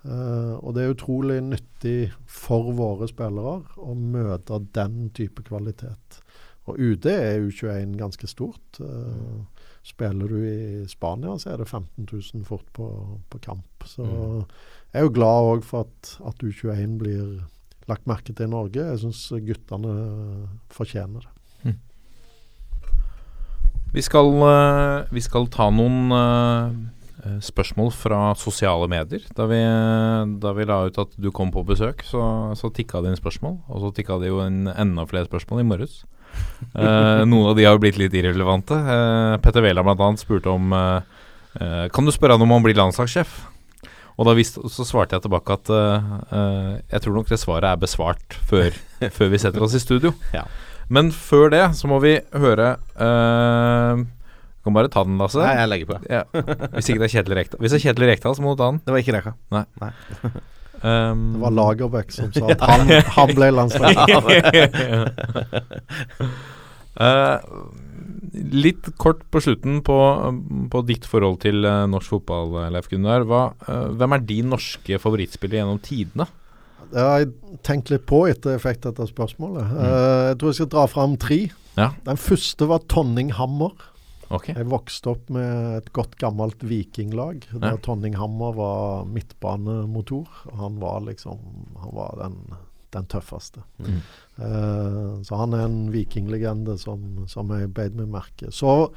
[0.03, 6.19] Eh, og det er utrolig nyttig for våre spillere å møte den type kvalitet.
[6.67, 8.79] Og UD er U21 ganske stort.
[8.79, 9.43] Uh,
[9.83, 12.87] spiller du i Spania, så er det 15 000 fort på,
[13.27, 13.83] på kamp.
[13.83, 17.25] Så jeg er jo glad òg for at, at U21 blir
[17.91, 18.79] lagt merke til i Norge.
[18.79, 19.91] Jeg syns guttene
[20.71, 21.33] fortjener det.
[23.93, 26.09] Vi skal, eh, vi skal ta noen
[27.43, 29.23] spørsmål fra sosiale medier.
[29.37, 29.59] Da vi,
[30.43, 32.23] da vi la ut at du kom på besøk, så,
[32.59, 33.61] så tikka det inn spørsmål.
[33.71, 36.01] Og så tikka det jo inn enda flere spørsmål i morges.
[36.73, 38.75] Eh, noen av de har jo blitt litt irrelevante.
[38.75, 40.11] Eh, Petter Wæland bl.a.
[40.19, 41.23] spurte om eh,
[41.59, 43.33] eh, Kan du spørre han om han blir landslagssjef?
[44.13, 47.71] Og da visst, så svarte jeg tilbake at eh, eh, jeg tror nok det svaret
[47.71, 48.75] er besvart før,
[49.15, 50.13] før vi setter oss i studio.
[50.37, 50.45] Ja.
[50.93, 52.73] Men før det så må vi høre
[54.63, 55.43] uh, Kan bare ta den, Lasse.
[55.43, 55.99] Nei, jeg legger på.
[56.07, 56.23] Ja.
[56.77, 57.61] Hvis ikke det er Kjetil Rekdal.
[57.63, 58.81] Hvis det er Kjetil Rekdal, så må du ta den.
[58.83, 59.35] Det var ikke Reka.
[60.83, 64.33] Um, Det var Lagerbäck som sa at han, han ble landslagsspiller.
[67.03, 67.39] uh,
[68.33, 69.97] litt kort på slutten på,
[70.71, 73.25] på ditt forhold til eh, norsk fotball, eh, Leif Gunnar.
[73.29, 76.27] Hva, uh, hvem er din norske favorittspiller gjennom tidene?
[76.93, 79.77] Det har jeg tenkt litt på etter jeg fikk dette spørsmålet.
[79.81, 81.39] Eh, jeg tror jeg skal dra fram tre.
[81.77, 81.89] Ja.
[82.05, 83.73] Den første var Tonning Hammer.
[84.33, 84.47] Ok.
[84.55, 87.77] Jeg vokste opp med et godt gammelt vikinglag der Ja.
[87.85, 90.27] Tonning Hammer var midtbanemotor.
[90.51, 91.39] Og han var liksom
[91.83, 92.37] Han var den,
[92.91, 93.63] den tøffeste.
[93.79, 93.99] Mm.
[94.39, 98.51] Eh, så han er en vikinglegende som, som jeg beit meg merke.
[98.51, 98.89] Så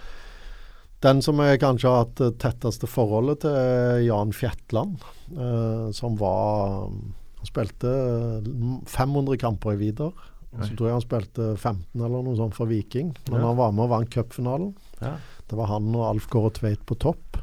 [1.05, 4.97] Den som jeg kanskje har hatt det tetteste forholdet til, er Jan Fjetland.
[5.37, 8.49] Eh, som var Han spilte eh,
[8.89, 10.13] 500 kamper i Vidar.
[10.57, 13.11] Så tror jeg han spilte 15 eller noe sånt for Viking.
[13.29, 13.47] Men Ja.
[13.51, 14.71] han var med og vant cupfinalen.
[15.03, 15.17] Ja.
[15.47, 17.41] Det var han og Alf Kåre Tveit på topp.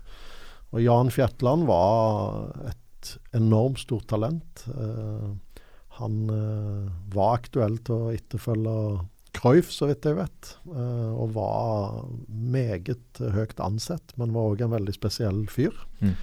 [0.74, 4.66] Og Jan Fjetland var et enormt stort talent.
[4.74, 5.32] Eh,
[6.00, 8.78] han eh, var aktuell til å etterfølge
[9.34, 10.56] Cruyff, så vidt jeg vet.
[10.70, 15.76] eh, og var meget høyt ansett, men var òg en veldig spesiell fyr.
[16.02, 16.16] Mm.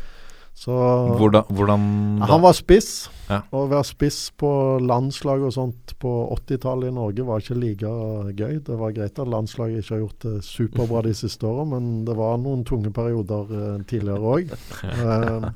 [0.61, 0.74] Så
[1.16, 1.85] Hvordan, hvordan
[2.20, 2.27] da?
[2.28, 3.09] han var spiss.
[3.31, 3.39] Ja.
[3.55, 4.51] Å være spiss på
[4.85, 7.93] landslag og sånt på 80-tallet i Norge var ikke like
[8.37, 8.59] gøy.
[8.66, 12.16] Det var greit at landslaget ikke har gjort det superbra de siste åra, men det
[12.19, 14.53] var noen tunge perioder eh, tidligere òg.
[14.91, 15.47] eh,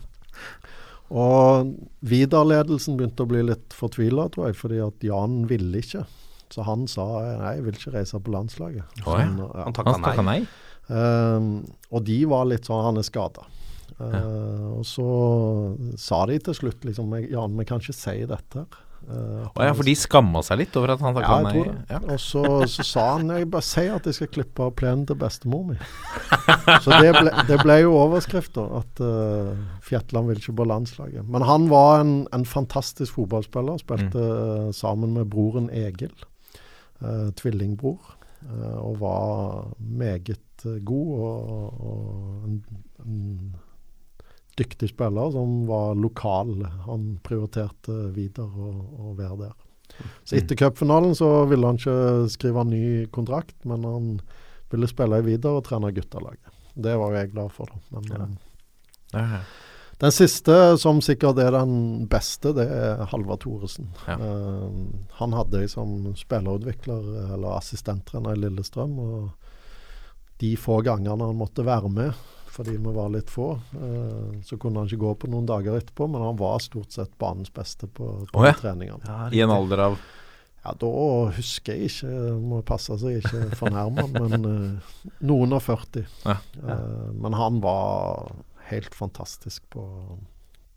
[1.12, 1.74] og
[2.08, 6.06] Vidar-ledelsen begynte å bli litt fortvila, tror jeg, fordi at Jan ville ikke.
[6.54, 7.04] Så han sa
[7.42, 9.04] nei, jeg vil ikke reise på landslaget.
[9.04, 9.28] Oh, ja.
[9.28, 9.66] Så, ja.
[9.66, 10.16] Han takka Han nei.
[10.30, 10.38] nei?
[10.94, 11.52] Ehm,
[11.92, 13.46] og de var litt sånn Han er skada.
[14.00, 15.08] Og så
[16.00, 18.66] sa de til slutt liksom "Jeg- Jan, vi kan ikke si dette
[19.04, 21.52] Uh, oh, ja, for de skamma seg litt over at han takka ja, jeg nei?
[21.52, 21.80] tror det.
[21.92, 21.98] Ja.
[22.14, 22.42] Og så,
[22.72, 25.76] så sa han jeg bare si at jeg skal klippe av plenen til bestemor mi.
[26.84, 28.64] så det ble, det ble jo overskrifta.
[28.80, 29.52] At uh,
[29.84, 31.28] Fjetland vil ikke på landslaget.
[31.28, 33.82] Men han var en, en fantastisk fotballspiller.
[33.84, 34.72] Spilte mm.
[34.76, 36.14] sammen med broren Egil.
[37.04, 38.14] uh, tvillingbror.
[38.76, 42.58] og var meget god og, og en,
[43.06, 43.54] en
[44.58, 46.56] dyktig spiller som var lokal.
[46.86, 48.72] Han prioriterte videre å,
[49.10, 49.54] å være der.
[50.24, 54.08] Så etter cupfinalen så ville han ikke skrive en ny kontrakt, men han
[54.72, 56.50] ville spille videre og trene guttelaget.
[56.74, 58.00] Det var jo jeg glad for, da.
[58.00, 58.26] Men Ja.
[59.20, 59.40] eh, ja.
[60.00, 63.92] den siste, som sikkert er den beste, det er Halvard Thoresen.
[64.08, 64.16] Ja.
[64.18, 64.88] Uh,
[65.20, 68.98] han hadde jeg som spillerutvikler, eller assistenttrener i Lillestrøm.
[68.98, 69.30] Og
[70.42, 72.12] de få gangene han måtte være med,
[72.54, 76.06] fordi vi var litt få, eh, så kunne han ikke gå på noen dager etterpå,
[76.10, 78.54] men han var stort sett banens beste på, på oh, ja.
[78.58, 79.02] treningene.
[79.08, 79.98] Ja, I en alder av
[80.64, 80.90] Ja, da
[81.36, 84.94] husker jeg ikke, må passe seg ikke fornærme, han, men eh,
[85.26, 86.06] noen og 40.
[86.24, 86.38] Ja.
[86.62, 88.30] Eh, men han var
[88.70, 89.84] helt fantastisk på,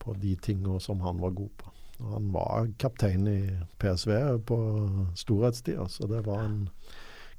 [0.02, 1.74] på de tingene som han var god på.
[2.12, 3.40] Han var kaptein i
[3.80, 4.12] PSV
[4.49, 4.58] på
[5.18, 6.60] storhetstida, så det var en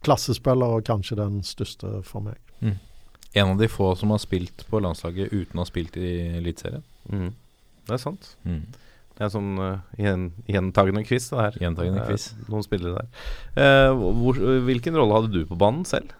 [0.07, 2.41] klassespiller og kanskje den største for meg.
[3.37, 6.85] En av de få som har spilt på landslaget uten å ha spilt i Eliteserien.
[7.13, 7.33] Mm.
[7.89, 8.31] Det er sant.
[8.49, 8.63] Mm.
[9.19, 11.59] Det er sånn uh, gjen, gjentagende quiz, det her.
[11.65, 12.31] Gjentagende quiz.
[12.47, 13.29] Noen spillere der.
[13.59, 14.39] Uh, hvor,
[14.69, 16.15] hvilken rolle hadde du på banen selv?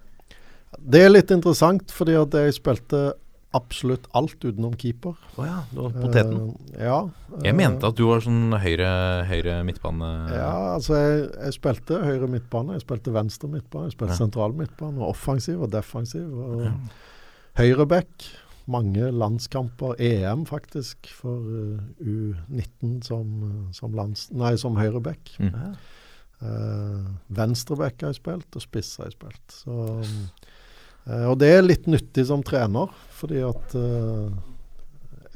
[0.79, 3.13] Det er litt interessant, fordi at jeg spilte
[3.57, 5.17] absolutt alt utenom keeper.
[5.41, 6.51] Å ja, du var poteten.
[6.53, 6.99] Uh, ja.
[7.41, 8.89] Jeg eh, mente at du var sånn høyre,
[9.31, 10.11] høyre midtbane...
[10.35, 14.21] Ja, altså jeg, jeg spilte høyre midtbane, jeg spilte venstre midtbane, jeg spilte Ja.
[14.21, 16.29] sentral midtbane, og offensiv og defensiv.
[16.29, 16.69] Og
[17.59, 18.29] Høyreback,
[18.71, 23.33] mange landskamper, EM faktisk, for eh, U19 som,
[23.75, 25.33] som, lands, nei, som høyreback.
[25.41, 25.57] Mm.
[26.39, 29.57] Uh, Venstreback har jeg spilt, og spiss har jeg spilt.
[29.65, 30.48] Så, eh,
[31.09, 34.29] og det er litt nyttig som trener, fordi at eh,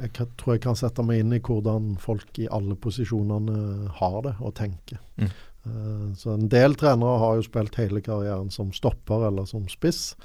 [0.02, 4.34] jeg tror jeg kan sette meg inn i hvordan folk i alle posisjonene har det
[4.40, 5.00] og tenker.
[5.20, 5.30] Mm.
[5.64, 10.16] Eh, så en del trenere har jo spilt hele karrieren som stopper eller som spiss,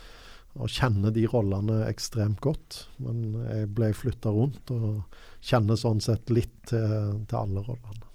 [0.57, 2.87] og kjenner de rollene ekstremt godt.
[3.03, 5.03] Men jeg ble flytta rundt og
[5.45, 8.06] kjenner sånn sett litt til, til alle rollene.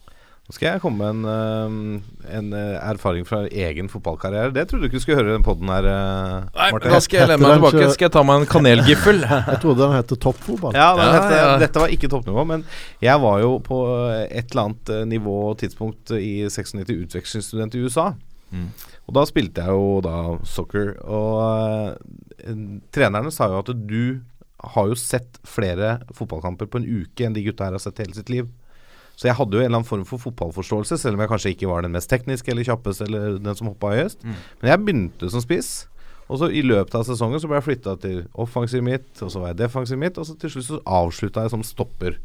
[0.42, 4.50] Nå skal jeg komme med en, eh, en eh, erfaring fra egen fotballkarriere.
[4.52, 6.88] Det trodde du ikke du skulle høre i den poden her, Martin.
[6.88, 7.92] Nei, da skal jeg lene meg tilbake.
[7.94, 9.22] Skal jeg ta meg en kanelgiffel?
[9.52, 10.74] Jeg trodde den het toppfotball.
[10.76, 11.52] Ja, den Ja, hette- ja.
[11.62, 12.64] Dette var ikke toppnivå, men
[13.00, 13.78] jeg var jo på
[14.26, 18.10] et eller annet eh, nivå og tidspunkt i 96 utvekslingsstudent i USA.
[18.52, 18.66] Mm.
[19.08, 22.58] Og da spilte jeg jo da soccer, og uh,
[22.94, 24.20] trenerne sa jo at du
[24.74, 28.14] har jo sett flere fotballkamper på en uke enn de gutta her har sett hele
[28.14, 28.50] sitt liv.
[29.16, 31.70] Så jeg hadde jo en eller annen form for fotballforståelse, selv om jeg kanskje ikke
[31.70, 34.24] var den mest tekniske eller kjappeste eller den som hoppa høyest.
[34.24, 34.36] Mm.
[34.62, 35.72] Men jeg begynte som spiss.
[36.32, 39.42] Og så I løpet av sesongen så ble jeg flytta til offensiv midt, og så
[39.42, 42.16] var jeg defensiv midt, og så til slutt så avslutta jeg som stopper.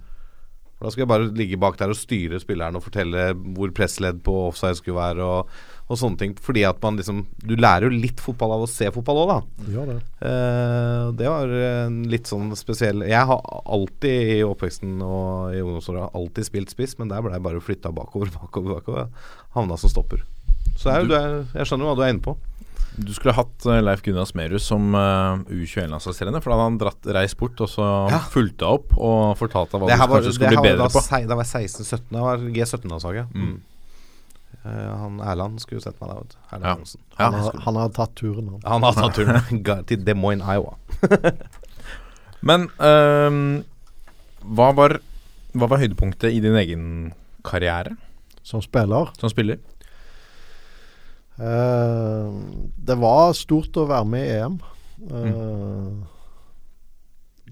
[0.78, 4.22] For Da skal jeg bare ligge bak der og styre spilleren og fortelle hvor pressledd
[4.26, 5.50] på offside skulle være og,
[5.90, 6.36] og sånne ting.
[6.44, 9.68] Fordi at man liksom Du lærer jo litt fotball av å se fotball òg, da.
[9.74, 9.98] Ja, det.
[10.30, 16.12] Eh, det var en litt sånn spesiell Jeg har alltid i oppveksten og i ungdomsåra
[16.18, 19.10] alltid spilt spiss, men der ble jeg bare flytta bakover, bakover, bakover.
[19.58, 20.22] Havna som stopper.
[20.78, 22.38] Så jeg, du er, jeg skjønner hva du er inne på.
[22.98, 27.10] Du skulle hatt eh, Leif Gunnar Smerud som uh, U21-landslagstrener, for da hadde han dratt,
[27.14, 28.20] reist bort og så Ja.
[28.34, 30.90] fulgt deg opp og fortalt deg hva Det du var, kanskje skulle bli bedre da,
[30.90, 31.04] på.
[31.06, 32.08] Det da var jeg 16-17.
[32.16, 33.36] Da var G17-landslaget.
[33.38, 33.54] Mm.
[34.66, 36.38] Eh, han Erland skulle sett meg der.
[36.58, 36.74] Erland Ja.
[36.74, 36.86] Han,
[37.20, 37.26] Ja.
[37.28, 38.62] Han har, han hadde tatt turen, han.
[38.66, 40.76] Han hadde tatt turen til Des Moines, Iowa.
[42.48, 43.64] Men øhm,
[44.42, 45.00] hva, var,
[45.54, 46.84] hva var høydepunktet i din egen
[47.48, 47.96] karriere
[48.44, 49.10] Som spiller.
[49.20, 49.58] som spiller?
[51.40, 52.30] Eh,
[52.88, 54.60] det var stort å være med i EM.
[54.98, 56.00] Mm.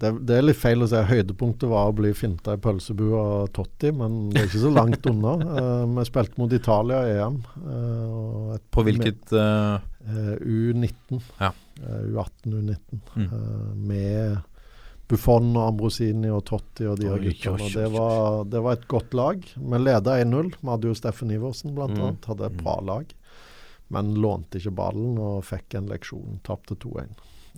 [0.00, 3.46] det, det er litt feil å si høydepunktet var å bli finta i pølsebua av
[3.56, 5.36] Totti, men det er ikke så langt unna.
[5.40, 7.38] uh, vi spilte mot Italia i EM.
[7.62, 9.36] Uh, På hvilket
[10.06, 11.18] Eh, U19.
[11.40, 11.48] Ja.
[11.82, 13.00] Eh, U18, U19.
[13.16, 13.24] Mm.
[13.26, 14.36] Eh, med
[15.10, 17.66] Buffon og Ambrosini og Totti og de her guttene.
[17.74, 19.42] Det, var- det var et godt lag.
[19.56, 20.52] Vi leda 1-0.
[20.60, 22.04] Vi hadde jo Steffen Iversen blant Mm.
[22.06, 22.24] annet.
[22.30, 23.10] Hadde et bra lag.
[23.94, 26.40] Men lånte ikke ballen og fikk en leksjon.
[26.46, 27.12] Tapte 2-1.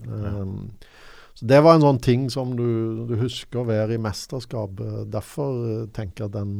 [0.07, 0.73] Um,
[1.35, 5.07] så Det var en sånn ting som du, du husker være i mesterskapet.
[5.13, 6.53] Derfor eh, tenker jeg den,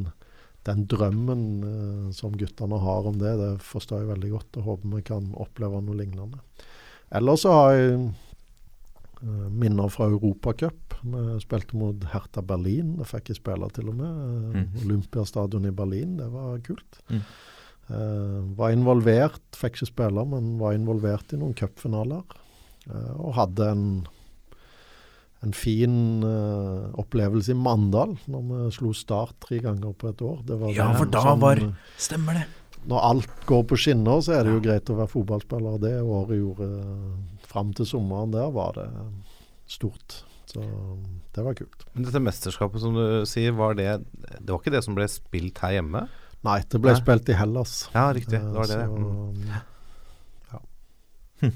[0.69, 4.61] den drømmen uh, som guttene har om det, det forstår jeg veldig godt.
[4.61, 6.41] og håper vi kan oppleve noe lignende.
[7.11, 7.99] Ellers så har jeg
[9.25, 10.97] uh, minner fra Europacup.
[11.03, 12.97] Vi spilte mot Hertha Berlin.
[13.01, 14.25] Det fikk jeg spille til og med.
[14.55, 14.83] Mhm.
[14.87, 17.03] Olympiastadion i Berlin, det var kult.
[17.11, 17.25] Mm.
[17.89, 22.23] Eh, var involvert, fikk ikke spille, men var involvert i noen cupfinaler.
[22.89, 23.85] Eh, og hadde en,
[25.47, 25.95] en fin
[26.25, 30.41] uh, opplevelse i Mandal, når vi slo Start tre ganger på et år.
[30.45, 31.63] Det var Ja, for da som- var-
[31.97, 32.47] Stemmer det.
[32.89, 35.81] Når alt går på skinner, så er det jo greit å være fotballspiller.
[35.81, 36.69] Det året gjorde
[37.47, 38.89] fram til sommeren der, var det
[39.67, 40.23] stort.
[40.47, 40.63] Så
[41.35, 41.85] det var kult.
[41.95, 44.05] Men dette mesterskapet som du sier, var det
[44.41, 46.09] Det var ikke det som ble spilt her hjemme?
[46.47, 47.01] Nei, det ble Nei.
[47.01, 47.89] spilt i Hellas.
[47.95, 48.39] Ja, riktig.
[48.39, 48.85] Det Eh, var det.
[48.87, 49.35] så, Mm.
[50.53, 51.51] ja.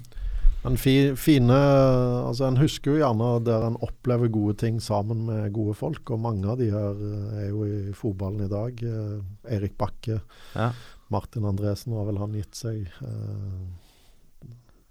[0.65, 5.53] Men fi, fine Altså, en husker jo gjerne der en opplever gode ting sammen med
[5.53, 8.83] gode folk, og mange av de her eh, er jo i fotballen i dag.
[8.83, 10.21] Eh, Erik Bakke,
[10.55, 10.73] Ja.
[11.11, 12.87] Martin Andresen har vel han gitt seg.
[13.03, 13.67] Eh,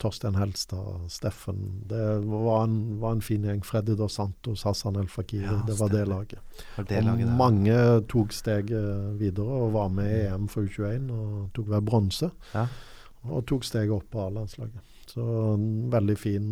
[0.01, 1.59] Torstein Helstad, Steffen.
[1.89, 3.61] Det var en, var en fin gjeng.
[3.65, 5.45] Freddy Dos Santos, Hassan El Fakiri.
[5.45, 6.39] Ja, det var det laget.
[6.77, 7.75] Var det laget og mange
[8.11, 12.31] tok steget videre og var med i EM for U21 og tok vel bronse.
[12.55, 12.65] Ja.
[13.29, 14.81] Og tok steget opp på A-landslaget.
[15.11, 15.23] Så
[15.53, 16.51] en veldig fin,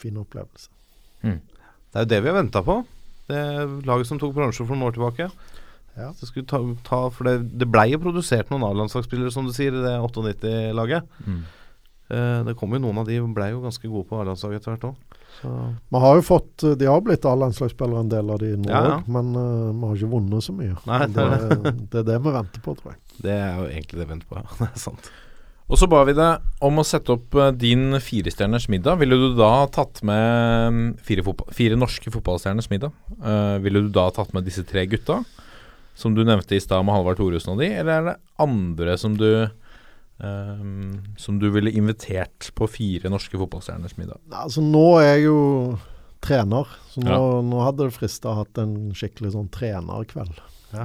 [0.00, 0.68] fin opplevelse.
[1.24, 2.80] Det er jo det vi har venta på.
[3.30, 3.40] Det
[3.88, 5.30] laget som tok bronse for noen år tilbake.
[5.94, 6.10] Ja.
[6.50, 9.94] Ta, ta, for det, det blei jo produsert noen A-landslagsspillere, som du sier, i det
[10.02, 11.06] 98-laget.
[11.24, 11.44] Mm.
[12.12, 14.88] Eh, det kom jo noen av de blei jo ganske gode på A-landslaget etter hvert
[14.90, 15.20] òg.
[15.44, 18.98] Vi har jo fått De har blitt A-landslagsspillere, en del av de nå òg, ja.
[19.16, 20.76] men uh, vi har ikke vunnet så mye.
[20.88, 23.00] Nei, det, det er det er det vi venter på, tror jeg.
[23.24, 24.58] Det er jo egentlig det vi venter på, ja.
[24.60, 25.10] Det er sant.
[25.64, 28.98] Og så ba vi deg om å sette opp eh, din firestjerners middag.
[29.00, 32.92] Ville du da tatt med mm, fire, fotball, fire norske fotballstjerners middag?
[33.16, 35.22] Uh, ville du da tatt med disse tre gutta,
[35.96, 39.16] som du nevnte i stad med Halvard Thoresen og de, eller er det andre som
[39.16, 39.28] du
[40.20, 40.64] eh,
[41.16, 44.20] som du ville invitert på fire norske fotballstjerners middag?
[44.30, 45.38] Altså, nå er jeg jo
[46.24, 50.38] trener, så nå, nå hadde det frista å hatt en skikkelig sånn trenerkveld.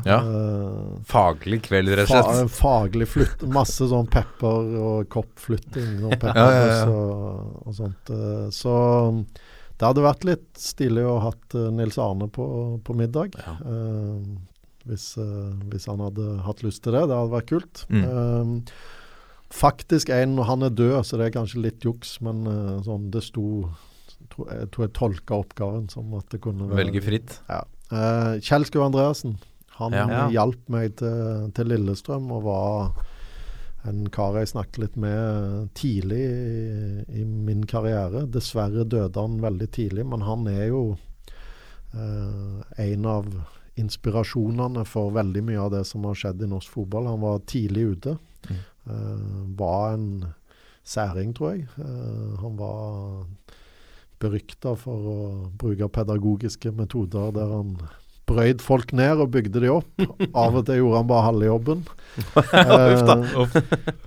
[0.06, 0.20] Ja.
[0.22, 2.52] Uh, Faglig kveld, rett og Fa slett.
[2.54, 3.46] faglig flytt.
[3.50, 6.84] Masse sånn pepper og koppflytting og pepper Ja, ja, ja.
[6.92, 8.12] Og, og sånt.
[8.14, 8.76] Uh, Så
[9.80, 12.46] det hadde vært litt stilig å ha hatt eh, Nils Arne på,
[12.84, 13.34] på middag.
[14.90, 15.06] hvis,
[15.72, 17.06] hvis han hadde hatt lyst til det.
[17.08, 17.86] Det hadde vært kult.
[17.88, 18.66] Mm.
[19.50, 23.10] Eh, faktisk en Han er død, så det er kanskje litt juks, men eh, sånn
[23.12, 23.70] det sto
[24.30, 27.40] Jeg tror jeg tolka oppgaven som at det kunne være Velge fritt.
[27.50, 27.64] ja.
[27.92, 29.38] Eh, Kjell Skau Andreassen.
[29.80, 30.08] Han Ja.
[30.08, 30.30] Ja.
[30.30, 32.92] hjalp meg til, til Lillestrøm og var
[33.88, 38.26] en kar jeg snakket litt med tidlig i, i min karriere.
[38.30, 40.98] Dessverre døde han veldig tidlig, men han er jo
[41.96, 43.26] eh, en av
[43.80, 47.08] inspirasjonene for veldig mye av det som har skjedd i norsk fotball.
[47.08, 48.18] Han var tidlig ute.
[48.50, 48.60] Mm.
[48.90, 50.10] Eh, var en
[50.84, 51.68] særing, tror jeg.
[51.78, 53.26] Eh, han var
[54.20, 55.18] berykta for å
[55.60, 57.76] bruke pedagogiske metoder der han
[58.30, 60.04] brøyd folk ned og bygde de opp.
[60.38, 61.86] Av og til gjorde han bare halve jobben.
[62.60, 63.06] Eh,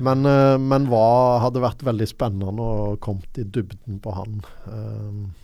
[0.02, 0.26] men
[0.60, 4.42] men var, hadde vært veldig spennende og kommet i dybden på han.
[4.68, 5.41] Eh,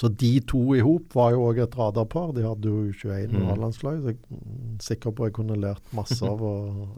[0.00, 2.30] så de to i hop var jo òg et radarpar.
[2.36, 3.48] De hadde jo 21 Mm.
[3.52, 3.98] A-landslag.
[4.00, 6.52] Så jeg er sikker på jeg kunne lært masse av å,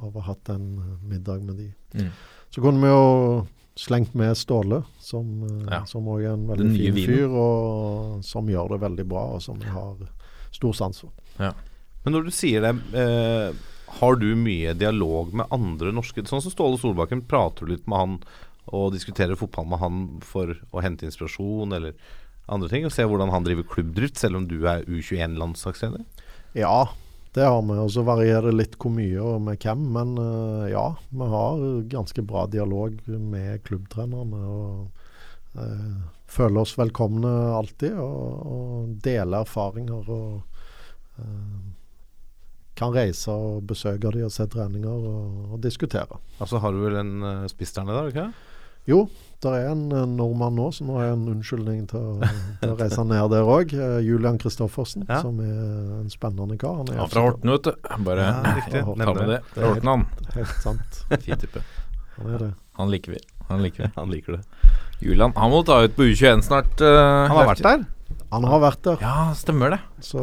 [0.06, 0.68] av å ha hatt en
[1.10, 1.66] middag med de.
[1.98, 2.12] Mm.
[2.54, 5.80] Så kunne vi jo slengt med Ståle, som, òg Ja.
[5.82, 7.08] også er en veldig fin vinen.
[7.08, 9.96] fyr, og som gjør det veldig bra, og som jeg har
[10.52, 11.10] stor sans for.
[12.04, 13.52] Men når du sier det, eh,
[13.98, 17.98] har du mye dialog med andre norske Sånn som Ståle Solbakken, prater du litt med
[17.98, 18.18] han
[18.72, 21.94] og diskuterer fotball med han for å hente inspirasjon eller
[22.52, 22.86] andre ting?
[22.88, 26.04] Og se hvordan han driver klubbdrift, selv om du er U21-landslagsleder?
[26.58, 26.88] Ja,
[27.34, 27.76] det har vi.
[27.80, 29.84] Og så varierer det litt hvor mye og med hvem.
[29.96, 34.42] Men uh, ja, vi har ganske bra dialog med klubbtrenerne.
[34.56, 36.00] Og uh,
[36.32, 40.10] føler oss velkomne alltid, og, og deler erfaringer.
[40.12, 41.72] og uh,
[42.78, 46.18] kan reise og besøke de og se treninger og, og diskutere.
[46.40, 48.30] Altså har du vel en uh, spiss der ikke?
[48.88, 49.04] Jo,
[49.50, 52.28] det er en uh, nordmann nå, så nå har jeg en unnskyldning til å,
[52.60, 53.72] til å reise ned der òg.
[53.74, 55.18] Uh, Julian Kristoffersen, Ja.
[55.24, 55.56] som er
[56.00, 56.76] en spennende kar.
[56.82, 57.72] Han er Ja, fra Horten, vet du.
[58.06, 58.84] Bare Ja, riktig.
[58.84, 59.26] ta med det.
[59.32, 59.40] det.
[59.56, 60.06] Fra Horten, han.
[60.36, 61.00] Helt sant.
[61.24, 61.64] Fin type.
[62.18, 62.52] Han er det.
[62.78, 63.22] Han liker vi.
[63.48, 63.90] Han liker vi.
[64.00, 64.44] Han liker det.
[65.02, 66.78] Julian, han må ta ut på U21 snart.
[66.78, 67.82] Uh, Han har vært der.
[68.32, 69.80] Han har vært der, Ja, stemmer det.
[70.00, 70.20] så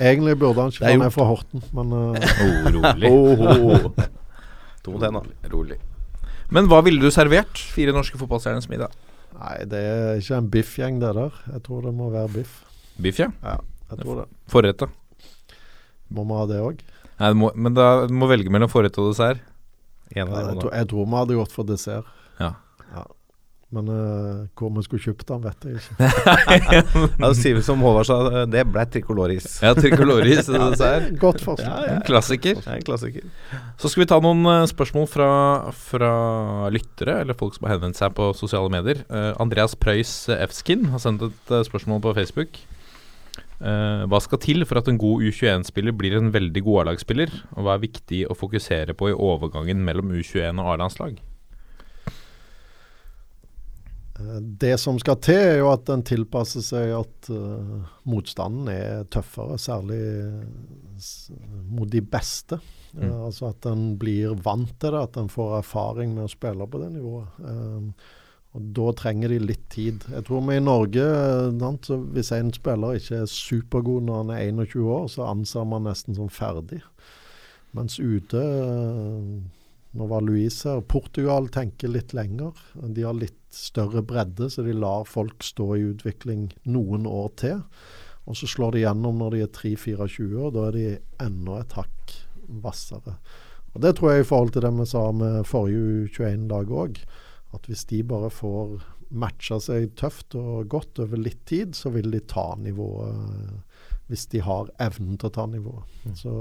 [0.00, 3.12] egentlig burde han ikke er være med fra Horten, men uh, Oh, rolig.
[3.12, 3.92] Oho.
[4.84, 5.22] To mot da.
[5.52, 5.76] rolig.
[6.50, 8.90] Men hva ville du servert fire norske fotballstjerners middag?
[9.40, 11.36] nei, det er ikke en biffgjeng, det der.
[11.54, 12.58] Jeg tror det må være biff.
[13.00, 13.30] Biff, ja.
[13.90, 14.26] Jeg tror det.
[14.52, 14.88] Forrett, da?
[16.10, 16.82] Må vi ha det òg?
[17.56, 19.40] Men da du må velge mellom forrett og dessert.
[20.16, 22.04] En av Jeg, tror- jeg tror vi hadde gått for dessert.
[22.40, 22.52] Ja.
[22.92, 23.04] Ja.
[23.70, 26.08] Men uh, hvor vi skulle kjøpt den, vet jeg ikke.
[27.20, 28.16] Ja, det sier vi som Håvard sa,
[28.50, 29.46] det ble trikoloris.
[29.62, 31.06] Ja, tricoloris det, dessert.
[31.24, 31.86] Godt forslag.
[31.92, 32.58] En klassiker.
[32.58, 33.28] Det er en klassiker.
[33.78, 35.30] Så skal vi ta noen eh, spørsmål fra,
[35.86, 36.10] fra
[36.74, 39.04] lyttere, eller folk som har henvendt seg på sosiale medier.
[39.06, 42.58] Uh, Andreas Preus Efskin har sendt et eh, spørsmål på Facebook.
[43.60, 47.32] Eh, hva skal til for at en god U21-spiller blir en veldig god A-lagsspiller?
[47.56, 51.20] Og hva er viktig å fokusere på i overgangen mellom U21 og A-landslag?
[54.20, 59.08] Eh, Det som skal til, er jo at den tilpasser seg at uh, motstanden er
[59.10, 60.00] tøffere, særlig
[61.70, 62.60] mot de beste.
[62.92, 63.04] Mm.
[63.08, 66.68] Uh, altså at en blir vant til det, at en får erfaring med å spille
[66.68, 67.38] på det nivået.
[67.40, 68.16] Uh,
[68.50, 70.04] og Da trenger de litt tid.
[70.10, 74.30] Jeg tror vi i Norge, eh, sant, hvis en spiller ikke er supergod når han
[74.34, 76.80] er 21 år, så anser man nesten som ferdig.
[77.72, 79.38] Mens ute eh,
[79.92, 80.80] Nå var Louise her.
[80.86, 82.54] Portugal tenker litt lenger.
[82.74, 87.64] De har litt større bredde, så de lar folk stå i utvikling noen år til.
[88.30, 90.86] Og så slår de gjennom når de er 3-24, og da er de
[91.24, 92.14] enda et hakk
[92.62, 93.16] hvassere.
[93.74, 97.02] Og Det tror jeg i forhold til det vi sa med forrige U21-lag òg.
[97.54, 98.80] At hvis de bare får
[99.10, 103.66] matcha seg tøft og godt over litt tid, så vil de ta nivået
[104.10, 105.86] hvis de har evnen til å ta nivået.
[106.18, 106.32] Så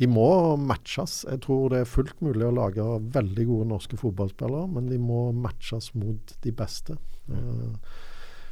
[0.00, 1.22] de må matches.
[1.28, 5.28] Jeg tror det er fullt mulig å lage veldig gode norske fotballspillere, men de må
[5.36, 6.98] matches mot de beste.
[7.24, 7.78] Mm.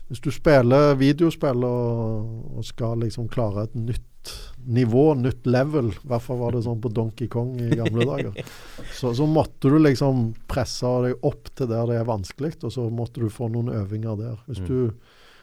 [0.08, 4.32] hvis du spiller videospill og, og skal liksom klare et nytt
[4.64, 8.52] nivå, nytt level, i hvert fall var det sånn på Donkey Kong i gamle dager,
[8.98, 12.86] så, så måtte du liksom presse deg opp til der det er vanskelig, og så
[12.92, 14.38] måtte du få noen øvinger der.
[14.46, 14.78] Hvis du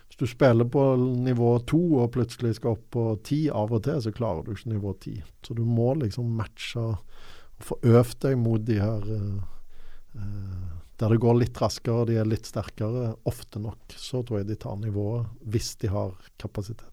[0.10, 4.02] hvis du spiller på nivå to og plutselig skal opp på ti av og til,
[4.02, 5.16] så klarer du ikke nivå ti.
[5.46, 6.98] Så du må liksom matche og
[7.62, 9.40] få øvd deg mot de her eh,
[10.16, 10.68] eh,
[11.00, 13.94] Der det går litt raskere og de er litt sterkere, ofte nok.
[13.96, 16.12] Så tror jeg de tar nivået, hvis de har
[16.42, 16.86] kapasitet.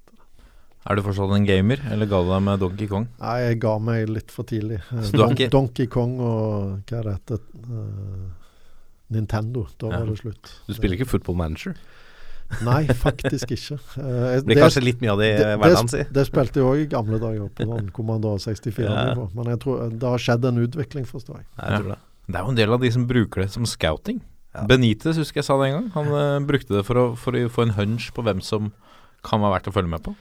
[0.87, 3.09] Er du fortsatt en gamer, eller ga du deg med Donkey Kong?
[3.19, 4.79] Nei, jeg ga meg litt for tidlig.
[5.03, 8.29] Så du har Don ikke- Donkey Kong og hva er det heter uh,
[9.11, 9.65] Nintendo.
[9.79, 9.99] Da Ja.
[10.05, 10.53] var det slutt.
[10.69, 11.75] Du spiller ikke Football Manager?
[12.67, 13.77] Nei, faktisk ikke.
[13.99, 16.05] Eh, Det blir det- kanskje litt mye av det i hverdagen, si.
[16.11, 19.29] det, spilte jeg òg i gamle dager, på sånn Kommandør 64-nivå.
[19.35, 21.47] Men jeg tror det har skjedd en utvikling, forstår jeg.
[21.59, 21.99] Jeg tror det.
[22.27, 24.21] Det er jo en del av de som bruker det som scouting.
[24.57, 24.65] Ja.
[24.67, 25.89] Benitez husker jeg sa det en gang.
[25.95, 28.73] Han uh, brukte det for å, for å få en hunch på hvem som
[29.27, 30.15] kan være verdt å følge med på.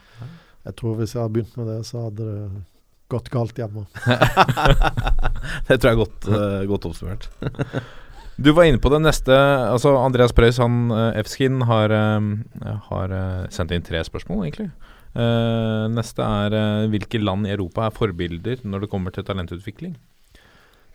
[0.66, 2.64] Jeg tror hvis jeg hadde begynt med det, så hadde det
[3.08, 3.86] gått galt hjemme.
[5.68, 7.28] Det tror jeg er godt, uh, godt oppsummert.
[8.36, 13.14] Du var inne på det neste Altså Andreas Preus, han uh, Efskin, har, eh, har
[13.16, 14.68] eh, sendt inn tre spørsmål, egentlig.
[15.16, 19.96] Eh, neste er eh, hvilke land i Europa er forbilder når det kommer til talentutvikling?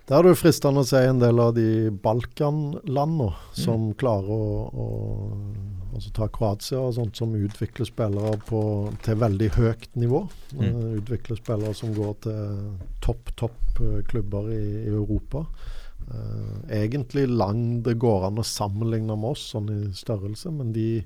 [0.06, 4.88] Det er det fristende å se en del av de Balkanlandene som klarer å, å
[5.96, 8.62] altså ta Kroatia og sånt, som utvikler spillere på,
[9.06, 10.26] til veldig høyt nivå.
[10.54, 10.64] Mm.
[10.68, 12.66] Eh, utvikler spillere som går til
[13.06, 15.46] topp, topp eh, klubber i, i Europa.
[16.12, 21.04] Eh, egentlig lang det går an å sammenligne med oss sånn i størrelse, men de,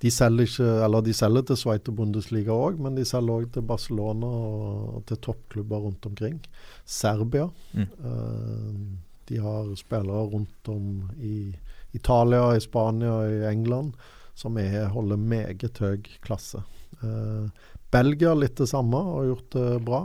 [0.00, 3.66] de selger ikke Eller de selger til Sveiter Bundesliga òg, men de selger òg til
[3.68, 6.38] Barcelona og, og til toppklubber rundt omkring.
[6.84, 7.48] Serbia.
[7.74, 7.88] Mm.
[8.04, 11.52] Uh, de har spillere rundt om i
[11.92, 13.96] Italia, i Spania, i England
[14.38, 16.62] som er, holder meget høy klasse.
[17.02, 17.50] Uh,
[17.92, 20.02] Belgia litt det samme, har gjort det bra.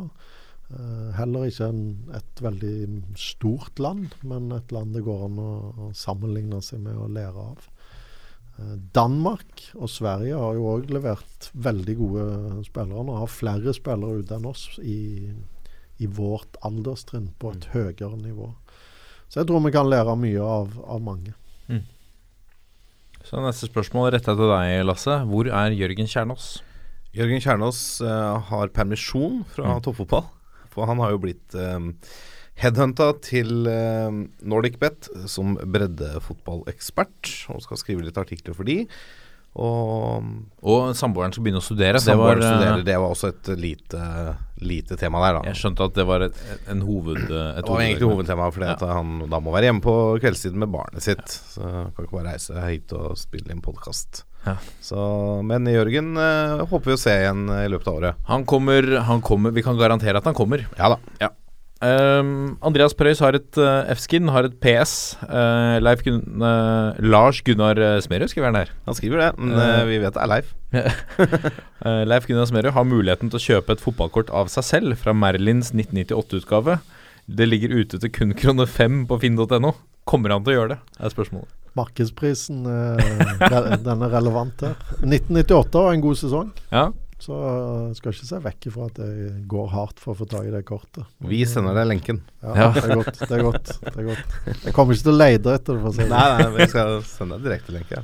[0.74, 1.84] Eh, heller ikke en,
[2.18, 5.52] et veldig stort land, men et land det går an å,
[5.88, 7.68] å sammenligne seg med og lære av.
[8.58, 12.26] Eh, Danmark og Sverige har jo òg levert veldig gode
[12.66, 13.06] spillere.
[13.06, 15.30] Nå har flere spillere ute enn oss i,
[16.02, 18.50] i vårt alderstrinn på et høyere nivå.
[19.30, 21.38] Så jeg tror vi kan lære mye av, av mange.
[23.24, 25.16] Så neste spørsmål er retta til deg, Lasse.
[25.30, 26.58] Hvor er Jørgen Kjernås?
[27.16, 30.26] Jørgen Kjernås uh, har permisjon fra toppfotball.
[30.74, 31.90] For han har jo blitt eh,
[32.64, 38.84] headhunta til Nordic NordicBet som breddefotballekspert, og skal skrive litt artikler for de.
[39.54, 40.26] Og,
[40.66, 42.00] Og samboeren skal begynne å studere.
[42.02, 44.02] Det var, studere, studerer, det var også et lite,
[44.66, 45.44] lite tema der, da.
[45.52, 46.40] Jeg skjønte at det var et,
[46.74, 47.22] en hoved...
[47.22, 48.92] Et Det var egentlig hovedtema, fordi ja.
[48.98, 51.38] han da må være hjemme på kveldstid med barnet sitt.
[51.54, 54.24] Så kan ikke bare reise hit og spille inn podkast.
[54.44, 54.58] Ja.
[55.48, 58.26] Men Jørgen eh, håper vi å se igjen i løpet av året.
[58.28, 60.66] Han kommer, han kommer Vi kan garantere at han kommer.
[60.78, 61.32] Ja da.
[61.84, 65.16] Ehm, Andreas Preus har et uh, F-skin, har et PS.
[65.28, 68.72] Uh, Gunn, eh, Lars Gunnar uh, Smerud skriver han her.
[68.88, 69.80] Han skriver det, men Eh.
[69.82, 70.54] eh, vi vet det er Leif.
[71.84, 75.12] Eh, Leif Gunnar Smerud har muligheten til å kjøpe et fotballkort av seg selv fra
[75.12, 76.78] Merlins 1998-utgave.
[77.28, 79.74] Det ligger ute til kun krone fem på finn.no.
[80.08, 80.80] Kommer han til å gjøre det?
[81.04, 81.52] er spørsmålet.
[81.76, 84.76] Markedsprisen uh, den er relevant her.
[85.02, 86.92] 1998 var en god sesong, Ja,
[87.24, 87.38] så
[87.88, 90.52] jeg skal ikke se vekk ifra at jeg går hardt for å få tak i
[90.52, 91.06] det kortet.
[91.24, 92.20] Vi sender deg lenken.
[92.44, 92.72] Ja, Ja.
[92.76, 93.20] Det er godt.
[93.22, 94.34] det er godt, det er godt.
[94.66, 95.82] Jeg kommer ikke til å lete etter det.
[95.86, 96.10] for å si det.
[96.12, 98.04] Nei, nei, vi skal sende deg direktelenke.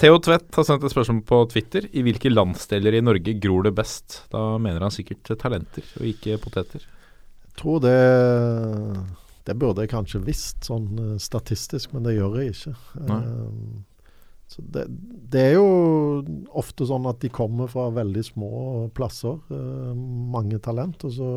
[0.00, 1.84] Theo Tvedt har sendt et spørsmål på Twitter.
[1.92, 4.22] I hvilke landsdeler i Norge gror det best?
[4.32, 6.86] Da mener han sikkert talenter, og ikke poteter.
[7.50, 7.98] Jeg tror det
[9.46, 12.74] Det burde jeg kanskje visst sånn eh, statistisk, men det gjør jeg ikke.
[13.00, 13.78] Eh,
[14.50, 14.84] så det,
[15.30, 15.66] det er jo
[16.58, 18.52] ofte sånn at de kommer fra veldig små
[18.96, 19.92] plasser, eh,
[20.34, 21.30] mange talent, og så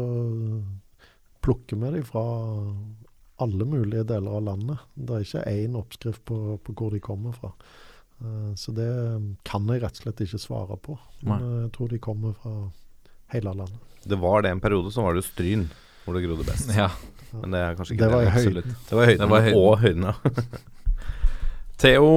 [1.43, 2.23] plukker vi dem fra
[3.43, 4.83] alle mulige deler av landet.
[4.93, 7.51] Det er ikke én oppskrift på, på hvor de kommer fra.
[8.23, 8.89] Eh, så det
[9.47, 10.97] kan jeg rett og slett ikke svare på.
[11.23, 11.55] Men Nei.
[11.65, 12.53] jeg tror de kommer fra
[13.33, 13.89] hele landet.
[14.03, 15.67] Det var det en periode, så var det Stryn
[16.03, 16.71] hvor det grodde best.
[16.75, 16.91] Ja.
[17.33, 18.71] Men det er kanskje ikke Det var det, absolutt.
[18.89, 19.63] Det var i høyden, Det var i høyden.
[19.63, 20.15] og høyden, ja.
[21.83, 22.09] Theo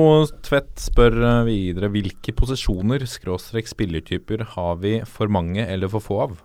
[0.46, 6.20] Tvedt spør eh, videre hvilke posisjoner, skråstrek spillertyper, har vi for mange eller for få
[6.26, 6.36] av?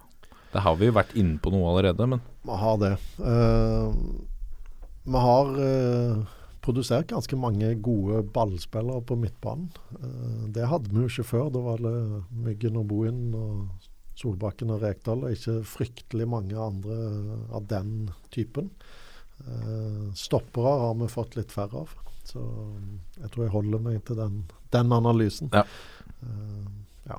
[0.51, 2.95] Det har vi jo vært inne på noe allerede, men Vi har det.
[3.19, 3.99] Eh,
[5.01, 6.25] vi har uh,
[6.61, 9.71] produsert ganske mange gode ballspillere på midtbanen.
[9.97, 11.47] Uh, det hadde vi jo ikke før.
[11.53, 11.95] Da var det
[12.29, 13.87] Myggen og Bohin og
[14.21, 16.97] Solbakken og Rekdal, og ikke fryktelig mange andre
[17.53, 18.69] av den typen.
[19.41, 21.95] Eh, stoppere har vi fått litt færre av.
[22.29, 22.41] Så
[23.17, 24.43] jeg tror jeg holder meg til den,
[24.73, 25.49] den analysen.
[25.55, 25.63] Ja.
[27.09, 27.17] ja.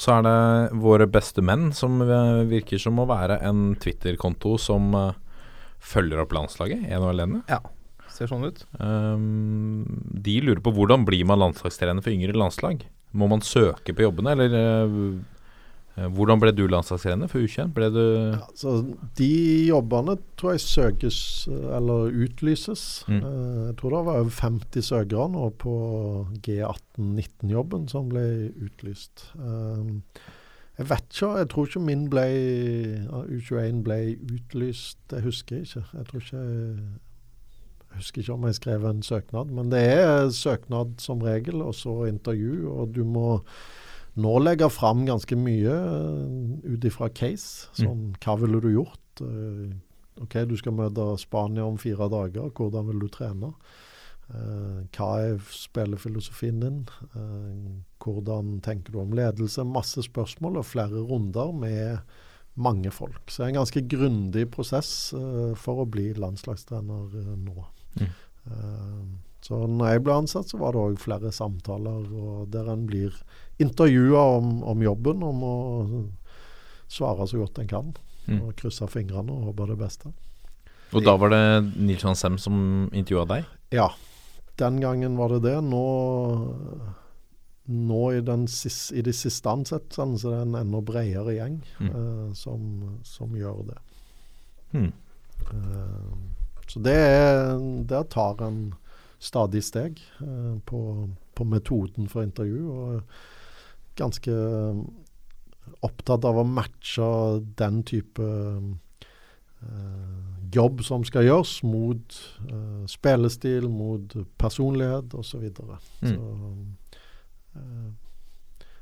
[0.00, 4.94] så er det våre beste menn, som eh, virker som å være en Twitter-konto som
[4.96, 5.12] eh,
[5.80, 7.44] følger opp landslaget, ene og alene.
[7.52, 7.60] Ja,
[8.10, 8.64] Ser sånn ut.
[8.76, 12.82] Um, de lurer på hvordan blir man landslagstrener for yngre landslag?
[13.16, 15.38] Må man søke på jobbene, eller eh, eh,
[15.96, 17.72] hvordan ble du landslagstrener for U21?
[17.74, 18.74] Ble du Ja,
[19.18, 19.32] de
[19.68, 22.84] jobbene tror jeg søkes eh, eller utlyses.
[23.08, 23.18] Mm.
[23.18, 25.74] Eh, jeg tror det var over 50 søkere nå på
[26.46, 28.24] G18-19-jobben som ble
[28.62, 29.26] utlyst.
[29.36, 29.92] Eh,
[30.80, 32.26] jeg vet ikke, jeg tror ikke min ble
[33.10, 34.00] U21 ble
[34.30, 34.98] utlyst.
[35.10, 35.86] Det husker jeg ikke.
[35.98, 36.44] Jeg tror ikke
[37.90, 41.74] jeg husker ikke om jeg skrev en søknad, men det er søknad som regel, og
[41.74, 42.70] så intervju.
[42.70, 43.40] Og du må
[44.18, 47.68] nå legge fram ganske mye uh, ut ifra case.
[47.78, 49.22] Sånn, hva ville du gjort?
[49.22, 49.70] Eh,
[50.20, 52.50] OK, du skal møte Spania om fire dager.
[52.56, 53.52] Hvordan vil du trene?
[54.30, 56.82] Eh, hva er spillefilosofien din?
[57.14, 57.70] Eh,
[58.02, 59.64] hvordan tenker du om ledelse?
[59.66, 61.98] Masse spørsmål og flere runder med
[62.60, 63.22] mange folk.
[63.28, 67.66] Så det er en ganske grundig prosess eh, for å bli landslagstrener eh, nå.
[67.98, 68.08] Mm.
[68.50, 69.02] Eh,
[69.40, 73.14] så når jeg ble ansatt, så var det òg flere samtaler og der en blir
[73.60, 75.54] intervjua om, om jobben, om å
[76.90, 77.92] svare så godt en kan.
[78.26, 78.40] Mm.
[78.46, 80.12] Og krysse fingrene og håpe det beste.
[80.90, 81.42] Og da var det
[81.78, 82.56] Nils Johan Sem som
[82.90, 83.44] intervjua deg?
[83.74, 83.88] Ja,
[84.58, 85.56] den gangen var det det.
[85.62, 85.84] Nå,
[87.70, 91.60] nå i, den sis, i de siste ansettelsene så er det en enda bredere gjeng
[91.80, 91.90] Mm.
[91.94, 92.66] eh, som,
[93.06, 93.78] som gjør det.
[94.74, 94.92] Mm.
[95.52, 96.10] Eh,
[96.70, 97.58] så det er
[97.88, 98.74] Der tar en
[99.18, 102.70] stadig steg eh, på, på metoden for intervju.
[102.70, 103.02] Og
[104.00, 104.34] ganske
[105.86, 107.08] opptatt av å matche
[107.60, 108.26] den type
[109.62, 112.16] eh, jobb som skal gjøres, mot
[112.48, 115.30] eh, spillestil, mot personlighet osv.
[115.30, 115.78] Så, videre.
[116.02, 116.10] Mm.
[116.10, 117.86] så eh,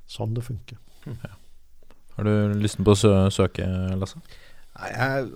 [0.08, 0.80] sånn det funker.
[2.18, 3.66] Har du lysten på å sø søke,
[3.98, 4.20] Lasse?
[4.78, 5.28] Jeg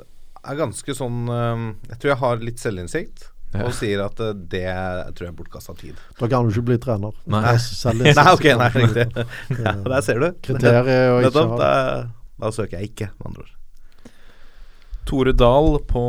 [0.43, 3.29] er ganske sånn eh, Jeg tror jeg har litt selvinnsikt.
[3.53, 3.67] Ja.
[3.69, 4.65] Og sier at eh, det
[5.13, 5.99] tror jeg er bortkasta tid.
[6.19, 7.13] Da kan du ikke bli trener.
[7.29, 7.43] Nei.
[7.53, 7.59] Er.
[8.01, 9.27] Nei, ok, nei, riktig.
[9.59, 10.29] Ja, der ser du.
[10.45, 11.73] Kriteriet er å ikke ha Da,
[12.47, 13.59] da søker jeg ikke, med andre ord.
[15.03, 16.01] Tore Dahl på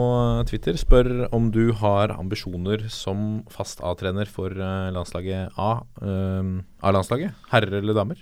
[0.48, 5.72] Twitter spør om du har ambisjoner som fast A-trener for eh, landslaget A.
[5.99, 7.34] Um, A-landslaget?
[7.52, 8.22] Herrer eller damer?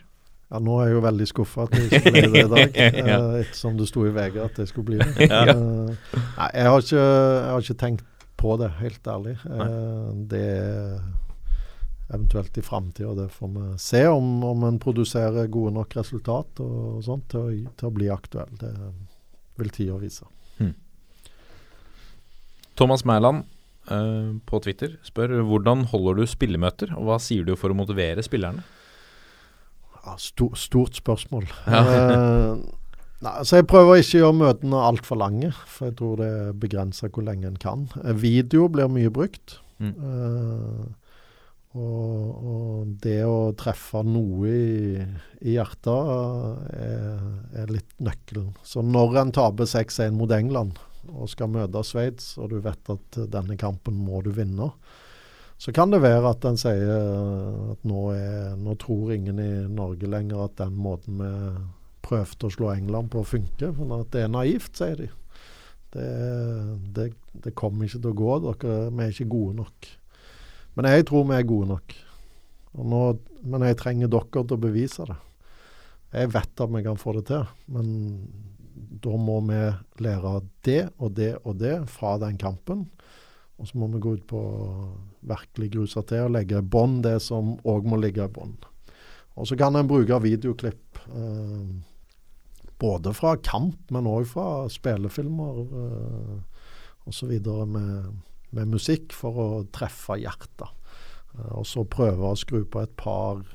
[0.52, 3.18] Ja, Nå er jeg jo veldig skuffa at jeg ikke ble det i dag, Ja.
[3.20, 5.28] eh, ettersom det sto i VG at jeg skulle bli det.
[5.28, 8.08] Eh, nei, jeg har, ikke, jeg har ikke tenkt
[8.42, 9.38] på det, helt ærlig.
[9.46, 11.00] Eh, det er
[12.12, 17.00] eventuelt i framtida, det får vi se om, om en produserer gode nok resultat og
[17.06, 18.52] sånt til å, til å bli aktuell.
[18.60, 18.74] Det
[19.62, 20.28] vil tida vise.
[22.76, 23.44] Thomas Mæland
[23.92, 28.24] eh, på Twitter spør hvordan holder du spillemøter, og hva sier du for å motivere
[28.26, 28.64] spillerne?
[30.02, 31.46] Ja, sto, stort spørsmål.
[31.70, 32.56] Ja.
[33.22, 36.30] Eh, nei, så Jeg prøver ikke å gjøre møtene altfor lange, for jeg tror det
[36.30, 37.88] er begrensa hvor lenge en kan.
[38.04, 39.60] Eh, video blir mye brukt.
[39.80, 39.96] Mm.
[39.98, 40.86] Uh,
[41.74, 45.02] og, og det å treffe noe i,
[45.42, 47.24] i hjertet er,
[47.64, 48.52] er litt nøkkelen.
[48.62, 50.78] Så når en taper 6-1 mot England
[51.10, 54.70] og skal møte Sveits, og du vet at denne kampen må du vinne,
[55.58, 56.92] så kan det være at en sier
[57.72, 61.32] at nå, er, nå tror ingen i Norge lenger at den måten vi
[62.06, 63.74] prøvde å slå England på, funker.
[63.78, 65.10] Men at det er naivt, sier de.
[65.92, 66.08] Det,
[66.96, 67.10] det,
[67.44, 68.38] det kommer ikke til å gå.
[68.46, 69.92] Dere, vi er ikke gode nok.
[70.78, 71.98] Men jeg tror vi er gode nok.
[72.92, 73.02] Nå,
[73.44, 75.20] men jeg trenger dere til å bevise det.
[76.12, 77.92] Jeg vet at vi kan få det til, men
[79.04, 79.60] da må vi
[80.04, 80.34] lære
[80.66, 82.86] det og det og det fra den kampen.
[83.62, 84.42] Og så må vi gå ut på
[85.30, 88.56] virkelig gruse til og legge i bånn det som òg må ligge i bånn.
[89.40, 91.68] Og så kan en bruke videoklipp eh,
[92.82, 96.36] både fra kamp, men òg fra spillefilmer uh,
[97.10, 97.34] osv.
[97.70, 98.12] Med,
[98.52, 100.70] med musikk for å treffe hjertet.
[101.38, 103.46] Uh, og så prøve å skru på et par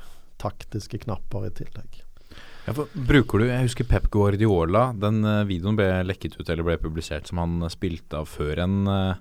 [0.43, 2.03] taktiske knapper i tillegg.
[2.67, 4.89] Ja, bruker du, Jeg husker Pep Guardiola.
[4.99, 8.65] Den eh, videoen ble lekket ut eller ble publisert som han eh, spilte av før
[8.65, 9.21] en eh,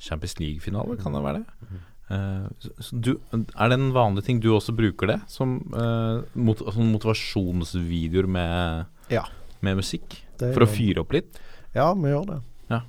[0.00, 1.82] Champions League-finale, kan det være det?
[2.06, 5.16] Uh, du, er det en vanlig ting du også bruker det?
[5.32, 9.24] Som uh, mot, sånn motivasjonsvideoer med, Ja.
[9.66, 10.20] Med musikk?
[10.40, 11.40] Det For å fyre opp litt?
[11.76, 12.40] Ja, vi gjør det.
[12.72, 12.82] Ja.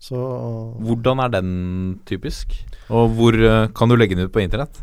[0.00, 0.16] Så
[0.80, 1.52] Hvordan er den
[2.08, 2.56] typisk?
[2.88, 4.80] Og hvor eh, kan du legge den ut på internett?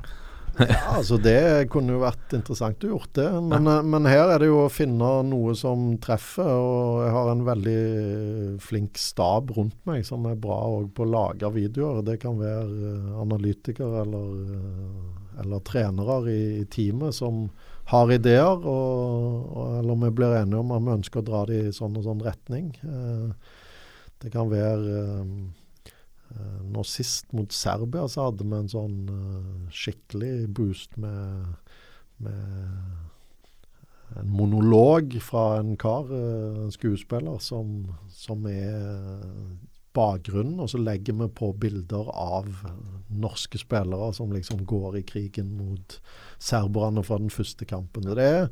[0.58, 3.28] Ja, altså Det kunne jo vært interessant å gjort det.
[3.46, 3.76] Men, ja.
[3.86, 6.50] men her er det jo å finne noe som treffer.
[6.50, 7.82] Og jeg har en veldig
[8.64, 12.02] flink stab rundt meg som er bra òg på å lage videoer.
[12.08, 17.46] Det kan være eh, analytikere eller, eh, eller trenere i, i teamet som
[17.92, 18.58] har ideer.
[18.58, 21.96] Og, og, eller vi blir enige om at vi ønsker å dra det i sånn
[22.00, 22.74] og sånn retning.
[22.84, 23.56] Eh,
[24.24, 25.32] det kan være eh,
[26.36, 28.98] Eh, Nå sist mot Serbia så hadde vi en sånn
[29.74, 31.54] skikkelig boost med,
[32.24, 38.92] med en monolog fra en kar, en skuespiller, som, som er
[39.98, 40.60] bakgrunnen.
[40.64, 42.48] Og så legger vi på bilder av
[43.10, 45.98] norske spillere som liksom går i krigen mot
[46.44, 48.08] serberne fra den første kampen.
[48.18, 48.48] Det er,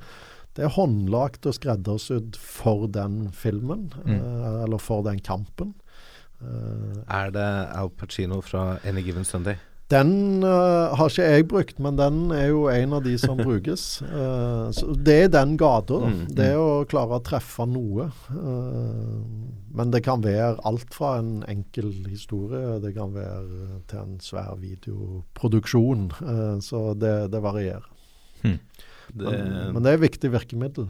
[0.58, 5.76] det er håndlagt og skreddersydd for den filmen, eh, eller for den kampen.
[6.42, 9.56] Eh, Er det Al Pacino fra Any Given Sunday?
[9.94, 13.99] Den uh, har ikke jeg brukt, men den er jo en av de som brukes.
[14.02, 15.99] Uh, så det er den gata.
[16.02, 16.10] da.
[16.10, 18.07] Mm, Det å klare å treffe noe.
[18.32, 19.22] Uh,
[19.76, 24.53] men det kan være alt fra en enkel historie, det kan være til en svær
[24.62, 26.06] videoproduksjon.
[26.24, 27.84] Eh, så det, det varierer.
[28.45, 28.53] Det,
[29.20, 30.88] Men, men det er et viktig virkemiddel.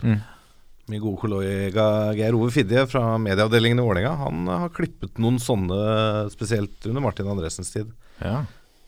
[0.86, 5.80] Min gode kollega Geir Ove Fidje fra medieavdelingen i Vålerenga Han har klippet noen sånne,
[6.30, 7.90] spesielt under Martin Andresens tid.
[8.22, 8.44] Ja.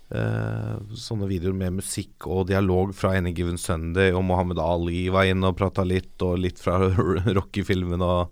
[0.07, 5.27] Eh, sånne videoer med musikk og dialog fra Any Given Sunday, og Mohammed Ali var
[5.27, 6.77] inne og prata litt, og litt fra
[7.37, 8.31] Rocky-filmen, og,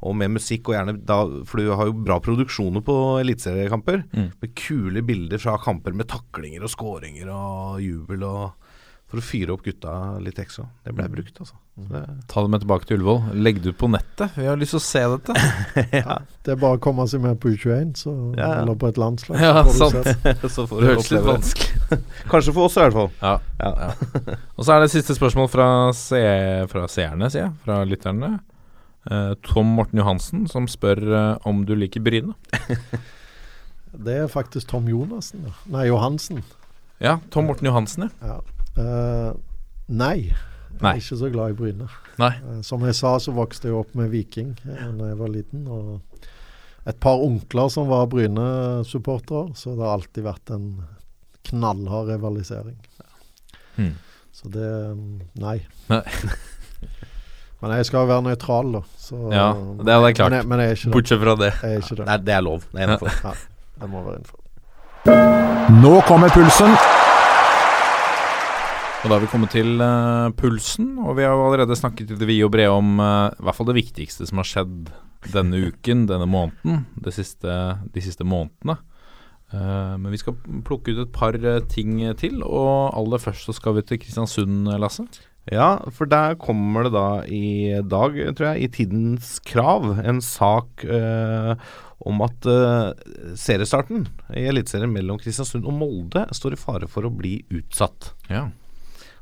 [0.00, 0.70] og med musikk.
[0.70, 4.30] Og gjerne da, For du har jo bra produksjoner på eliteseriekamper, Mm.
[4.40, 8.52] med kule bilder fra kamper med taklinger og skåringer og jubel, og
[9.10, 9.92] for å fyre opp gutta
[10.22, 10.68] litt ekstra.
[10.86, 11.56] Det ble brukt, altså.
[11.88, 12.00] Det,
[12.30, 13.38] Ta det med tilbake til Ullevål.
[13.44, 14.34] Legg det ut på nettet.
[14.36, 15.34] Vi har lyst til å se dette.
[16.44, 18.50] Det er bare å komme seg med på U21 så, Ja.
[18.62, 19.40] eller på et landslag.
[19.42, 20.22] Ja, så får du sant.
[20.42, 20.50] se.
[20.56, 21.98] så får Det du litt vanskelig
[22.32, 23.10] Kanskje for oss i hvert fall.
[23.20, 23.34] Ja.
[23.60, 23.90] Ja.
[24.56, 25.66] Og så er det siste spørsmål fra,
[25.96, 26.22] se,
[26.72, 27.56] fra seerne, sier jeg.
[27.66, 28.32] Fra lytterne.
[29.10, 32.36] Uh, Tom Morten Johansen som spør uh, om du liker Bryne.
[33.90, 35.48] Det er faktisk Tom Jonassen.
[35.72, 36.42] Nei, Johansen.
[37.00, 38.28] Ja, Tom Morten Johansen, ja.
[38.28, 38.38] Ja.
[38.80, 39.32] Eh,
[39.88, 40.30] nei.
[40.80, 40.92] Jeg Nei.
[40.96, 41.86] er ikke så glad i Bryne.
[42.22, 42.30] Nei.
[42.40, 45.66] Eh, som jeg sa, så vokste jeg opp med Viking da jeg var liten.
[45.68, 46.00] Og
[46.88, 50.70] et par onkler som var Bryne-supportere, så det har alltid vært en
[51.50, 52.78] knallhard rivalisering.
[53.76, 53.92] Hmm.
[54.32, 55.58] Så det mm, Nei.
[55.92, 56.00] Nei.
[57.60, 58.80] Men jeg skal være nøytral, da.
[58.96, 59.50] Så, Ja,
[59.84, 60.32] det er jeg klart.
[60.32, 60.92] Men jeg, men jeg er ikke.
[60.94, 61.50] Bortsett fra det.
[61.60, 62.06] Jeg er ikke det.
[62.08, 62.62] Nei, det er lov.
[62.70, 63.18] Det er innenfor.
[63.20, 63.32] Ja,
[63.82, 64.38] det må være innenfor.
[65.82, 66.72] Nå kommer pulsen.
[69.00, 72.24] Og da har vi kommet til uh, pulsen, og vi har jo allerede snakket litt
[72.28, 74.90] vide og brede om uh, i hvert fall det viktigste som har skjedd
[75.32, 77.56] denne uken, denne måneden, de siste,
[77.94, 78.76] de siste månedene.
[79.54, 80.36] Uh, men vi skal
[80.68, 81.38] plukke ut et par
[81.72, 85.08] ting til, og aller først så skal vi til Kristiansund, Lasse.
[85.48, 90.84] Ja, for der kommer det da i dag, tror jeg, i Tidens Krav en sak
[90.84, 91.54] eh,
[92.06, 92.92] om at eh,
[93.40, 94.04] seriestarten
[94.36, 98.12] i Eliteserien mellom Kristiansund og Molde står i fare for å bli utsatt.
[98.28, 98.50] Ja.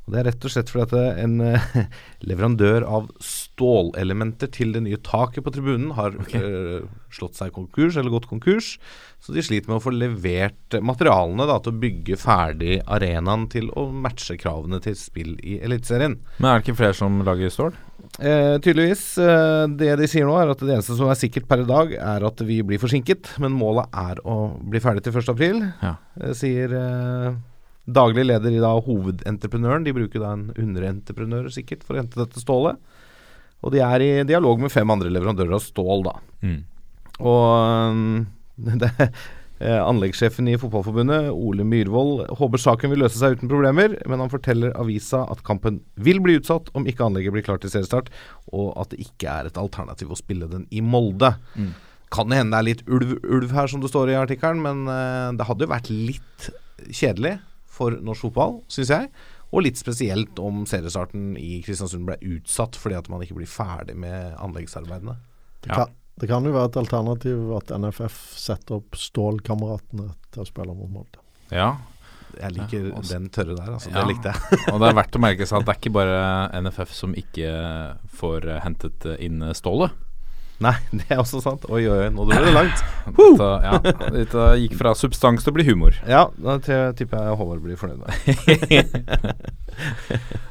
[0.09, 1.67] Og Det er rett og slett fordi at eh, en eh,
[2.31, 6.81] leverandør av stålelementer til det nye taket på tribunen har okay.
[7.13, 8.77] slått seg konkurs, eller gått konkurs.
[9.21, 13.69] Så de sliter med å få levert materialene da, til å bygge ferdig arenaen til
[13.77, 16.17] å matche kravene til spill i Eliteserien.
[16.39, 17.77] Men er det ikke flere som lager stål?
[18.19, 19.03] Eh, tydeligvis.
[19.21, 21.93] Eh, det de sier nå, er at det eneste som er sikkert per i dag,
[21.99, 23.35] er at vi blir forsinket.
[23.43, 25.33] Men målet er å bli ferdig til 1.
[25.35, 25.97] april, Ja.
[26.21, 27.39] eh, sier eh,
[27.89, 29.87] daglig leder i da hovedentreprenøren.
[29.87, 32.79] De bruker da en underentreprenør sikkert for å hente dette stålet.
[33.65, 36.15] Og de er i dialog med fem andre leverandører av stål, da.
[36.45, 36.61] Mm.
[37.19, 38.13] Og øhm,
[38.83, 38.91] det,
[39.59, 44.31] eh, anleggssjefen i Fotballforbundet, Ole Myhrvold, håper saken vil løse seg uten problemer, men han
[44.31, 48.13] forteller avisa at kampen vil bli utsatt om ikke anlegget blir klart til seriestart,
[48.53, 51.35] og at det ikke er et alternativ å spille den i Molde.
[51.59, 51.75] Mm.
[52.15, 54.87] Kan det hende det er litt ulv, ulv her, som det står i artikkelen, men
[54.93, 56.51] eh, det hadde jo vært litt
[56.95, 57.41] kjedelig
[57.79, 59.11] for norsk fotball, syns jeg.
[59.49, 63.95] Og litt spesielt om seriestarten i Kristiansund ble utsatt fordi at man ikke blir ferdig
[63.97, 65.15] med anleggsarbeidene.
[65.63, 65.85] Det, Ja.
[65.87, 70.75] kan, det kan jo være et alternativ at NFF setter opp Stålkameratene til å spille
[70.77, 71.23] mot Molde.
[71.51, 71.77] Ja,
[72.39, 73.89] Jeg liker Ja, også- den tørre der, altså.
[73.91, 74.03] Ja.
[74.05, 74.59] Det likte jeg.
[74.75, 76.19] og det er verdt å merke seg at det er ikke bare
[76.63, 77.49] NFF som ikke
[78.21, 79.91] får eh, hentet inn stålet.
[80.63, 81.67] Nei, det er også sant.
[81.71, 82.83] Oi, oi, oi, nå ble det langt.
[83.15, 83.79] Dette, ja,
[84.15, 85.99] dette gikk fra substans til å bli humor.
[86.09, 86.57] Ja, da
[86.97, 88.97] tipper jeg Håvard blir fornøyd med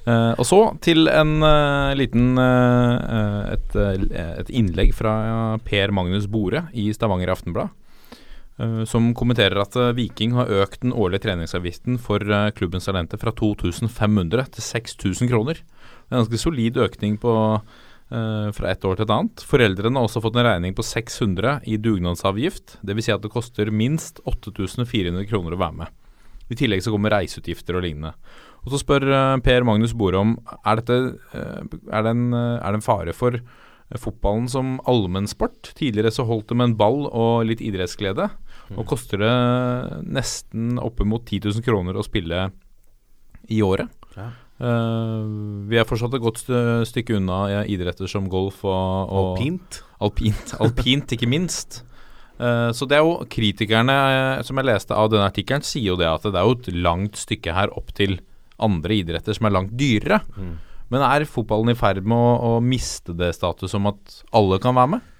[0.08, 6.68] uh, og så til en uh, liten uh, et, et innlegg fra Per Magnus Bore
[6.78, 7.74] i Stavanger Aftenblad.
[8.90, 12.24] som kommenterer at Viking har økt den årlige treningsavgiften for
[12.58, 15.60] klubbens talenter fra 2500 til 6000 kroner.
[16.08, 17.34] Er en ganske solid økning på,
[18.12, 19.44] eh, fra ett år til et annet.
[19.50, 22.80] Foreldrene har også fått en regning på 600 i dugnadsavgift.
[22.86, 23.08] Dvs.
[23.08, 26.04] Si at det koster minst 8400 kroner å være med.
[26.48, 28.14] I tillegg så kommer reiseutgifter og lignende.
[28.64, 30.98] Og Så spør uh, Per Magnus Bore om er, dette,
[31.36, 33.40] uh, er, det en, er det en fare for
[33.96, 35.72] fotballen som allmennsport.
[35.78, 38.28] Tidligere så holdt det med en ball og litt idrettsglede.
[38.76, 39.36] Nå koster det
[40.04, 42.50] nesten oppimot 10 000 kroner å spille
[43.48, 43.88] i året.
[44.18, 44.32] Ja.
[44.58, 45.26] Eh,
[45.70, 46.42] vi er fortsatt et godt
[46.90, 49.82] stykke unna ja, idretter som golf og, og Alpint.
[50.02, 51.84] Alpint, alpint ikke minst.
[52.38, 55.98] Uh, så det er jo kritikerne eh, som jeg leste av denne artikkelen, sier jo
[55.98, 58.20] det at det er jo et langt stykke her opp til
[58.62, 60.20] andre idretter som er langt dyrere.
[60.38, 60.52] Mm.
[60.94, 64.78] Men er fotballen i ferd med å, å miste det status om at alle kan
[64.78, 65.14] være med?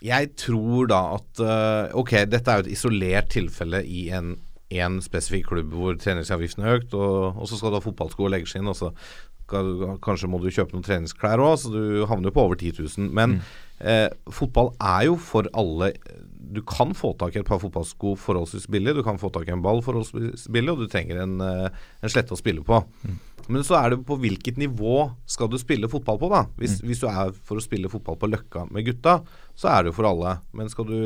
[0.00, 4.34] Jeg tror da at uh, Ok, dette er jo et isolert tilfelle i en
[4.70, 8.34] én spesifikk klubb hvor treningsavgiften er økt, og, og så skal du ha fotballsko og
[8.36, 8.92] leggskinn, og så
[9.50, 13.08] kanskje må du kjøpe noen treningsklær òg, så du havner jo på over 10 000.
[13.16, 13.40] Men
[13.78, 15.92] eh, fotball er jo for alle
[16.50, 19.54] Du kan få tak i et par fotballsko forholdsvis billig, du kan få tak i
[19.54, 22.80] en ball forholdsvis billig, og du trenger en, eh, en slette å spille på.
[23.50, 26.44] Men så er det på hvilket nivå skal du spille fotball på, da.
[26.58, 29.20] Hvis, hvis du er for å spille fotball på Løkka med gutta,
[29.58, 30.36] så er det jo for alle.
[30.54, 30.98] Men skal du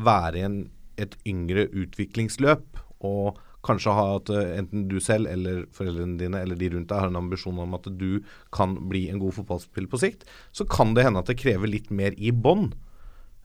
[0.00, 0.62] være i en,
[1.00, 6.58] et yngre utviklingsløp og kanskje ha at eh, enten du selv eller foreldrene dine eller
[6.58, 8.22] de rundt deg har en ambisjon om at du
[8.54, 11.92] kan bli en god fotballspiller på sikt, så kan det hende at det krever litt
[11.94, 12.72] mer i bånn.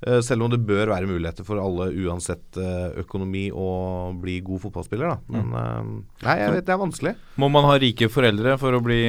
[0.05, 4.61] Eh, Selv om det bør være muligheter for alle uansett eh, økonomi å bli god
[4.67, 5.09] fotballspiller.
[5.09, 5.17] Da.
[5.33, 5.89] Men eh,
[6.27, 7.13] nei, jeg vet det er vanskelig.
[7.41, 8.99] Må man ha rike foreldre for å bli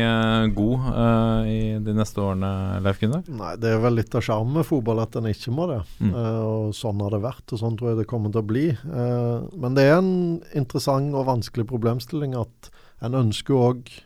[0.57, 2.51] god uh, i de neste årene,
[2.85, 3.29] Leif Gunnar?
[3.29, 5.79] Nei, det er vel litt av sjarmen med fotball at en ikke må det.
[6.01, 6.11] Mm.
[6.17, 8.67] Uh, og sånn har det vært, og sånn tror jeg det kommer til å bli.
[8.89, 10.13] Uh, men det er en
[10.57, 12.73] interessant og vanskelig problemstilling at
[13.05, 13.97] en ønsker òg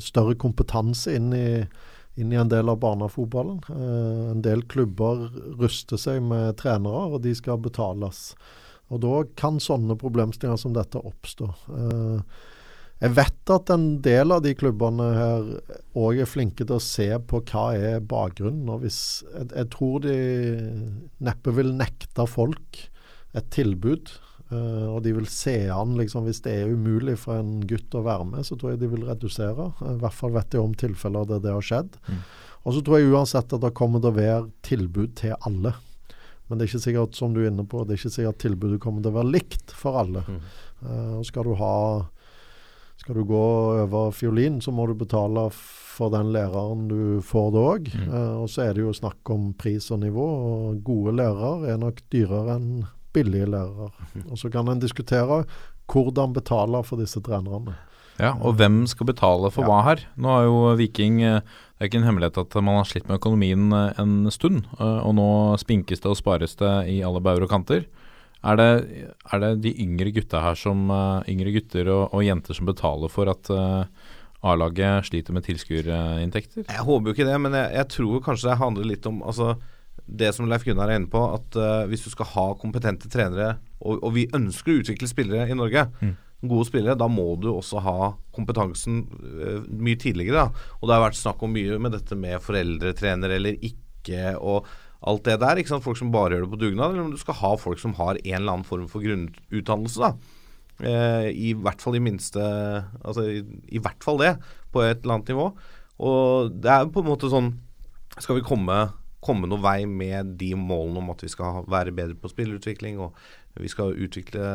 [0.00, 1.48] større kompetanse inn i,
[2.16, 3.60] inn i en del av barnefotballen.
[3.72, 5.28] Eh, en del klubber
[5.60, 8.30] ruster seg med trenere, og de skal betales.
[8.92, 11.50] Og da kan sånne problemstillinger som dette oppstå.
[11.76, 12.36] Eh,
[13.04, 15.48] jeg vet at en del av de klubbene her
[16.00, 18.70] òg er flinke til å se på hva er bakgrunnen.
[18.72, 20.16] og hvis, jeg, jeg tror de
[21.28, 22.86] neppe vil nekte folk
[23.36, 24.14] et tilbud
[24.46, 28.04] Eh, og de vil se an liksom, Hvis det er umulig for en gutt å
[28.06, 29.72] være med, så tror jeg de vil redusere.
[29.82, 31.98] I hvert fall vet jeg om tilfeller der det har skjedd.
[32.06, 32.22] Mm.
[32.66, 35.74] Og så tror jeg uansett at det kommer til å være tilbud til alle.
[36.46, 38.82] Men det er ikke sikkert som du er inne på, det er ikke sikkert tilbudet
[38.82, 40.22] kommer til å være likt for alle.
[40.26, 40.44] Mm.
[41.18, 41.78] og skal du ha
[42.96, 43.46] skal du gå
[43.82, 47.90] over fiolin, så må du betale for den læreren du får det òg.
[47.94, 48.14] Mm.
[48.42, 50.26] og så er det jo snakk om pris og nivå.
[50.26, 52.86] og Gode lærere er nok dyrere enn
[53.16, 53.90] billige lærere.
[54.28, 55.42] Og så kan en diskutere
[55.90, 57.76] hvordan betale for disse trenerne.
[58.16, 60.02] Ja, og hvem skal betale for hva her?
[60.16, 61.42] Nå har jo Viking eh,
[61.76, 64.64] Det er ikke en hemmelighet at man har slitt med økonomien eh, en stund.
[64.80, 65.28] eh, Og nå
[65.60, 67.84] spinkes det og spares det i alle bauger og kanter.
[68.46, 68.70] Er det,
[69.32, 70.86] er det de yngre gutta her som
[71.26, 73.50] Yngre gutter og, og jenter som betaler for at
[74.46, 76.66] A-laget sliter med tilskuerinntekter?
[76.68, 79.56] Jeg håper jo ikke det, men jeg, jeg tror kanskje det handler litt om altså,
[80.06, 83.56] det som Leif Gunnar er inne på, at uh, hvis du skal ha kompetente trenere,
[83.80, 86.14] og, og, vi ønsker å utvikle spillere i Norge, Mm.
[86.46, 90.46] gode spillere, da må du også ha kompetansen uh, mye tidligere.
[90.46, 90.66] Da.
[90.80, 94.68] Og det har vært snakk om mye med dette med foreldretrener eller ikke, og
[95.06, 95.58] alt det der.
[95.60, 95.84] ikke sant?
[95.84, 98.20] Folk som bare gjør det på dugnad, eller om du skal ha folk som har
[98.22, 100.00] en eller annen form for grunnutdannelse.
[100.00, 100.36] da.
[100.84, 102.42] Eh, I hvert fall i minste
[103.00, 103.38] Altså i,
[103.72, 104.34] i hvert fall det,
[104.74, 105.46] på et eller annet nivå.
[106.04, 107.54] Og det er på en måte sånn
[108.20, 108.76] Skal vi komme,
[109.26, 113.16] komme noen vei med de målene om at vi skal være bedre på spillerutvikling, og
[113.56, 114.46] vi skal utvikle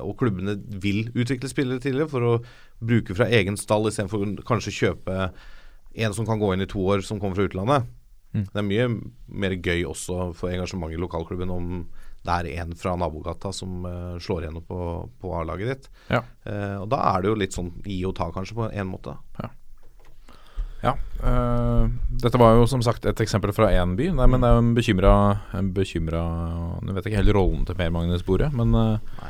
[0.00, 2.34] Og klubbene vil utvikle spillere tidligere for å
[2.80, 5.30] bruke fra egen stall istedenfor kanskje kjøpe
[5.90, 7.88] en som kan gå inn i to år, som kommer fra utlandet.
[8.32, 8.44] Mm.
[8.46, 8.86] Det er mye
[9.42, 11.82] mer gøy også for engasjement i lokalklubben om
[12.20, 14.80] det er en fra nabogata som uh, slår igjennom på,
[15.20, 15.88] på A-laget ditt.
[16.12, 16.20] Ja.
[16.44, 19.16] Uh, og da er det jo litt sånn gi og ta, kanskje, på en måte.
[19.40, 19.50] Ja.
[20.88, 21.90] Øh,
[22.22, 24.62] dette var jo som sagt et eksempel fra én by, Nei, men det er jo
[24.62, 25.12] en bekymra
[25.58, 26.22] En bekymra
[26.86, 29.28] Jeg vet ikke helt rollen til Per Magnus Bore, men, uh,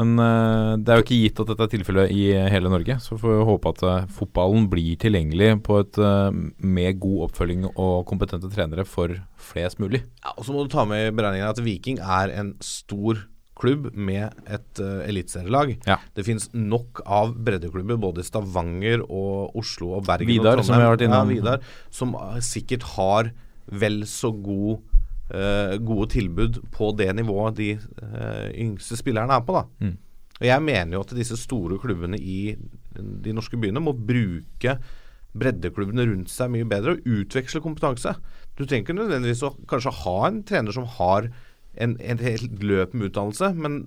[0.00, 2.98] men uh, det er jo ikke gitt at dette er tilfellet i hele Norge.
[3.00, 6.00] Så får vi håpe at fotballen blir tilgjengelig på et
[6.60, 10.02] med god oppfølging og kompetente trenere for flest mulig.
[10.20, 13.32] Ja, og så må du ta med i beregningen at Viking er en stor klubb
[13.94, 15.76] med et uh, eliteserielag.
[15.86, 15.98] Ja.
[16.14, 20.76] Det finnes nok av breddeklubber både i Stavanger og Oslo og Bergen Vidar, og som
[20.76, 21.30] vi har vært innom.
[21.30, 23.32] Ja, Vidar, som uh, sikkert har
[23.66, 24.84] vel så god,
[25.32, 29.56] uh, gode tilbud på det nivået de uh, yngste spillerne er på.
[29.56, 29.64] da.
[29.80, 29.96] Mm.
[30.36, 32.56] Og Jeg mener jo at disse store klubbene i
[32.96, 34.76] de norske byene må bruke
[35.36, 38.14] breddeklubbene rundt seg mye bedre og utveksle kompetanse.
[38.56, 41.28] Du trenger ikke nødvendigvis å kanskje ha en trener som har
[41.82, 43.82] en, en helt løp med utdannelse, men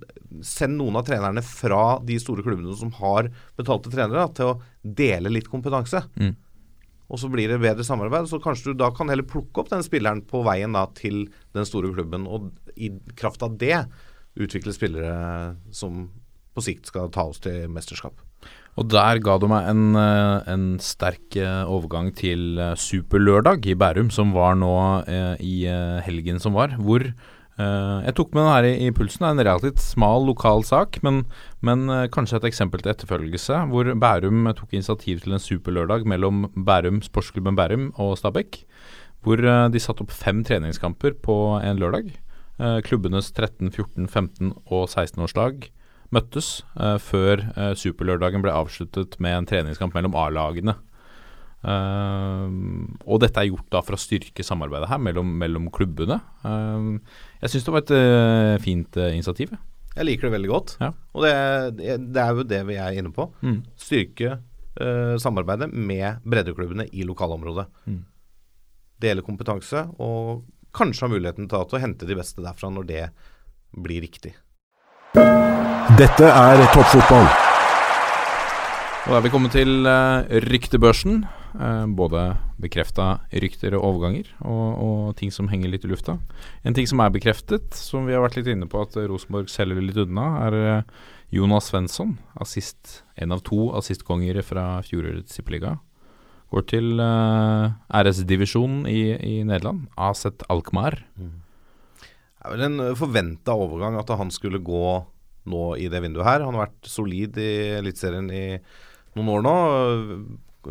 [0.45, 5.33] send noen av trenerne fra de store klubbene som har betalte trenere, til å dele
[5.33, 6.03] litt kompetanse.
[6.19, 6.35] Mm.
[7.09, 8.29] Og så blir det bedre samarbeid.
[8.29, 11.25] Så kanskje du da kan heller plukke opp den spilleren på veien da til
[11.57, 13.81] den store klubben, og i kraft av det
[14.39, 16.05] utvikle spillere som
[16.53, 18.21] på sikt skal ta oss til mesterskap.
[18.79, 23.75] Og der ga du meg en, øh, en sterk øh, overgang til øh, Superlørdag i
[23.75, 24.71] Bærum, som var nå
[25.43, 25.65] i
[26.05, 26.77] helgen som var.
[26.79, 27.03] Hvor
[27.59, 29.25] øh, jeg tok med den her i, i pulsen.
[29.25, 31.25] Det er en relativt smal lokal sak, men,
[31.61, 33.59] men øh, kanskje et eksempel til etterfølgelse.
[33.71, 38.63] Hvor Bærum tok initiativ til en superlørdag mellom Bærum, sportsklubben Bærum og Stabæk.
[39.23, 42.15] Hvor øh, de satte opp fem treningskamper på en lørdag.
[42.59, 45.69] Eh, klubbenes 13-, 14-, 15- og 16-årslag
[46.11, 50.75] møttes eh, før eh, superlørdagen ble avsluttet med en treningskamp mellom A-lagene.
[51.59, 52.47] Uh,
[53.03, 56.21] og dette er gjort da for å styrke samarbeidet her mellom, mellom klubbene.
[56.47, 56.85] Eh,
[57.39, 59.53] jeg syns det var et uh, fint uh, initiativ.
[59.95, 60.05] jeg.
[60.05, 60.75] Liker det veldig godt.
[60.81, 60.91] Ja.
[61.15, 61.33] Og det,
[61.79, 63.29] det det er jo det vi er inne på.
[63.41, 63.61] Mm.
[63.79, 67.67] Styrke uh, samarbeidet med breddeklubbene i lokalområdet.
[67.87, 68.03] Mm.
[68.99, 70.43] Dele kompetanse, og
[70.75, 73.05] kanskje ha muligheten til å hente de beste derfra når det
[73.79, 74.35] blir riktig.
[75.15, 77.29] Dette er toppfotball.
[79.07, 79.87] Og da er vi kommet til
[80.51, 81.23] ryktebørsen.
[81.57, 82.23] Eh, både
[82.61, 86.19] bekrefta rykter og overganger, og, og ting som henger litt i lufta.
[86.61, 89.49] En ting som er bekreftet, som vi har vært litt inne på at eh, Rosenborg
[89.49, 90.97] selger litt unna, er eh,
[91.33, 92.17] Jonas Svensson.
[92.37, 95.77] Assist, en av to assistkongere fra fjorårets tippeliga.
[96.49, 100.95] Går til uh, RS-divisjonen i, i Nederland, AZ Alkmaar.
[101.13, 104.95] Det er vel en forventa overgang at han skulle gå
[105.49, 106.47] nå i det vinduet her.
[106.47, 108.45] Han har vært solid i Eliteserien i
[109.13, 109.57] noen år nå.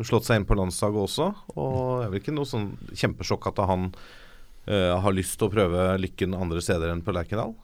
[0.04, 1.28] Slått seg inn på landslaget også.
[1.56, 5.54] Og det er vel ikke noe sånn kjempesjokk at han uh, har lyst til å
[5.54, 7.54] prøve lykken andre steder enn på Lerkendal,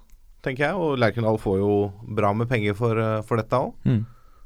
[0.45, 0.79] tenker jeg.
[0.81, 1.75] Og Lerkendal får jo
[2.17, 3.75] bra med penger for, eh, for dette òg.
[3.85, 4.03] Mm.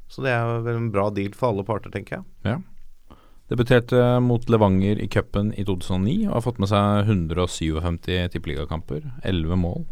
[0.09, 2.29] Så det er vel en bra deal for alle parter, tenker jeg.
[2.49, 2.59] Ja.
[3.49, 9.61] Debuterte mot Levanger i cupen i 2009 og har fått med seg 157 tippeligakamper, 11
[9.61, 9.87] mål.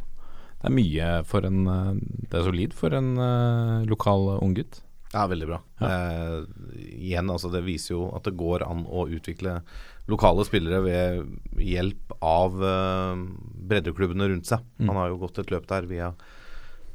[0.60, 4.80] Det er mye for en eh, Det er solid for en uh, lokal unggutt.
[5.16, 5.59] Ja, veldig bra.
[5.80, 6.40] Eh,
[6.76, 9.62] igjen, altså det viser jo at det går an å utvikle
[10.10, 13.22] lokale spillere ved hjelp av eh,
[13.70, 14.66] breddeklubbene rundt seg.
[14.76, 14.90] Mm.
[14.90, 16.10] Han har jo gått et løp der via,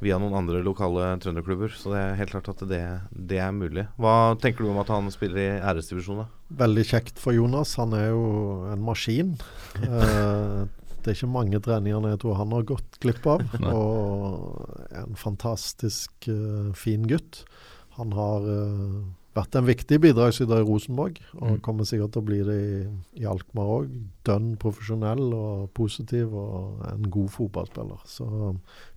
[0.04, 3.88] via noen andre lokale trønderklubber, så det er helt klart at det, det er mulig.
[3.98, 6.30] Hva tenker du om at han spiller i æresdivisjonen?
[6.62, 7.74] Veldig kjekt for Jonas.
[7.82, 8.28] Han er jo
[8.72, 9.36] en maskin.
[9.82, 10.70] Eh,
[11.02, 13.42] det er ikke mange treningene jeg tror han har gått glipp av.
[13.66, 17.42] og en fantastisk eh, fin gutt.
[18.02, 19.02] Han har eh,
[19.38, 21.60] vært en viktig bidragsyter i Rosenborg, og Mm.
[21.64, 23.92] kommer sikkert til å bli det i, i Alkmaar òg.
[24.28, 28.02] Dønn profesjonell og positiv og en god fotballspiller.
[28.10, 28.28] Så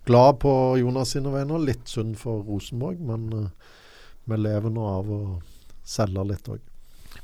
[0.09, 0.51] glad på
[0.81, 1.61] Jonas sine vegne.
[1.63, 3.73] Litt synd for Rosenborg, men eh,
[4.25, 5.21] vi lever nå av å
[5.85, 6.59] selge litt òg.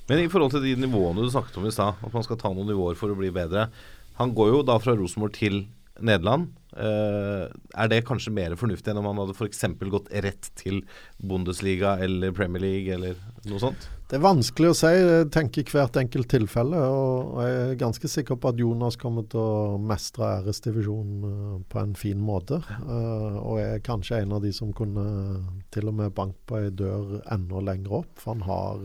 [0.07, 2.53] Men i forhold til de nivåene du snakket om i stad, at man skal ta
[2.53, 3.67] noen nivåer for å bli bedre.
[4.21, 5.63] Han går jo da fra Rosenborg til
[5.99, 6.53] Nederland.
[6.71, 9.65] Uh, er det kanskje mer fornuftig enn om han hadde f.eks.
[9.91, 10.79] gått rett til
[11.19, 13.17] Bundesliga eller Premier League eller
[13.49, 13.89] noe sånt?
[14.07, 14.91] Det er vanskelig å si.
[14.91, 16.79] Jeg tenker hvert enkelt tilfelle.
[16.79, 21.79] Og jeg er ganske sikker på at Jonas kommer til å mestre æresdivisjonen eh, på
[21.79, 22.59] en fin måte.
[22.83, 25.05] Uh, og er kanskje en av de som kunne
[25.71, 28.11] til og med banke på ei dør enda lenger opp.
[28.19, 28.83] For han har,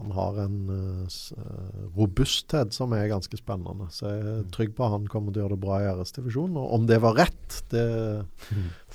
[0.00, 3.90] han har en eh, eh, robusthet som er ganske spennende.
[3.92, 6.56] Så jeg er trygg på at han kommer til å gjøre det bra i æresdivisjonen.
[6.60, 7.84] Og om det var rett, det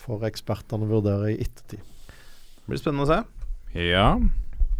[0.01, 1.83] får ekspertene vurdere i ettertid.
[1.85, 3.21] Det blir spennende å se.
[3.85, 4.09] Ja,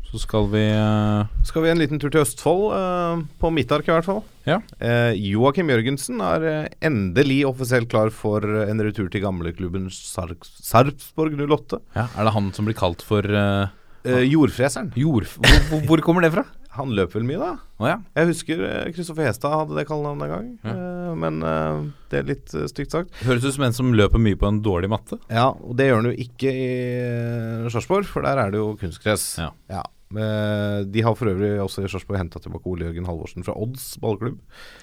[0.05, 1.27] så skal vi uh...
[1.45, 4.21] Skal vi en liten tur til Østfold, uh, på mitt ark i hvert fall.
[4.47, 4.61] Ja.
[4.79, 11.81] Uh, Joakim Jørgensen er endelig offisielt klar for en retur til gamleklubben Sarp Sarpsborg 08.
[11.97, 13.73] ja, Er det han som blir kalt for eh,
[14.05, 14.91] Eh, jordfreseren.
[14.99, 16.45] Jordf Hvor, hvor, kommer det fra?
[16.77, 17.53] Han løp vel mye, da?
[17.79, 17.97] Oh, ja.
[18.17, 20.49] Jeg husker eh, Kristoffer Hestad hadde det kallenavnet en gang.
[20.65, 20.75] Ja.
[20.75, 23.15] Uh, men uh, det er litt eh, stygt sagt.
[23.23, 25.19] Høres ut som en som løper mye på en dårlig matte.
[25.31, 26.69] Ja, og det gjør han jo ikke i
[27.07, 29.27] eh, Sarpsborg, for der er det jo kunstgress.
[29.39, 29.83] Ja.
[30.15, 33.93] Eh, de har for øvrig også i Sarpsborg henta tilbake Ole Jørgen Halvorsen fra Odds
[34.03, 34.41] ballklubb.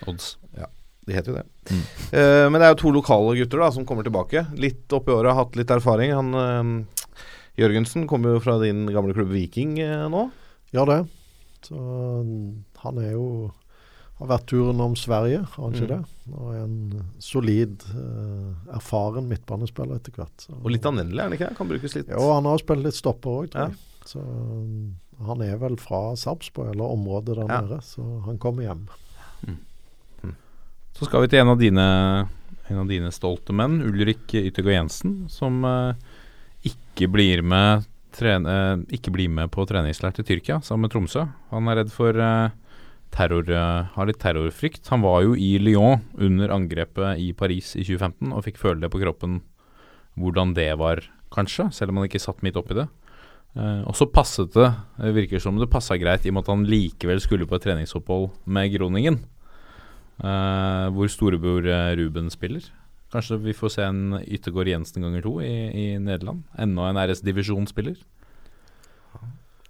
[0.09, 0.36] Odds.
[0.57, 0.73] Ja.
[1.07, 1.47] De heter jo det.
[1.73, 1.78] Mm.
[2.12, 4.44] Uh, men det er jo to lokale gutter da som kommer tilbake.
[4.61, 6.12] Litt oppi har hatt litt erfaring.
[6.15, 7.02] Han eh,
[7.59, 10.31] Jørgensen kommer jo fra din gamle klubb Viking eh, nå.
[10.73, 11.01] Gjør det.
[11.66, 13.27] Så mm, han er jo
[14.23, 15.93] har vært turen om Sverige, har han ikke Mm.
[15.93, 16.35] det?
[16.39, 20.37] Og er en solid, eh, erfaren midtbanespiller etter hvert.
[20.47, 21.57] Så- Og litt anvendelig, er han ikke?
[21.57, 22.09] Kan brukes litt.
[22.09, 23.70] Jo, han har spilt litt stopper òg, tror Ja.
[24.05, 24.93] Så mm,
[25.27, 27.61] han er vel fra Sarpsborg, eller området der Ja.
[27.62, 28.87] nede, så han kommer hjem.
[30.95, 32.29] Så skal vi til en av dine,
[32.69, 35.95] en av dine stolte menn, Ulrik Yttergård Jensen, som eh,
[36.69, 41.27] ikke blir med trene, eh, ikke blir med på treningsleir til Tyrkia sammen med Tromsø.
[41.51, 42.51] Han er redd for eh,
[43.13, 44.89] terror, eh, har litt terrorfrykt.
[44.93, 48.93] Han var jo i Lyon under angrepet i Paris i 2015 og fikk føle det
[48.93, 49.41] på kroppen
[50.21, 51.01] hvordan det var,
[51.33, 52.89] kanskje, selv om han ikke satt midt oppi det.
[53.57, 54.71] Eh, og så passet det,
[55.01, 57.65] det virker som det passa greit i og med at han likevel skulle på et
[57.69, 59.23] treningsopphold med Groningen.
[60.23, 61.65] Eh, hvor storebror
[61.99, 62.69] Ruben spiller.
[63.13, 66.47] Kanskje vi får se en Yttergård Jensen ganger to i, i Nederland.
[66.57, 68.01] Enda en RS-divisjonsspiller.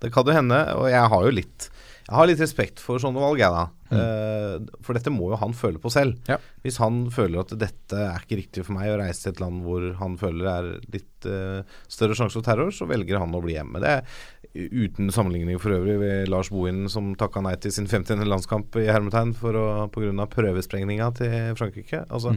[0.02, 1.68] Det kan jo hende, og jeg har jo litt
[2.08, 3.66] Jeg har litt respekt for sånne valg, jeg, da.
[3.94, 6.16] Eh, for dette må jo han føle på selv.
[6.26, 6.38] Ja.
[6.64, 9.62] Hvis han føler at dette er ikke riktig for meg å reise til et land
[9.66, 13.42] hvor han føler det er litt uh, større sjanse for terror, så velger han å
[13.44, 13.82] bli hjemme.
[13.84, 18.26] Det er uten sammenligning for øvrig ved Lars Bohin som takka nei til sin 50.
[18.26, 19.86] landskamp i hermetegn pga.
[19.94, 22.02] på grunn av prøvesprengninga til Frankrike.
[22.10, 22.34] Altså,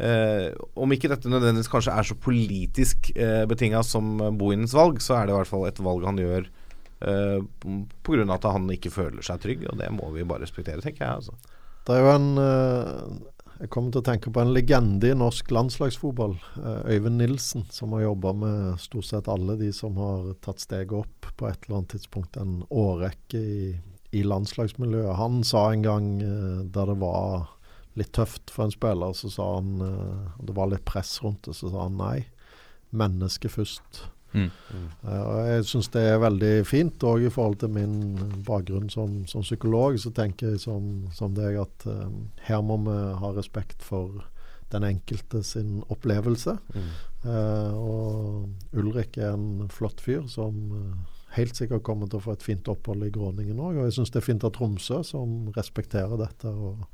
[0.00, 0.48] eh,
[0.80, 5.28] om ikke dette nødvendigvis kanskje er så politisk eh, betinga som Bohinens valg, så er
[5.28, 6.48] det i hvert fall et valg han gjør
[7.06, 7.38] eh,
[8.02, 8.26] Pga.
[8.34, 11.22] at han ikke føler seg trygg, og det må vi bare respektere, tenker jeg.
[11.22, 11.58] Altså.
[11.86, 13.28] Det er jo en eh,
[13.60, 16.36] Jeg kommer til å tenke på en legende i norsk landslagsfotball.
[16.62, 20.96] eh, Øyvind Nilsen, som har jobba med stort sett alle de som har tatt steget
[20.96, 23.72] opp på et eller annet tidspunkt en årrekke i,
[24.16, 25.16] i landslagsmiljøet.
[25.20, 27.50] Han sa en gang uh, da det var
[28.00, 31.46] litt tøft for en spiller, så sa han eh, og Det var litt press rundt
[31.48, 32.16] det, så sa han nei.
[32.90, 34.02] Mennesket først.
[34.32, 34.48] Mm.
[34.48, 37.94] Eh, og jeg syns det er veldig fint, og i forhold til min
[38.46, 42.10] bakgrunn som, som psykolog, så tenker jeg som, som deg at eh,
[42.48, 44.22] her må vi ha respekt for
[44.70, 46.56] den enkelte sin opplevelse.
[47.26, 52.36] Eh, og Ulrik er en flott fyr som uh, helt sikkert kommer til å få
[52.36, 53.80] et fint opphold i Groningen òg.
[53.80, 56.50] Og jeg syns det er fint av Tromsø, som respekterer dette.
[56.50, 56.86] Og,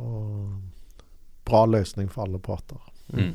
[0.00, 2.80] og bra løsning for alle parter.
[3.12, 3.34] Mm.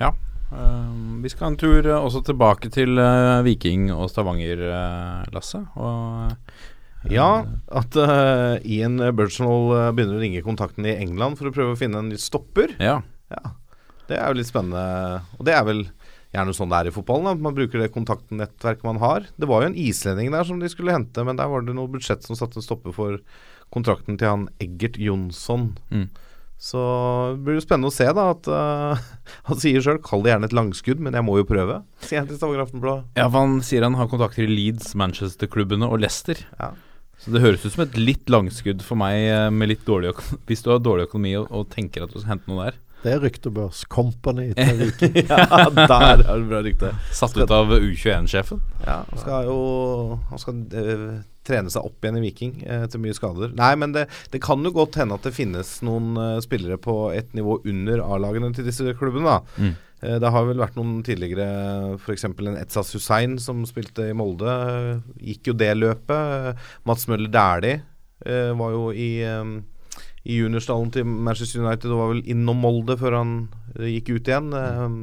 [0.00, 0.12] Ja.
[0.52, 5.62] Uh, vi skal en tur uh, også tilbake til uh, Viking og Stavanger, eh, Lasse.
[5.80, 11.54] Og Ja, at uh, Ian Burchnell uh, begynner å ringe kontakten i England for å
[11.54, 12.76] prøve å finne en ny stopper.
[12.80, 13.00] ja.
[13.32, 13.56] Ja.
[14.10, 15.22] Det er jo litt spennende.
[15.38, 15.78] Og det er vel
[16.34, 17.30] gjerne sånn det er i fotballen.
[17.30, 19.28] at Man bruker det kontaktnettverket man har.
[19.40, 21.90] Det var jo en islending der som de skulle hente, men der var det noe
[21.92, 23.20] budsjett som satte en stopper for
[23.72, 25.72] kontrakten til han Eggert Jonsson.
[25.90, 26.10] Mm.
[26.62, 26.78] Så
[27.34, 28.28] det blir jo spennende å se, da.
[28.36, 29.00] At uh,
[29.48, 32.30] han sier sjøl 'kall det gjerne et langskudd, men jeg må jo prøve', sier han
[32.30, 33.08] til Stavanger Aftenblad.
[33.18, 36.44] Ja, for han sier han har kontakter i Leeds, Manchester-klubbene og Leicester.
[36.60, 36.70] Ja.
[37.22, 40.14] Så det høres ut som et litt langskudd for meg eh, med litt dårlig.
[40.48, 42.80] Hvis du har dårlig økonomi og, og tenker at du skal hente noe der.
[43.02, 43.82] Det er ryktebørs.
[43.90, 45.18] Company til Viking.
[45.26, 46.92] ja, der er det bra rykte.
[47.14, 48.62] Satt ut av U21-sjefen.
[48.86, 49.58] Ja, han skal jo
[50.30, 53.50] Han skal eh, trene seg opp igjen i Viking eh, etter mye skader.
[53.58, 56.96] Nei, men det, det kan jo godt hende at det finnes noen eh, spillere på
[57.16, 59.24] et nivå under A-lagene til disse klubbene.
[59.38, 59.72] da Mm.
[60.02, 62.24] Eh, Det har vel vært noen tidligere, f.eks.
[62.30, 64.54] en Etsas Hussein som spilte i Molde.
[65.22, 66.56] Gikk jo det løpet.
[66.84, 67.82] Mats Møller Dæhlie
[68.58, 69.22] var jo i,
[70.26, 73.32] i juniorstallen til Manchester United og var vel innom Molde før han
[73.78, 74.52] gikk ut igjen.
[74.54, 74.98] Eh,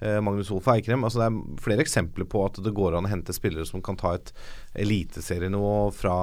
[0.00, 1.04] Magnus Wolff Eikrem.
[1.08, 3.96] Altså det er flere eksempler på at det går an å hente spillere som kan
[3.96, 4.32] ta et
[4.76, 6.16] eliteserienivå fra,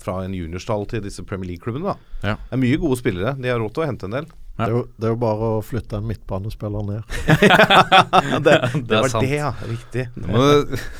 [0.00, 1.94] fra en juniorstall til disse Premier League-klubbene.
[2.24, 2.36] Ja.
[2.48, 3.34] Det er mye gode spillere.
[3.36, 4.30] De har råd til å hente en del.
[4.58, 7.12] Det, er jo, det er jo bare å flytte en midtbanespiller ned.
[8.28, 9.22] Ja, det, det, Det er var sant.
[9.28, 9.52] det, ja.
[9.68, 10.06] Riktig.
[10.16, 10.46] Det må,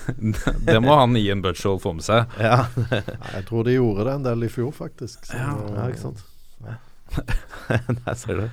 [0.68, 2.36] det må han Ian Butchell få med seg.
[2.38, 2.60] Ja.
[3.32, 5.26] Jeg tror de gjorde det en del i fjor, faktisk.
[5.26, 6.22] Så, Ja, ikke sant.
[8.04, 8.48] Der ser du.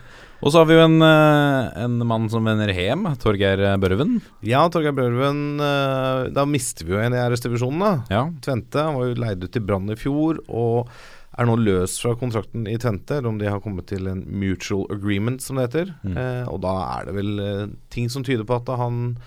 [0.46, 4.20] Og så har vi jo en, eh, en mann som vender hjem, Torgeir Børven.
[4.46, 7.94] Ja, Torgeir Børven eh, Da mister vi jo en i RS-divisjonen, da.
[8.14, 8.24] Ja.
[8.46, 10.92] Tvente han var jo leid ut til Brann i fjor, og
[11.36, 14.86] er nå løs fra kontrakten i Tvente, eller om de har kommet til en mutual
[14.94, 15.90] agreement, som det heter.
[16.06, 16.14] Mm.
[16.16, 19.18] Eh, og da er det vel eh, ting som tyder på at han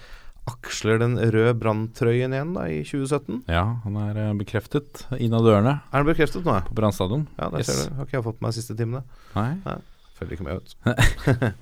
[0.48, 3.42] aksler den røde Brann-trøyen igjen da i 2017.
[3.52, 6.54] ja, han er eh, bekreftet inn av dørene Er han bekreftet nå?
[6.56, 6.64] ja?
[6.64, 7.26] på Brann stadion.
[7.36, 7.74] Ja, det Yes.
[7.74, 7.96] ser du.
[7.98, 9.02] Har ikke jeg fått med meg siste timene.
[9.34, 9.50] Nei.
[10.18, 11.52] Følger ikke med, vet du.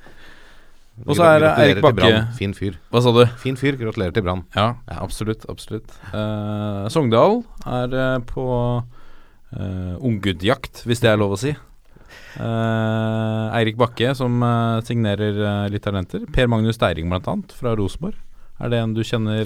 [1.04, 2.10] Og så er det Eirik Bakke.
[2.38, 2.78] Fin fyr.
[2.88, 3.22] Hva sa du?
[3.42, 3.76] Fin fyr.
[3.76, 4.46] Gratulerer til Brann.
[4.56, 5.44] Ja, absolutt.
[5.52, 5.92] Absolutt.
[6.14, 8.46] uh, Sogndal er uh, på
[8.80, 11.52] uh, ungguttjakt, hvis det er lov å si.
[12.40, 16.24] Uh, Eirik Bakke som uh, signerer litt talenter.
[16.32, 18.16] Per Magnus Deiring blant annet, fra Rosenborg.
[18.56, 19.44] Er det en du kjenner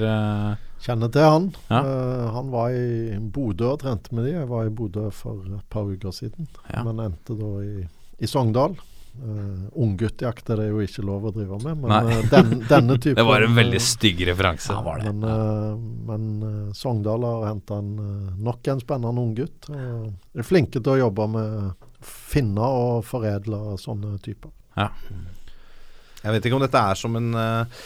[0.81, 1.47] Kjenner til han.
[1.69, 1.81] Ja.
[1.83, 4.31] Eh, han var i Bodø og trente med de.
[4.39, 6.85] Jeg var i Bodø for et par uker siden, Ja.
[6.87, 7.83] men endte da i,
[8.23, 8.79] i Sogndal.
[9.21, 13.19] Uh, Ungguttjakt er det jo ikke lov å drive med, men eh, den, denne typen
[13.21, 14.77] Det var en veldig eh, stygg referanse.
[15.05, 15.75] Men, uh,
[16.09, 19.69] men eh, Sogndal har henta en, eh, nok en spennende unggutt.
[19.71, 24.55] Er flinke til å jobbe med finne og foredle sånne typer.
[24.81, 27.83] Jeg vet ikke om dette er som en eh,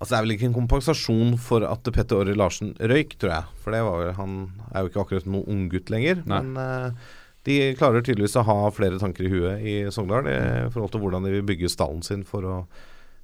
[0.00, 3.56] Altså Det er vel ikke en kompensasjon for at Petter Orri Larsen røyk, tror jeg.
[3.60, 4.36] For det var vel, han
[4.70, 6.22] er jo ikke akkurat noen unggutt lenger.
[6.24, 6.38] Nei.
[6.40, 7.10] Men eh,
[7.48, 10.38] de klarer tydeligvis å ha flere tanker i huet i Sogndal i
[10.72, 12.56] forhold til hvordan de vil bygge stallen sin for å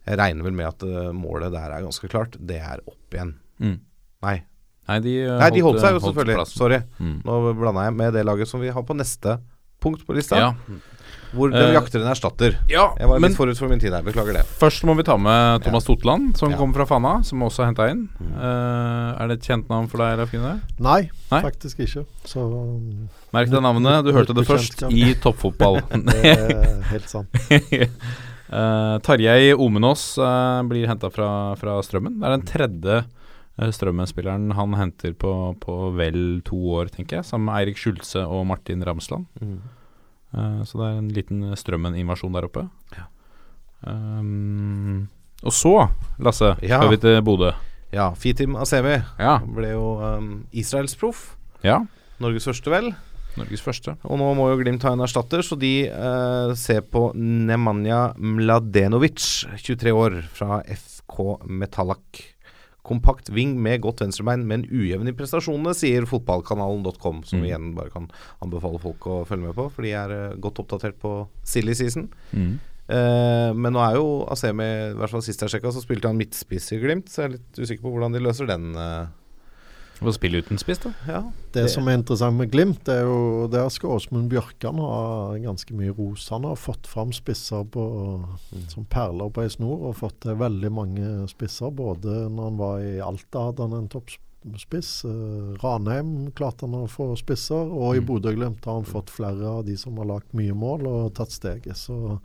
[0.06, 2.36] Jeg regner vel med at eh, målet der er ganske klart.
[2.38, 3.32] Det er opp igjen.
[3.59, 3.80] Mm.
[4.22, 4.36] Nei.
[4.86, 6.36] Nei, de, eh, Nei, de holdt seg jo selvfølgelig.
[6.38, 6.59] plassen.
[6.60, 6.78] Sorry.
[7.02, 7.16] Mm.
[7.26, 9.34] Nå blanda jeg med det laget som vi har på neste
[9.82, 10.38] punkt på lista.
[10.38, 10.52] Ja.
[11.35, 12.55] Hvor de Eh, jakter en erstatter.
[12.70, 14.03] ja, Jeg var men litt forut for min tid her.
[14.03, 14.44] Beklager det.
[14.61, 16.57] først må vi ta med Thomas Totland, som Ja.
[16.57, 18.09] kommer fra Fana, som også er henta inn.
[18.20, 18.36] Mm.
[18.36, 20.61] Uh, er det et kjent navn for deg, Leif Gunnar?
[20.78, 21.43] Nei, Nei?
[21.43, 22.07] faktisk ikke.
[22.24, 22.47] Så
[23.32, 24.93] Merk deg navnet, du hørte det først Bekjentskap.
[24.93, 25.81] i toppfotball.
[26.07, 27.28] det er helt sant.
[28.53, 32.20] uh, Tarjei Omenås uh, blir henta fra, fra Strømmen.
[32.20, 33.05] Det er den tredje
[33.57, 35.31] Strømmen-spilleren han henter på,
[35.62, 37.24] på vel to år, tenker jeg.
[37.24, 39.24] Sammen med Eirik Skjulse og Martin Ramsland.
[39.40, 39.55] Eh,
[40.36, 42.66] så det er en liten Strømmen-invasjon der oppe.
[43.86, 45.08] Um,
[45.44, 45.88] og så,
[46.18, 46.78] Lasse, Ja.
[46.80, 47.52] skal vi til Bodø.
[47.92, 49.38] Ja, Fitim Asevi Ja.
[49.38, 51.36] ble jo um, Israelsproff.
[51.62, 51.80] ja.
[52.18, 52.94] Norges første, vel.
[53.36, 53.96] Norges første.
[54.04, 59.44] Og nå må jo Glimt ha en erstatter, så de uh, ser på Nemanja Mladenovic,
[59.60, 62.22] 23 år, fra FK Metallak.
[62.86, 67.44] Kompakt ving med godt venstrebein, men ujevn i prestasjonene, sier fotballkanalen.com, som Mm.
[67.48, 68.06] igjen bare kan
[68.42, 72.08] anbefale folk å følge med på, for de er eh, godt oppdatert på silly season.
[72.32, 72.56] Mm.
[72.86, 76.16] Uh, men nå er jo Asemi, i hvert fall sist jeg sjekka, så spilte han
[76.20, 78.68] midtspiss i Glimt, så jeg er litt usikker på hvordan de løser den.
[78.78, 79.06] eh.
[80.02, 80.90] Og spille uten spiss, da.
[81.09, 81.23] ja.
[81.55, 85.73] Det som er interessant med Glimt, det er jo der skal Åsmund Bjørkan ha ganske
[85.73, 86.27] mye ros.
[86.35, 87.85] Han har fått fram spisser på,
[88.68, 91.73] som perler på ei snor, og fått til veldig mange spisser.
[91.73, 94.90] Både når han var i Alta, hadde han en toppspiss.
[95.09, 98.06] Eh, Ranheim klarte han å få spisser, og i Mm.
[98.10, 101.73] Bodø-Glimt har han fått flere av de som har lagt mye mål og tatt steget.
[101.77, 102.20] Så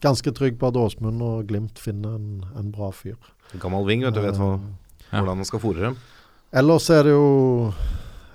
[0.00, 3.18] ganske trygg på at Åsmund og Glimt finner en, en bra fyr.
[3.60, 4.22] Gammel ving, vet du.
[4.24, 4.54] Vet hva,
[5.12, 5.96] hvordan han skal fòre dem.
[6.50, 7.70] Ellers er det jo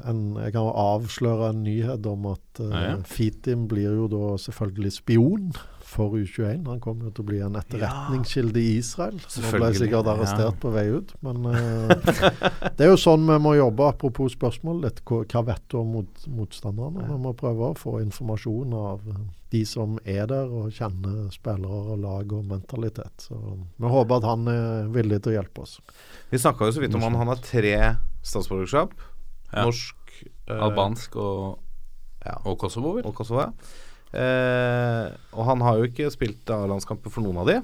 [0.07, 2.97] en, Jeg kan avsløre en nyhet om at uh, Ja, ja.
[3.09, 5.55] Fitim blir jo da selvfølgelig spion
[5.85, 6.65] for U21.
[6.67, 9.19] Han kommer jo til å bli en etterretningskilde i Israel.
[9.29, 10.59] Så nå ble sikkert arrestert ja.
[10.59, 11.13] på vei ut.
[11.25, 11.93] Men uh,
[12.75, 14.81] det er jo sånn vi må jobbe, apropos spørsmål.
[14.87, 17.05] Litt, hva, hva vet du om mot, motstanderne?
[17.11, 19.21] Vi må prøve å få informasjon av eh,
[19.55, 23.25] de som er der og kjenner spillere og lag og mentalitet.
[23.29, 23.39] Så
[23.79, 25.77] vi håper at han er villig til å hjelpe oss.
[26.31, 27.15] Vi snakka jo så vidt om han.
[27.23, 27.75] Han har tre
[28.25, 28.93] statsborgerskap.
[29.53, 29.63] Ja.
[29.69, 30.15] Norsk,
[30.49, 31.59] eh, Albansk og,
[32.25, 32.37] Ja.
[32.45, 33.39] og Kosovo, og Kosovo.
[33.45, 33.51] ja.
[34.15, 37.57] Eh, og han har jo ikke spilt A-landskamper for noen av de.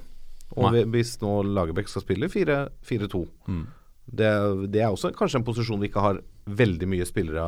[0.58, 0.84] Og Nei.
[0.84, 3.68] vi- hvis nå Lagerbäck skal spille 4-4-2 Mm.
[4.06, 4.32] Det,
[4.74, 7.44] det er også kanskje en posisjon vi ikke har veldig mye spillere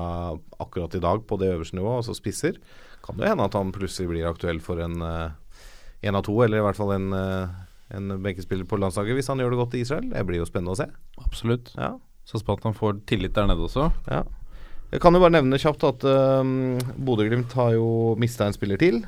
[0.62, 2.60] akkurat i dag på det øverste nivået, altså spisser.
[3.04, 5.02] Kan det hende at han plutselig blir aktuell for en
[6.04, 7.50] én av to, eller i hvert fall en, eh,
[7.96, 10.10] en benkespiller på landslaget hvis han gjør det godt i Israel.
[10.12, 10.90] Det blir jo spennende å se.
[11.24, 11.74] Absolutt.
[11.80, 11.96] Ja.
[12.28, 13.90] Satser på at han får tillit der nede også.
[14.12, 14.24] Ja.
[14.94, 19.02] Jeg kan jo bare nevne kjapt at um, Bodø-Glimt har jo mista en spiller til.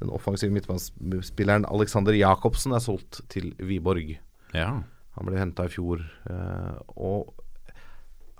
[0.00, 4.16] Den offensive midtbanespilleren Alexander Jacobsen er solgt til Wiborg.
[4.56, 4.82] Ja.
[5.16, 6.02] Han ble henta i fjor.
[6.30, 7.32] eh, og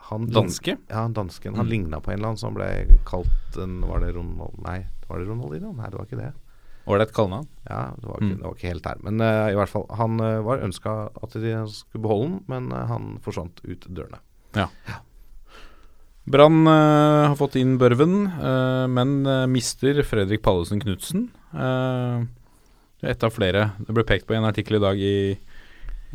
[0.09, 0.77] han Danske?
[0.89, 1.57] Ja, dansken.
[1.57, 1.71] Han Mm.
[1.71, 2.67] ligna på en eller annen som ble
[3.05, 4.59] kalt en Var det Ronald...
[4.63, 5.73] Nei, var det Ronaldinho?
[5.75, 6.33] Nei, det var ikke det.
[6.87, 7.49] Ålreit kallenavn.
[7.69, 8.37] Ja, det var ikke, Mm.
[8.39, 8.97] det var ikke helt der.
[9.03, 12.71] Men uh, i hvert fall, han uh, var ønska at de skulle beholde den, men
[12.73, 14.21] uh, han forsvant ut dørene.
[16.27, 18.27] Brann eh, har fått inn Børven,
[18.91, 19.11] men
[19.53, 21.29] mister Fredrik Pallesen Knutsen.
[21.55, 22.25] Uh,
[23.07, 23.73] Ett av flere.
[23.79, 25.37] Det ble pekt på i en artikkel i dag i,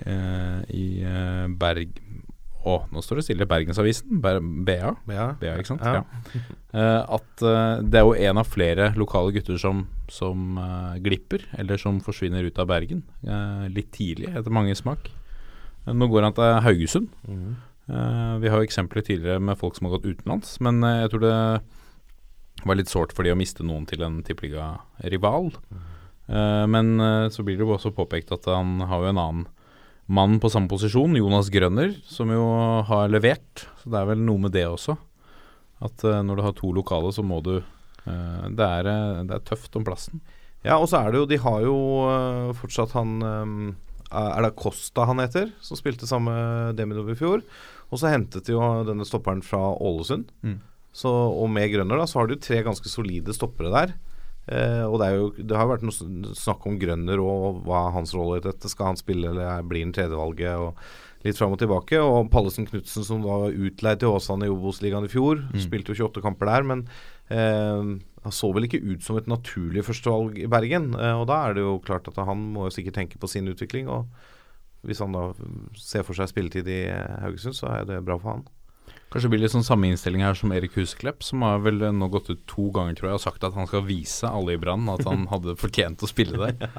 [0.05, 1.97] i eh, Berg...
[2.61, 3.45] Å, nå står det stille.
[3.49, 4.19] Bergensavisen.
[4.21, 4.91] Ber BA.
[5.09, 5.23] BA,
[5.55, 5.81] ikke sant?
[5.81, 6.03] Ja.
[6.03, 6.41] Ja.
[6.75, 11.47] Uh, at uh, det er jo en av flere lokale gutter som, som uh, glipper,
[11.57, 13.01] eller som forsvinner ut av Bergen.
[13.25, 15.09] eh, litt tidlig, etter mange smak.
[15.87, 17.09] Eh, nå går han til Haugesund.
[17.25, 17.55] Mm.
[17.91, 21.13] Eh, vi har jo eksempler tidligere med folk som har gått utenlands, men eh, jeg
[21.15, 21.37] tror det
[22.67, 25.49] var litt sårt for de å miste noen til en tippeliga-rival.
[26.29, 29.47] Eh, men eh, så blir det jo også påpekt at han har jo en annen
[30.11, 32.43] mann på samme posisjon, Jonas Grønner, som jo
[32.87, 33.65] har levert.
[33.81, 34.97] Så det er vel noe med det også.
[35.81, 39.37] At uh, når du har to lokale, så må du uh, det, er, eh, det
[39.37, 40.21] er tøft om plassen.
[40.61, 43.53] Ja, og så er det jo De har jo uh, fortsatt han um,
[44.13, 45.49] Er det Costa han heter?
[45.63, 46.33] Som spilte samme
[46.77, 47.41] Demidov i fjor.
[47.89, 50.29] Og så hentet de jo denne stopperen fra Ålesund.
[50.45, 50.59] Mm.
[50.93, 53.95] Så, og med Grønner da, så har de jo tre ganske solide stoppere der.
[54.51, 57.93] Eh, og det, er jo, det har vært noe snakk om Grønner og hva er
[57.95, 58.67] hans rolle i dette.
[58.71, 60.59] Skal han spille, eller er- blir han tredjevalget?
[60.59, 60.75] Og
[61.23, 61.99] litt fram og tilbake.
[62.01, 65.59] Og Pallesen Knutsen, som var utleid til Åsane i Obos-ligaen i fjor, Mm.
[65.61, 66.63] spilte jo 28 kamper der.
[66.63, 66.83] Men
[67.31, 70.93] uh, han så vel ikke ut som et naturlig førstevalg i Bergen.
[70.95, 73.47] Uh, og da er det jo klart at han må jo sikkert tenke på sin
[73.47, 73.87] utvikling.
[73.87, 74.07] Og
[74.83, 76.81] hvis han da mm, ser for seg spilletid i
[77.21, 78.43] Haugesund, så er det bra for han.
[79.11, 82.07] Kanskje det blir litt sånn samme innstilling her som Erik Huseklepp, som har vel nå
[82.13, 84.87] gått ut to ganger, tror jeg, og sagt at han skal vise alle i Brann
[84.93, 86.71] at han hadde fortjent å spille der.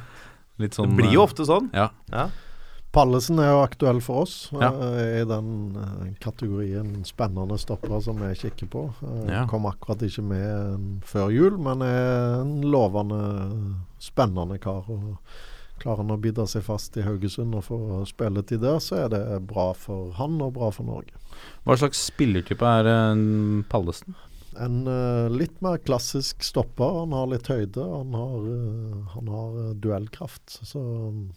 [0.62, 1.68] Litt sånn Det blir jo eh, ofte sånn.
[1.76, 1.90] Ja.
[2.12, 2.30] Ja.
[2.92, 4.34] Pallesen er jo aktuell for oss.
[4.52, 4.68] Ja.
[4.72, 8.82] eh, I den eh, kategorien spennende stoppere som vi kikker på.
[9.28, 9.44] Ja.
[9.52, 13.22] Kom akkurat ikke med før jul, men er en lovende,
[14.00, 14.88] spennende kar.
[14.88, 15.16] og
[15.82, 19.22] Klarer han å bidra seg fast i Haugesund og få spilletid der, så er det
[19.50, 21.16] bra for han og bra for Norge.
[21.66, 22.92] Hva slags spillertype er
[23.72, 24.14] Pallesen?
[24.60, 26.98] En uh, litt mer klassisk stopper.
[27.00, 27.80] Han har litt høyde.
[27.80, 30.58] Han har, uh, han har eh, duellkraft.
[30.60, 30.82] Så,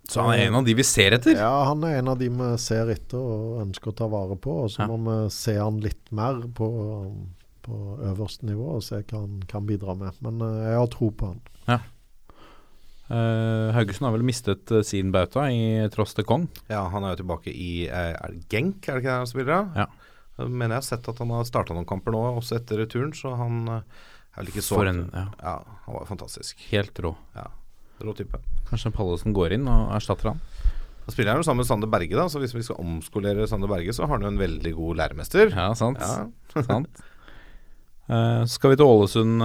[0.10, 1.38] Så han er en av de vi ser etter?
[1.40, 4.58] Ja, han er en av de vi ser etter og ønsker å ta vare på.
[4.66, 4.90] Og så Ja.
[4.92, 6.68] må vi se han litt mer på,
[7.64, 7.80] på
[8.12, 10.20] øverste nivå og se hva han kan bidra med.
[10.20, 11.40] Men jeg har tro på han.
[13.06, 16.48] Eh, Haugesund har vel mistet uh, sin bauta i tross til Kong.
[16.72, 19.30] Ja, han er jo tilbake i uh, Er det Genk, er det ikke det han
[19.30, 19.78] spiller av?
[19.78, 19.86] Ja.
[20.40, 23.14] Jeg men jeg har sett at han har starta noen kamper nå, også etter returen,
[23.16, 23.86] så han er
[24.36, 25.54] vel ikke så en ja, Ja,
[25.86, 26.60] han var fantastisk.
[26.74, 27.14] helt rå.
[27.38, 27.46] Ja,
[28.04, 28.42] Rå type.
[28.68, 30.42] Kanskje Pallesen går inn og erstatter han.
[31.06, 33.72] Da spiller jeg jo sammen med Sander Berge, da, så hvis vi skal omskolere Sander
[33.72, 35.56] Berge, så har han jo en veldig god læremester.
[35.56, 36.04] Ja, sant.
[36.04, 36.66] Ja.
[36.68, 37.06] sant.
[38.52, 39.40] Skal vi til Ålesund,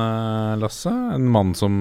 [0.58, 0.96] Lasse.
[1.14, 1.78] En mann som,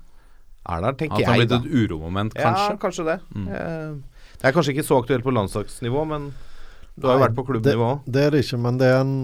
[0.67, 2.69] er der, tenker At det har blitt et uromoment, kanskje.
[2.69, 3.19] Ja, kanskje det.
[3.33, 3.47] Mm.
[3.47, 3.95] Eh,
[4.37, 6.33] Det er kanskje ikke så aktuelt på landslagsnivå, men
[6.97, 8.05] du har jo vært på klubbnivå òg.
[8.05, 9.17] Det, det er det ikke, men det er, en,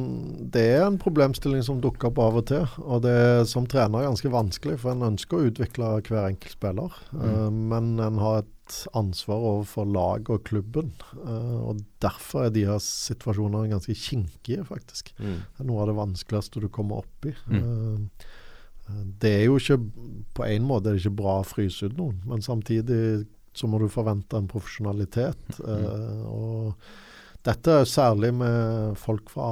[0.54, 2.68] det er en problemstilling som dukker opp av og til.
[2.86, 7.00] Og det er som trener ganske vanskelig, for en ønsker å utvikle hver enkelt spiller.
[7.18, 8.54] Eh, men en har et
[8.96, 10.94] ansvar overfor lag og klubben.
[11.18, 15.12] Uh, og derfor er de her situasjonene ganske kinkige, faktisk.
[15.18, 15.42] Mm.
[15.42, 17.34] Det er noe av det vanskeligste du kommer opp i.
[17.52, 18.10] Mm.
[18.88, 19.78] Eh, det er jo ikke
[20.36, 23.80] På en måte er det ikke bra å fryse ut noen, men samtidig så må
[23.80, 25.60] du forvente en profesjonalitet.
[25.62, 26.74] eh, og
[27.44, 29.50] dette er særlig med folk fra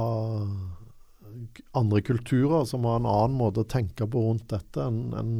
[1.76, 4.84] andre kulturer som har en annen måte å tenke på rundt dette.
[4.84, 5.32] En, en,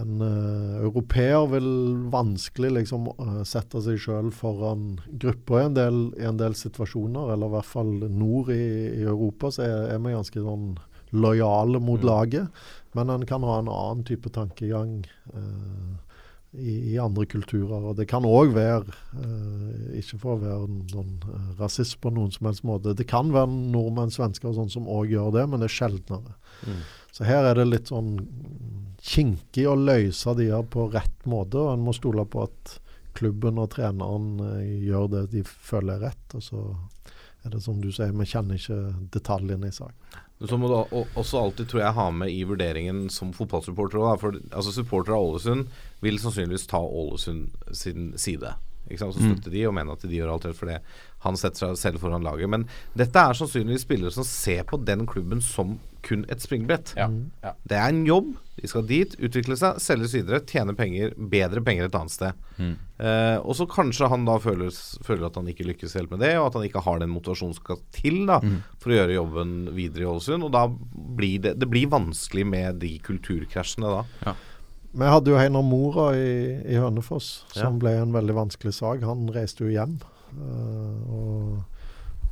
[0.00, 1.70] en uh, europeer vil
[2.12, 7.34] vanskelig liksom uh, sette seg sjøl foran grupper i en, del, i en del situasjoner,
[7.34, 8.62] eller i hvert fall nord i,
[9.00, 10.72] i Europa, så er, er vi ganske sånn
[11.12, 12.48] lojale mot laget.
[12.96, 15.02] Men en kan ha en annen type tankegang
[15.32, 15.92] eh,
[16.52, 17.88] i, i andre kulturer.
[17.90, 22.32] Og det kan òg være, eh, ikke for å være noen eh, rasist på noen
[22.34, 25.62] som helst måte, det kan være nordmenn, svensker og sånn som òg gjør det, men
[25.62, 26.36] det er sjeldnere.
[26.66, 26.82] Mm.
[27.12, 28.14] Så her er det litt sånn
[29.02, 32.78] kinkig å løse de her på rett måte, og en må stole på at
[33.16, 36.36] klubben og treneren eh, gjør det de føler er rett.
[36.38, 36.66] Og så
[37.42, 38.80] er det som du sier, vi kjenner ikke
[39.14, 40.20] detaljene i saken.
[40.42, 40.74] Men Så må du
[41.14, 45.28] også alltid tror jeg ha med i vurderingen som fotballsupporter da, For altså, supportere av
[45.28, 45.68] Ålesund
[46.02, 48.50] vil sannsynligvis ta Ålesund sin side.
[48.90, 49.14] Ikke sant?
[49.14, 49.52] Så Mm.
[49.52, 50.80] de og mener at de gjør alt rett for det.
[51.22, 52.50] Han setter seg selv foran laget.
[52.50, 52.66] Men
[52.98, 56.92] dette er sannsynligvis spillere som ser på den klubben som kun et springbrett.
[56.98, 57.06] Ja.
[57.06, 57.30] Mm.
[57.44, 57.52] Ja.
[57.64, 58.34] Det er en jobb.
[58.60, 62.34] De skal dit, utvikle seg, selges videre, tjene penger, bedre penger et annet sted.
[62.58, 62.74] Mm.
[63.00, 64.68] Eh, og så kanskje han da føler,
[65.02, 67.56] føler at han ikke lykkes helt med det, og at han ikke har den motivasjonen
[67.56, 68.58] som skal til da Mm.
[68.78, 70.44] for å gjøre jobben videre i Ålesund.
[70.44, 73.88] Og da blir det, det blir vanskelig med de kulturkrasjene
[74.22, 74.34] da.
[74.92, 77.62] Vi hadde jo Heinar Mora i, i Hønefoss, Ja.
[77.64, 79.00] som ble en veldig vanskelig sak.
[79.00, 79.96] Han reiste jo hjem.
[80.32, 81.71] og og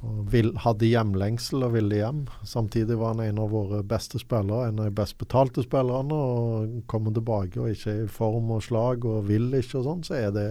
[0.01, 2.23] vil, hadde hjemlengsel og ville hjem.
[2.49, 6.17] Samtidig var han en av våre beste spillere, en av de best betalte spillerne.
[6.17, 10.05] og Kommer tilbake og ikke er i form og slag og vil ikke og sånn,
[10.07, 10.47] så er det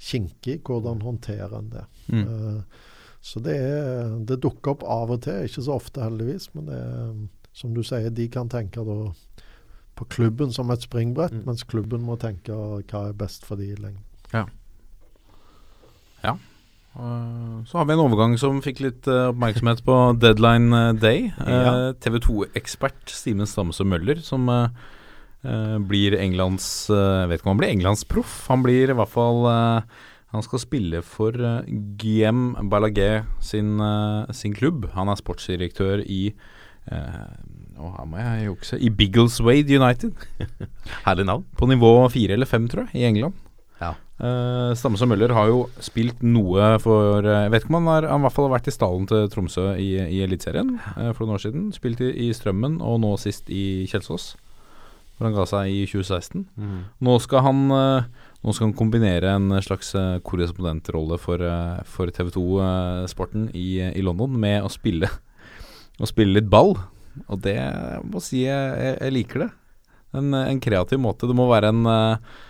[0.00, 1.84] kinkig hvordan håndterer en det.
[2.08, 2.24] Mm.
[2.24, 2.90] Uh,
[3.24, 6.48] så det, er, det dukker opp av og til, ikke så ofte heldigvis.
[6.56, 7.12] Men det er,
[7.56, 8.98] som du sier, de kan tenke da
[9.94, 11.44] på klubben som et springbrett, Mm.
[11.46, 14.02] mens klubben må tenke hva er best for de i lengden.
[16.24, 16.40] Uh,
[16.94, 21.30] Så har vi en overgang som fikk litt uh, oppmerksomhet på deadline uh, day.
[21.54, 21.92] Ja.
[21.98, 24.48] TV 2-ekspert Simen Stamse Møller, som
[25.84, 28.46] blir Englands Jeg vet ikke om han blir Englands proff.
[28.48, 31.36] Han blir i hvert fall Han skal spille for
[32.00, 33.76] Guillem Balaguer sin,
[34.32, 34.86] sin klubb.
[34.94, 36.22] Han er sportsdirektør i
[36.88, 37.28] uh,
[37.74, 40.12] her må jeg jukse I Biggleswade United.
[41.06, 41.44] Herlig navn.
[41.58, 43.34] På nivå fire eller fem, tror jeg, i England.
[44.14, 47.88] Uh, Stammes og Møller har jo spilt noe for eh, Jeg vet ikke om han
[47.90, 51.10] har Han i hvert fall har vært i stallen til Tromsø i, i Eliteserien uh,
[51.10, 51.64] for noen år siden.
[51.74, 54.36] Spilt i, i Strømmen, og nå sist i Kjelsås,
[55.16, 56.46] hvor han ga seg i 2016.
[57.02, 62.12] Nå skal han uh, Nå skal han kombinere en slags eh, korrespondentrolle for, eh, for
[62.12, 65.08] TV 2-sporten i, i London med å spille
[66.02, 66.74] Å spille litt ball.
[67.30, 69.48] Og det jeg må si jeg, jeg, jeg liker det.
[70.18, 71.28] En, en kreativ måte.
[71.30, 72.42] Det må være en eh, eh,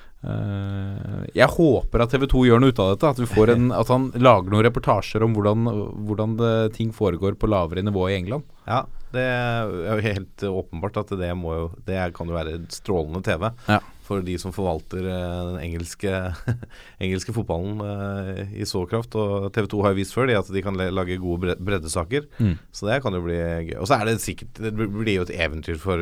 [1.34, 3.12] Jeg håper at TV 2 gjør noe ut av dette.
[3.14, 5.70] At, vi får en, at han lager noen reportasjer om hvordan,
[6.09, 8.46] hvordan det, ting foregår på lavere nivå i England.
[8.68, 8.84] Ja,
[9.14, 9.68] det er
[9.98, 13.78] jo helt åpenbart at det, må jo, det kan jo være strålende TV Ja.
[14.05, 16.12] for de som forvalter eh, den engelske,
[17.05, 19.14] engelske fotballen eh, i så kraft.
[19.20, 22.26] Og TV 2 har jo vist før de at de kan lage gode breddesaker.
[22.40, 22.56] Mm.
[22.74, 23.38] Så det kan jo bli
[23.70, 23.76] gøy.
[23.80, 26.01] Og så er det sikkert Det blir jo et eventyr for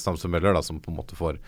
[0.00, 1.38] Stamse Møller, da, som på en måte får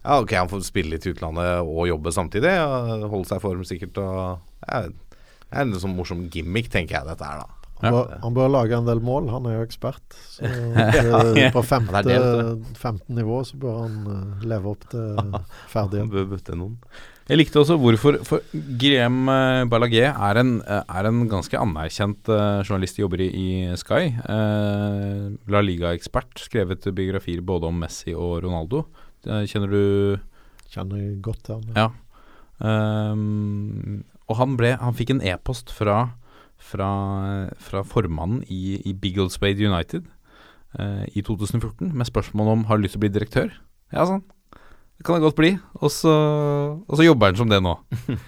[0.00, 2.52] Ja, ok, han får spille litt i utlandet og jobbe samtidig.
[2.64, 4.00] Og holde seg i form sikkert.
[4.00, 7.56] Og ja, det er en sånn morsom gimmick, tenker jeg dette er, da.
[7.80, 10.16] Han, bør, han bør lage en del mål, han er jo ekspert.
[10.34, 15.32] Så eh, på femte, Han 15 nivå så bør han eh, leve opp til
[15.72, 16.12] ferdighet.
[16.12, 16.76] bør bytte noen.
[17.30, 18.42] Jeg likte også hvorfor For
[18.80, 19.28] Grem
[19.70, 23.48] Ballagé er en, eh, er en ganske anerkjent journalist journalist, jobber i, i
[23.80, 24.02] Sky.
[24.18, 28.84] Eh, La Liga-ekspert, skrevet biografier både om Messi og Ronaldo.
[29.26, 29.82] Eh, Kjenner du
[30.70, 31.74] Kjenner godt til han.
[31.74, 31.88] Ja.
[32.60, 36.12] Um, og han, ble, han fikk en e-post fra,
[36.60, 36.90] fra,
[37.58, 40.04] fra formannen i, i Biggleswade United
[40.78, 43.56] uh, i 2014 med spørsmål om har du lyst til å bli direktør.
[43.90, 44.22] Ja, sånn.
[45.00, 45.54] Det kan det godt bli.
[45.80, 46.12] Og så,
[46.84, 47.72] og så jobber han som det nå.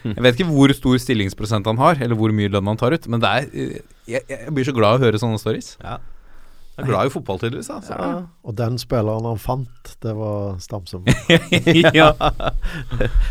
[0.09, 3.05] Jeg vet ikke hvor stor stillingsprosent han har, eller hvor mye lønn han tar ut,
[3.13, 3.75] men det er eh,
[4.09, 5.75] jeg, jeg blir så glad av å høre sånne stories.
[5.85, 5.99] Ja.
[6.73, 7.67] Jeg er glad i fotball, tydeligvis.
[7.69, 7.79] Ja.
[7.85, 7.97] Så.
[8.49, 11.05] Og den spilleren han fant, det var Stamsem.
[11.99, 12.07] ja.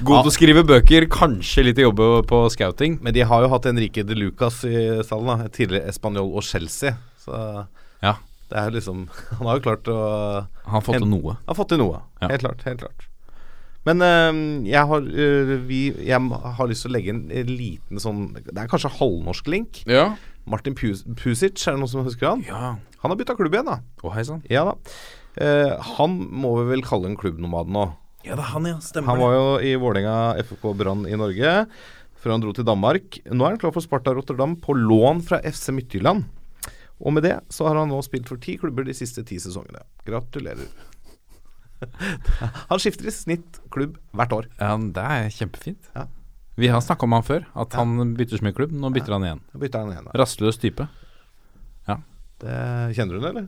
[0.06, 3.00] God til å skrive bøker, kanskje litt å jobbe på scouting.
[3.02, 5.50] Men de har jo hatt Enrique de Lucas i stallen, da.
[5.50, 6.94] Tidligere Español og Chelsea.
[7.24, 7.34] Så
[8.02, 8.14] Ja.
[8.50, 9.08] det er jo liksom
[9.38, 9.98] Han har jo klart å
[10.66, 11.36] Han har fått til noe.
[11.48, 12.04] Har fått til noe.
[12.22, 12.30] Ja.
[12.30, 12.62] Helt klart.
[12.68, 13.08] Helt klart.
[13.82, 14.36] Men øh,
[14.70, 18.54] jeg, har, øh, vi, jeg har lyst til å legge en, en liten sånn Det
[18.54, 19.82] er kanskje halvnorsk link.
[19.90, 20.12] Ja.
[20.48, 22.46] Martin Pus Pusic, er det noen som husker han?
[22.48, 22.76] ja.
[23.02, 23.80] Han har bytta klubb igjen, da.
[24.06, 24.44] Å, hei sann.
[24.46, 24.76] Ja da.
[25.42, 27.88] Eh, han må vi vel kalle en klubbnomad nå.
[28.22, 28.76] Ja, det er han, ja.
[28.84, 31.56] Stemmer Han var jo i Vålerenga FK Brann i Norge
[32.22, 33.18] før han dro til Danmark.
[33.26, 36.28] Nå er han klar for Sparta Rotterdam på lån fra FC Midtjylland.
[37.02, 39.82] Og med det så har han nå spilt for ti klubber de siste ti sesongene.
[40.06, 40.70] Gratulerer.
[42.70, 44.46] han skifter i snitt klubb hvert år.
[44.62, 45.90] Ja, det er kjempefint.
[45.98, 46.06] Ja.
[46.56, 48.72] Vi har snakka om han før, at han bytter så mye klubb.
[48.76, 49.40] Nå bytter han igjen.
[49.56, 50.04] Bytter han igjen.
[50.10, 50.18] Da.
[50.20, 50.88] Rastløs type.
[52.42, 52.54] Det,
[52.96, 53.44] kjenner du det, eller?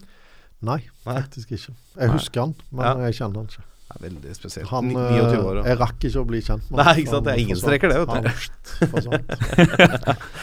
[0.64, 1.14] Nei, Nei.
[1.18, 1.72] faktisk ikke.
[1.98, 2.92] Jeg husker han, men Ja.
[3.08, 3.64] jeg kjenner han ikke.
[3.64, 4.68] Det er veldig spesielt.
[4.70, 5.56] Han, eh, 29 år.
[5.58, 7.88] og- jeg rakk ikke å bli kjent med Nei, ikke sant, det er ingen streker
[7.90, 8.12] det, vet du.
[8.14, 8.22] Han.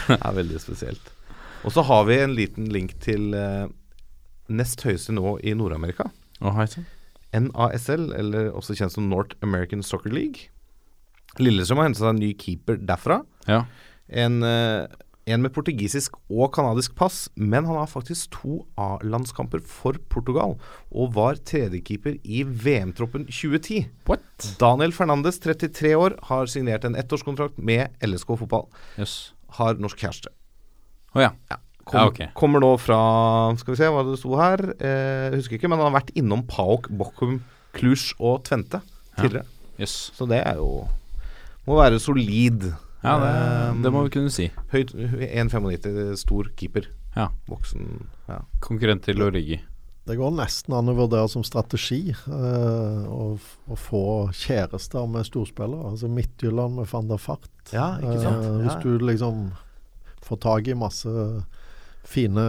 [0.08, 1.06] Det er veldig spesielt.
[1.64, 3.68] Og så har vi en liten link til eh,
[4.50, 6.10] nest høyeste nå i Nord-Amerika.
[6.42, 6.86] Sann.
[7.34, 10.50] NASL, eller også kjent som North American Soccer League.
[11.40, 13.22] Lillestrøm har hentet seg en ny keeper derfra.
[13.48, 13.64] Ja.
[14.12, 14.88] En, eh,
[15.32, 20.58] en med portugisisk og canadisk pass, men han har faktisk to A-landskamper for Portugal,
[20.92, 23.86] og var tredjekeeper i VM-troppen 2010.
[24.10, 24.58] What?
[24.60, 28.68] Daniel Fernandes, 33 år, har signert en ettårskontrakt med LSK fotball.
[29.00, 29.34] Yes.
[29.60, 30.34] Har norsk kjæreste.
[31.16, 31.34] Å ja.
[31.82, 32.28] Kom, Ja, okay.
[32.38, 32.98] Kommer nå fra
[33.58, 34.62] Skal vi se hva det sto her.
[34.78, 37.40] Eh, husker ikke, men han har vært innom Paok, Bochum,
[37.74, 38.84] Cluj og Tvente
[39.18, 39.48] tidligere.
[39.80, 40.12] Yes.
[40.14, 40.86] Så det er jo
[41.72, 42.66] Må være solid.
[43.02, 44.50] Ja, det, det må vi kunne si.
[44.74, 46.90] Høyt 1,95, stor keeper.
[47.16, 47.30] Ja.
[47.50, 48.10] Voksen.
[48.28, 48.42] Ja.
[48.64, 49.62] Konkurrent til Origi.
[50.10, 53.26] Det går nesten an å vurdere som strategi uh, å,
[53.72, 54.04] å få
[54.36, 55.92] kjærester med storspillere.
[55.94, 57.48] Altså Midtjylland med van der Fart.
[57.72, 58.46] Ja, ikke sant?
[58.48, 58.80] Eh, hvis Ja.
[58.84, 59.44] du liksom
[60.26, 61.14] får tak i masse
[62.04, 62.48] fine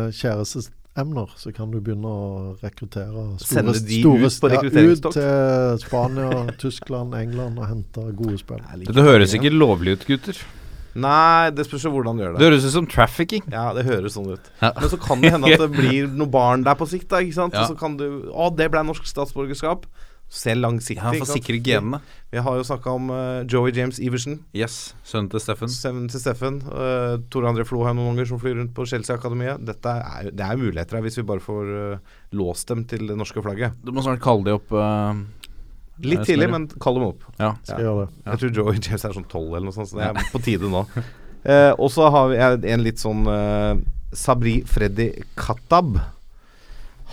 [0.93, 4.60] kjæresteemner, så kan du begynne å rekruttere Sende de store, ut på ja,
[4.93, 8.60] ut til Spania, Tyskland, England og hente gode spill.
[8.85, 10.36] Det høres ikke lovlig ut, gutter.
[10.94, 12.48] Nei, det spørs jo hvordan du gjør Det det.
[12.51, 13.43] høres ut som trafficking.
[13.48, 14.51] Ja, det høres sånn ut.
[14.60, 14.74] Ja.
[14.77, 17.23] Men så kan det hende at det blir noe barn der på sikt, da.
[17.24, 17.56] Ikke sant?
[17.56, 17.64] Ja.
[17.64, 19.86] Og så kan du Å, det ble norsk statsborgerskap.
[20.33, 21.03] Se langsiktig.
[21.03, 22.01] Ja, For sikre genene.
[22.33, 24.39] Vi har jo snakka om uh, Joey James Iversen.
[24.57, 24.95] Yes.
[25.05, 25.69] Sønnen til Steffen.
[25.69, 26.63] Sønnen til Steffen.
[26.65, 29.61] Uh, Tore André Flo har noen unger som flyr rundt på Chelsea-akademiet.
[29.69, 33.19] Dette er, Det er muligheter her hvis vi bare får uh, låst dem til det
[33.21, 33.77] norske flagget.
[33.85, 35.13] Du må snart kalle de opp uh,
[36.03, 37.27] Litt tidlig, men kall dem opp.
[37.37, 37.53] Ja.
[37.67, 38.23] Skal gjøre det.
[38.25, 40.71] Jeg tror Joey James er sånn tolv eller noe sånt, så det er på tide
[40.73, 40.87] nå.
[41.43, 43.73] Eh, og så har vi en litt sånn eh,
[44.15, 45.97] Sabri Freddy Katab.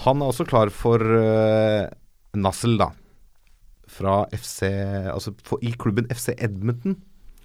[0.04, 1.90] Han er også klar for uh,
[2.38, 2.92] Nassel, da.
[4.00, 4.64] Fra FC
[5.12, 6.98] Altså for, i klubben FC Edmonton.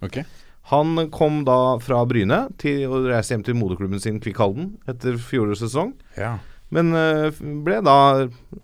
[0.05, 0.25] Okay.
[0.71, 5.61] Han kom da fra Bryne til å reise hjem til moderklubben sin Kvikkhalden etter fjorårets
[5.67, 5.93] sesong.
[6.17, 6.39] Ja.
[6.75, 7.97] Men eh, ble da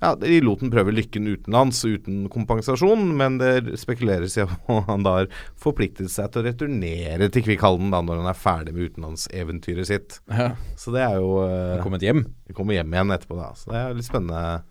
[0.00, 5.04] Ja, de lot den prøve lykken utenlands uten kompensasjon, men det spekuleres i om han
[5.06, 5.28] da har
[5.60, 10.20] forpliktet seg til å returnere til Kvikkhalden da når han er ferdig med utenlandseventyret sitt.
[10.32, 10.54] ja.
[10.80, 12.24] Så det er jo uh, Kommet hjem.
[12.56, 13.52] Kommer hjem igjen etterpå, da.
[13.58, 14.62] Så det er litt spennende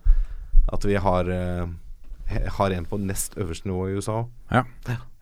[0.70, 1.70] at vi har eh,
[2.56, 4.22] har en på nest øverste nivå i USA.
[4.50, 4.64] Ja.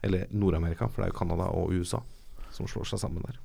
[0.05, 2.01] Eller Nord-Amerika, for det er jo Canada og USA
[2.55, 3.37] som slår seg sammen der.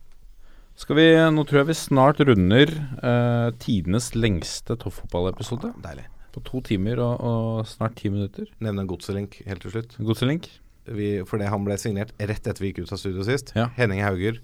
[0.78, 5.70] Skal vi, Nå tror jeg vi snart runder eh, tidenes lengste toppfotballepisode.
[5.84, 6.08] Deilig.
[6.34, 8.48] På to timer og, og snart ti minutter.
[8.64, 9.94] Nevne en godselink helt til slutt.
[10.02, 10.48] Godselink.
[10.84, 13.54] vi, fordi han ble signert rett etter vi gikk ut av studio sist.
[13.56, 13.68] Ja.
[13.78, 14.40] Henning Hauger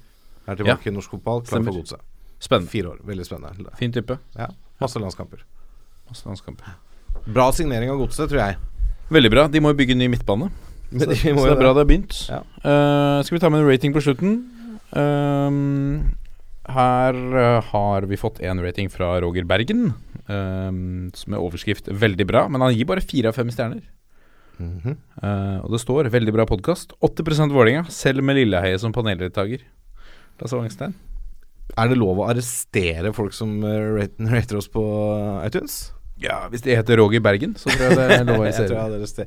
[0.46, 2.06] er tilbake i norsk fotball, klar for godset.
[2.40, 2.70] Spennende.
[2.72, 3.74] Fire år, veldig spennende.
[3.76, 4.16] Fin type.
[4.38, 4.48] Ja,
[4.80, 5.42] Masse landskamper.
[6.08, 6.78] Masse landskamper.
[7.26, 8.56] Bra signering av godset, tror jeg.
[9.10, 9.46] Veldig bra.
[9.50, 10.50] De må jo bygge ny midtbane.
[10.90, 11.82] Men så, de må det er bra det.
[11.82, 12.16] har begynt.
[12.30, 12.40] Ja.
[12.62, 14.40] Uh, skal vi ta med en rating på slutten?
[14.90, 16.16] Um,
[16.70, 19.92] her uh, har vi fått en rating fra Roger Bergen,
[20.26, 23.82] um, som er overskrift 'veldig bra', men han gir bare fire av fem stjerner.
[24.58, 24.96] Mm -hmm.
[25.22, 26.94] uh, og det står 'veldig bra podkast'.
[27.00, 29.58] 80% Vålerenga, selv med Lilleheie som paneldeltaker.
[30.40, 30.94] Lasse Wangstein.
[31.78, 33.62] Er det lov å arrestere folk som
[34.34, 34.82] rater oss på
[35.46, 35.92] iTunes?
[36.20, 39.24] Ja, Hvis de heter Roger Bergen, så tror jeg det er lov å si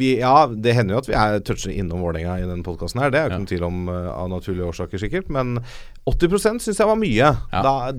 [0.00, 3.12] vi, Ja, det hender jo at vi er toucher innom Vålerenga i denne podkasten her.
[3.12, 3.42] Det er jo ikke Ja.
[3.42, 5.28] noen tvil om eh, av naturlige årsaker, sikkert.
[5.28, 5.58] Men
[6.08, 7.32] 80% syns jeg var mye.
[7.52, 7.62] Ja.
[7.62, 7.92] Da,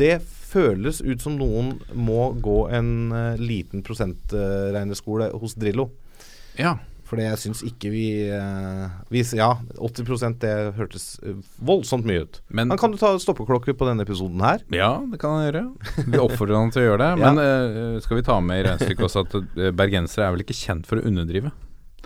[0.00, 0.16] det
[0.50, 5.90] føles ut som noen må gå en eh, liten prosentregneskole hos Drillo.
[6.58, 6.74] Ja.
[7.10, 12.38] Fordi jeg syns ikke vi, eh, vi Ja, 80% det hørtes eh, voldsomt mye ut.
[12.48, 14.62] Men Men kan du ta stoppeklokke på denne episoden her?
[14.70, 15.64] Ja, det kan jeg gjøre.
[16.06, 17.08] Vi oppfordrer han til å gjøre det.
[17.20, 17.32] Ja.
[17.32, 19.34] Men eh, skal vi ta med i regnestykket også at
[19.76, 21.50] bergensere er vel ikke kjent for å underdrive.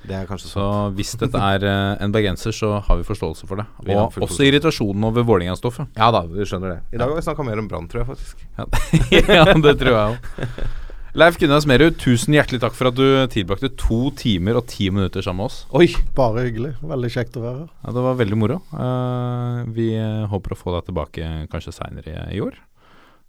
[0.05, 0.65] Det er kanskje Så
[0.97, 1.65] hvis dette er
[2.03, 3.67] en bergenser, så har vi forståelse for det.
[3.95, 5.93] Og også irritasjonen over Vålerenga-stoffet.
[5.97, 6.81] Ja da, vi skjønner det.
[6.97, 8.45] I dag har vi snakka mer om Brann, tror jeg faktisk.
[8.57, 10.81] Ja, det tror jeg òg.
[11.15, 15.23] Leif Gunnar Smerud, tusen hjertelig takk for at du tilbrakte to timer og ti minutter
[15.23, 15.61] sammen med oss.
[15.79, 15.87] Oi!
[16.17, 16.73] Bare hyggelig.
[16.83, 17.69] Veldig kjekt å være her.
[17.85, 18.57] Ja, Det var veldig moro.
[18.75, 22.59] Uh, vi eh, håper å få deg tilbake kanskje seinere i, i år.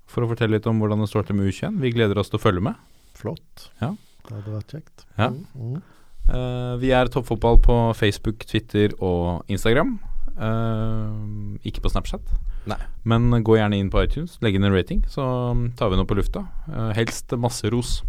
[0.10, 1.78] For å fortelle litt om hvordan det står til med U21.
[1.84, 2.82] Vi gleder oss til å følge med.
[3.22, 3.68] Flott.
[3.84, 3.92] Ja.
[4.26, 5.06] Det hadde vært kjekt.
[5.22, 5.30] Ja.
[5.54, 5.78] Mm.
[6.26, 10.00] Uh, vi er Toppfotball på Facebook, Twitter og Instagram.
[10.42, 12.34] Uh, ikke på Snapchat.
[12.70, 12.80] Nei.
[13.06, 15.24] Men gå gjerne inn på iTunes, legg inn en rating, så
[15.54, 16.46] mm, tar vi noe på lufta.
[16.72, 18.00] Eh, helst masse ros.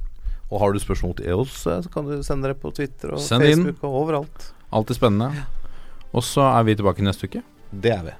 [0.47, 3.23] Og har du spørsmål til oss, eh, så kan du sende det på Twitter og
[3.23, 3.67] Send inn.
[3.67, 4.49] Facebook og overalt.
[4.73, 5.47] Alltid spennende.
[6.17, 7.43] Og så er vi tilbake neste uke.
[7.71, 8.15] Det er vi.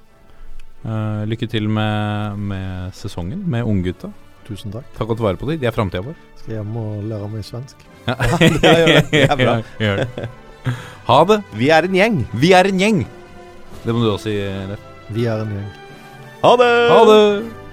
[0.85, 4.11] Uh, lykke til med, med sesongen, med unggutta.
[4.47, 4.85] Tusen takk.
[4.95, 5.57] Ta godt vare på dem.
[5.59, 6.19] De er framtida vår.
[6.39, 7.87] Skal hjem og lære meg svensk.
[8.07, 8.15] Ja.
[8.39, 9.01] det gjør det.
[9.11, 9.55] Det er bra.
[9.83, 10.29] Ja, det.
[11.07, 11.41] Ha det.
[11.55, 12.21] Vi er en gjeng.
[12.39, 13.03] Vi er en gjeng.
[13.83, 14.37] Det må du også si,
[14.71, 14.87] Leif.
[15.15, 15.86] Vi er en gjeng.
[16.41, 16.89] Ha det!
[16.89, 17.66] Ha det!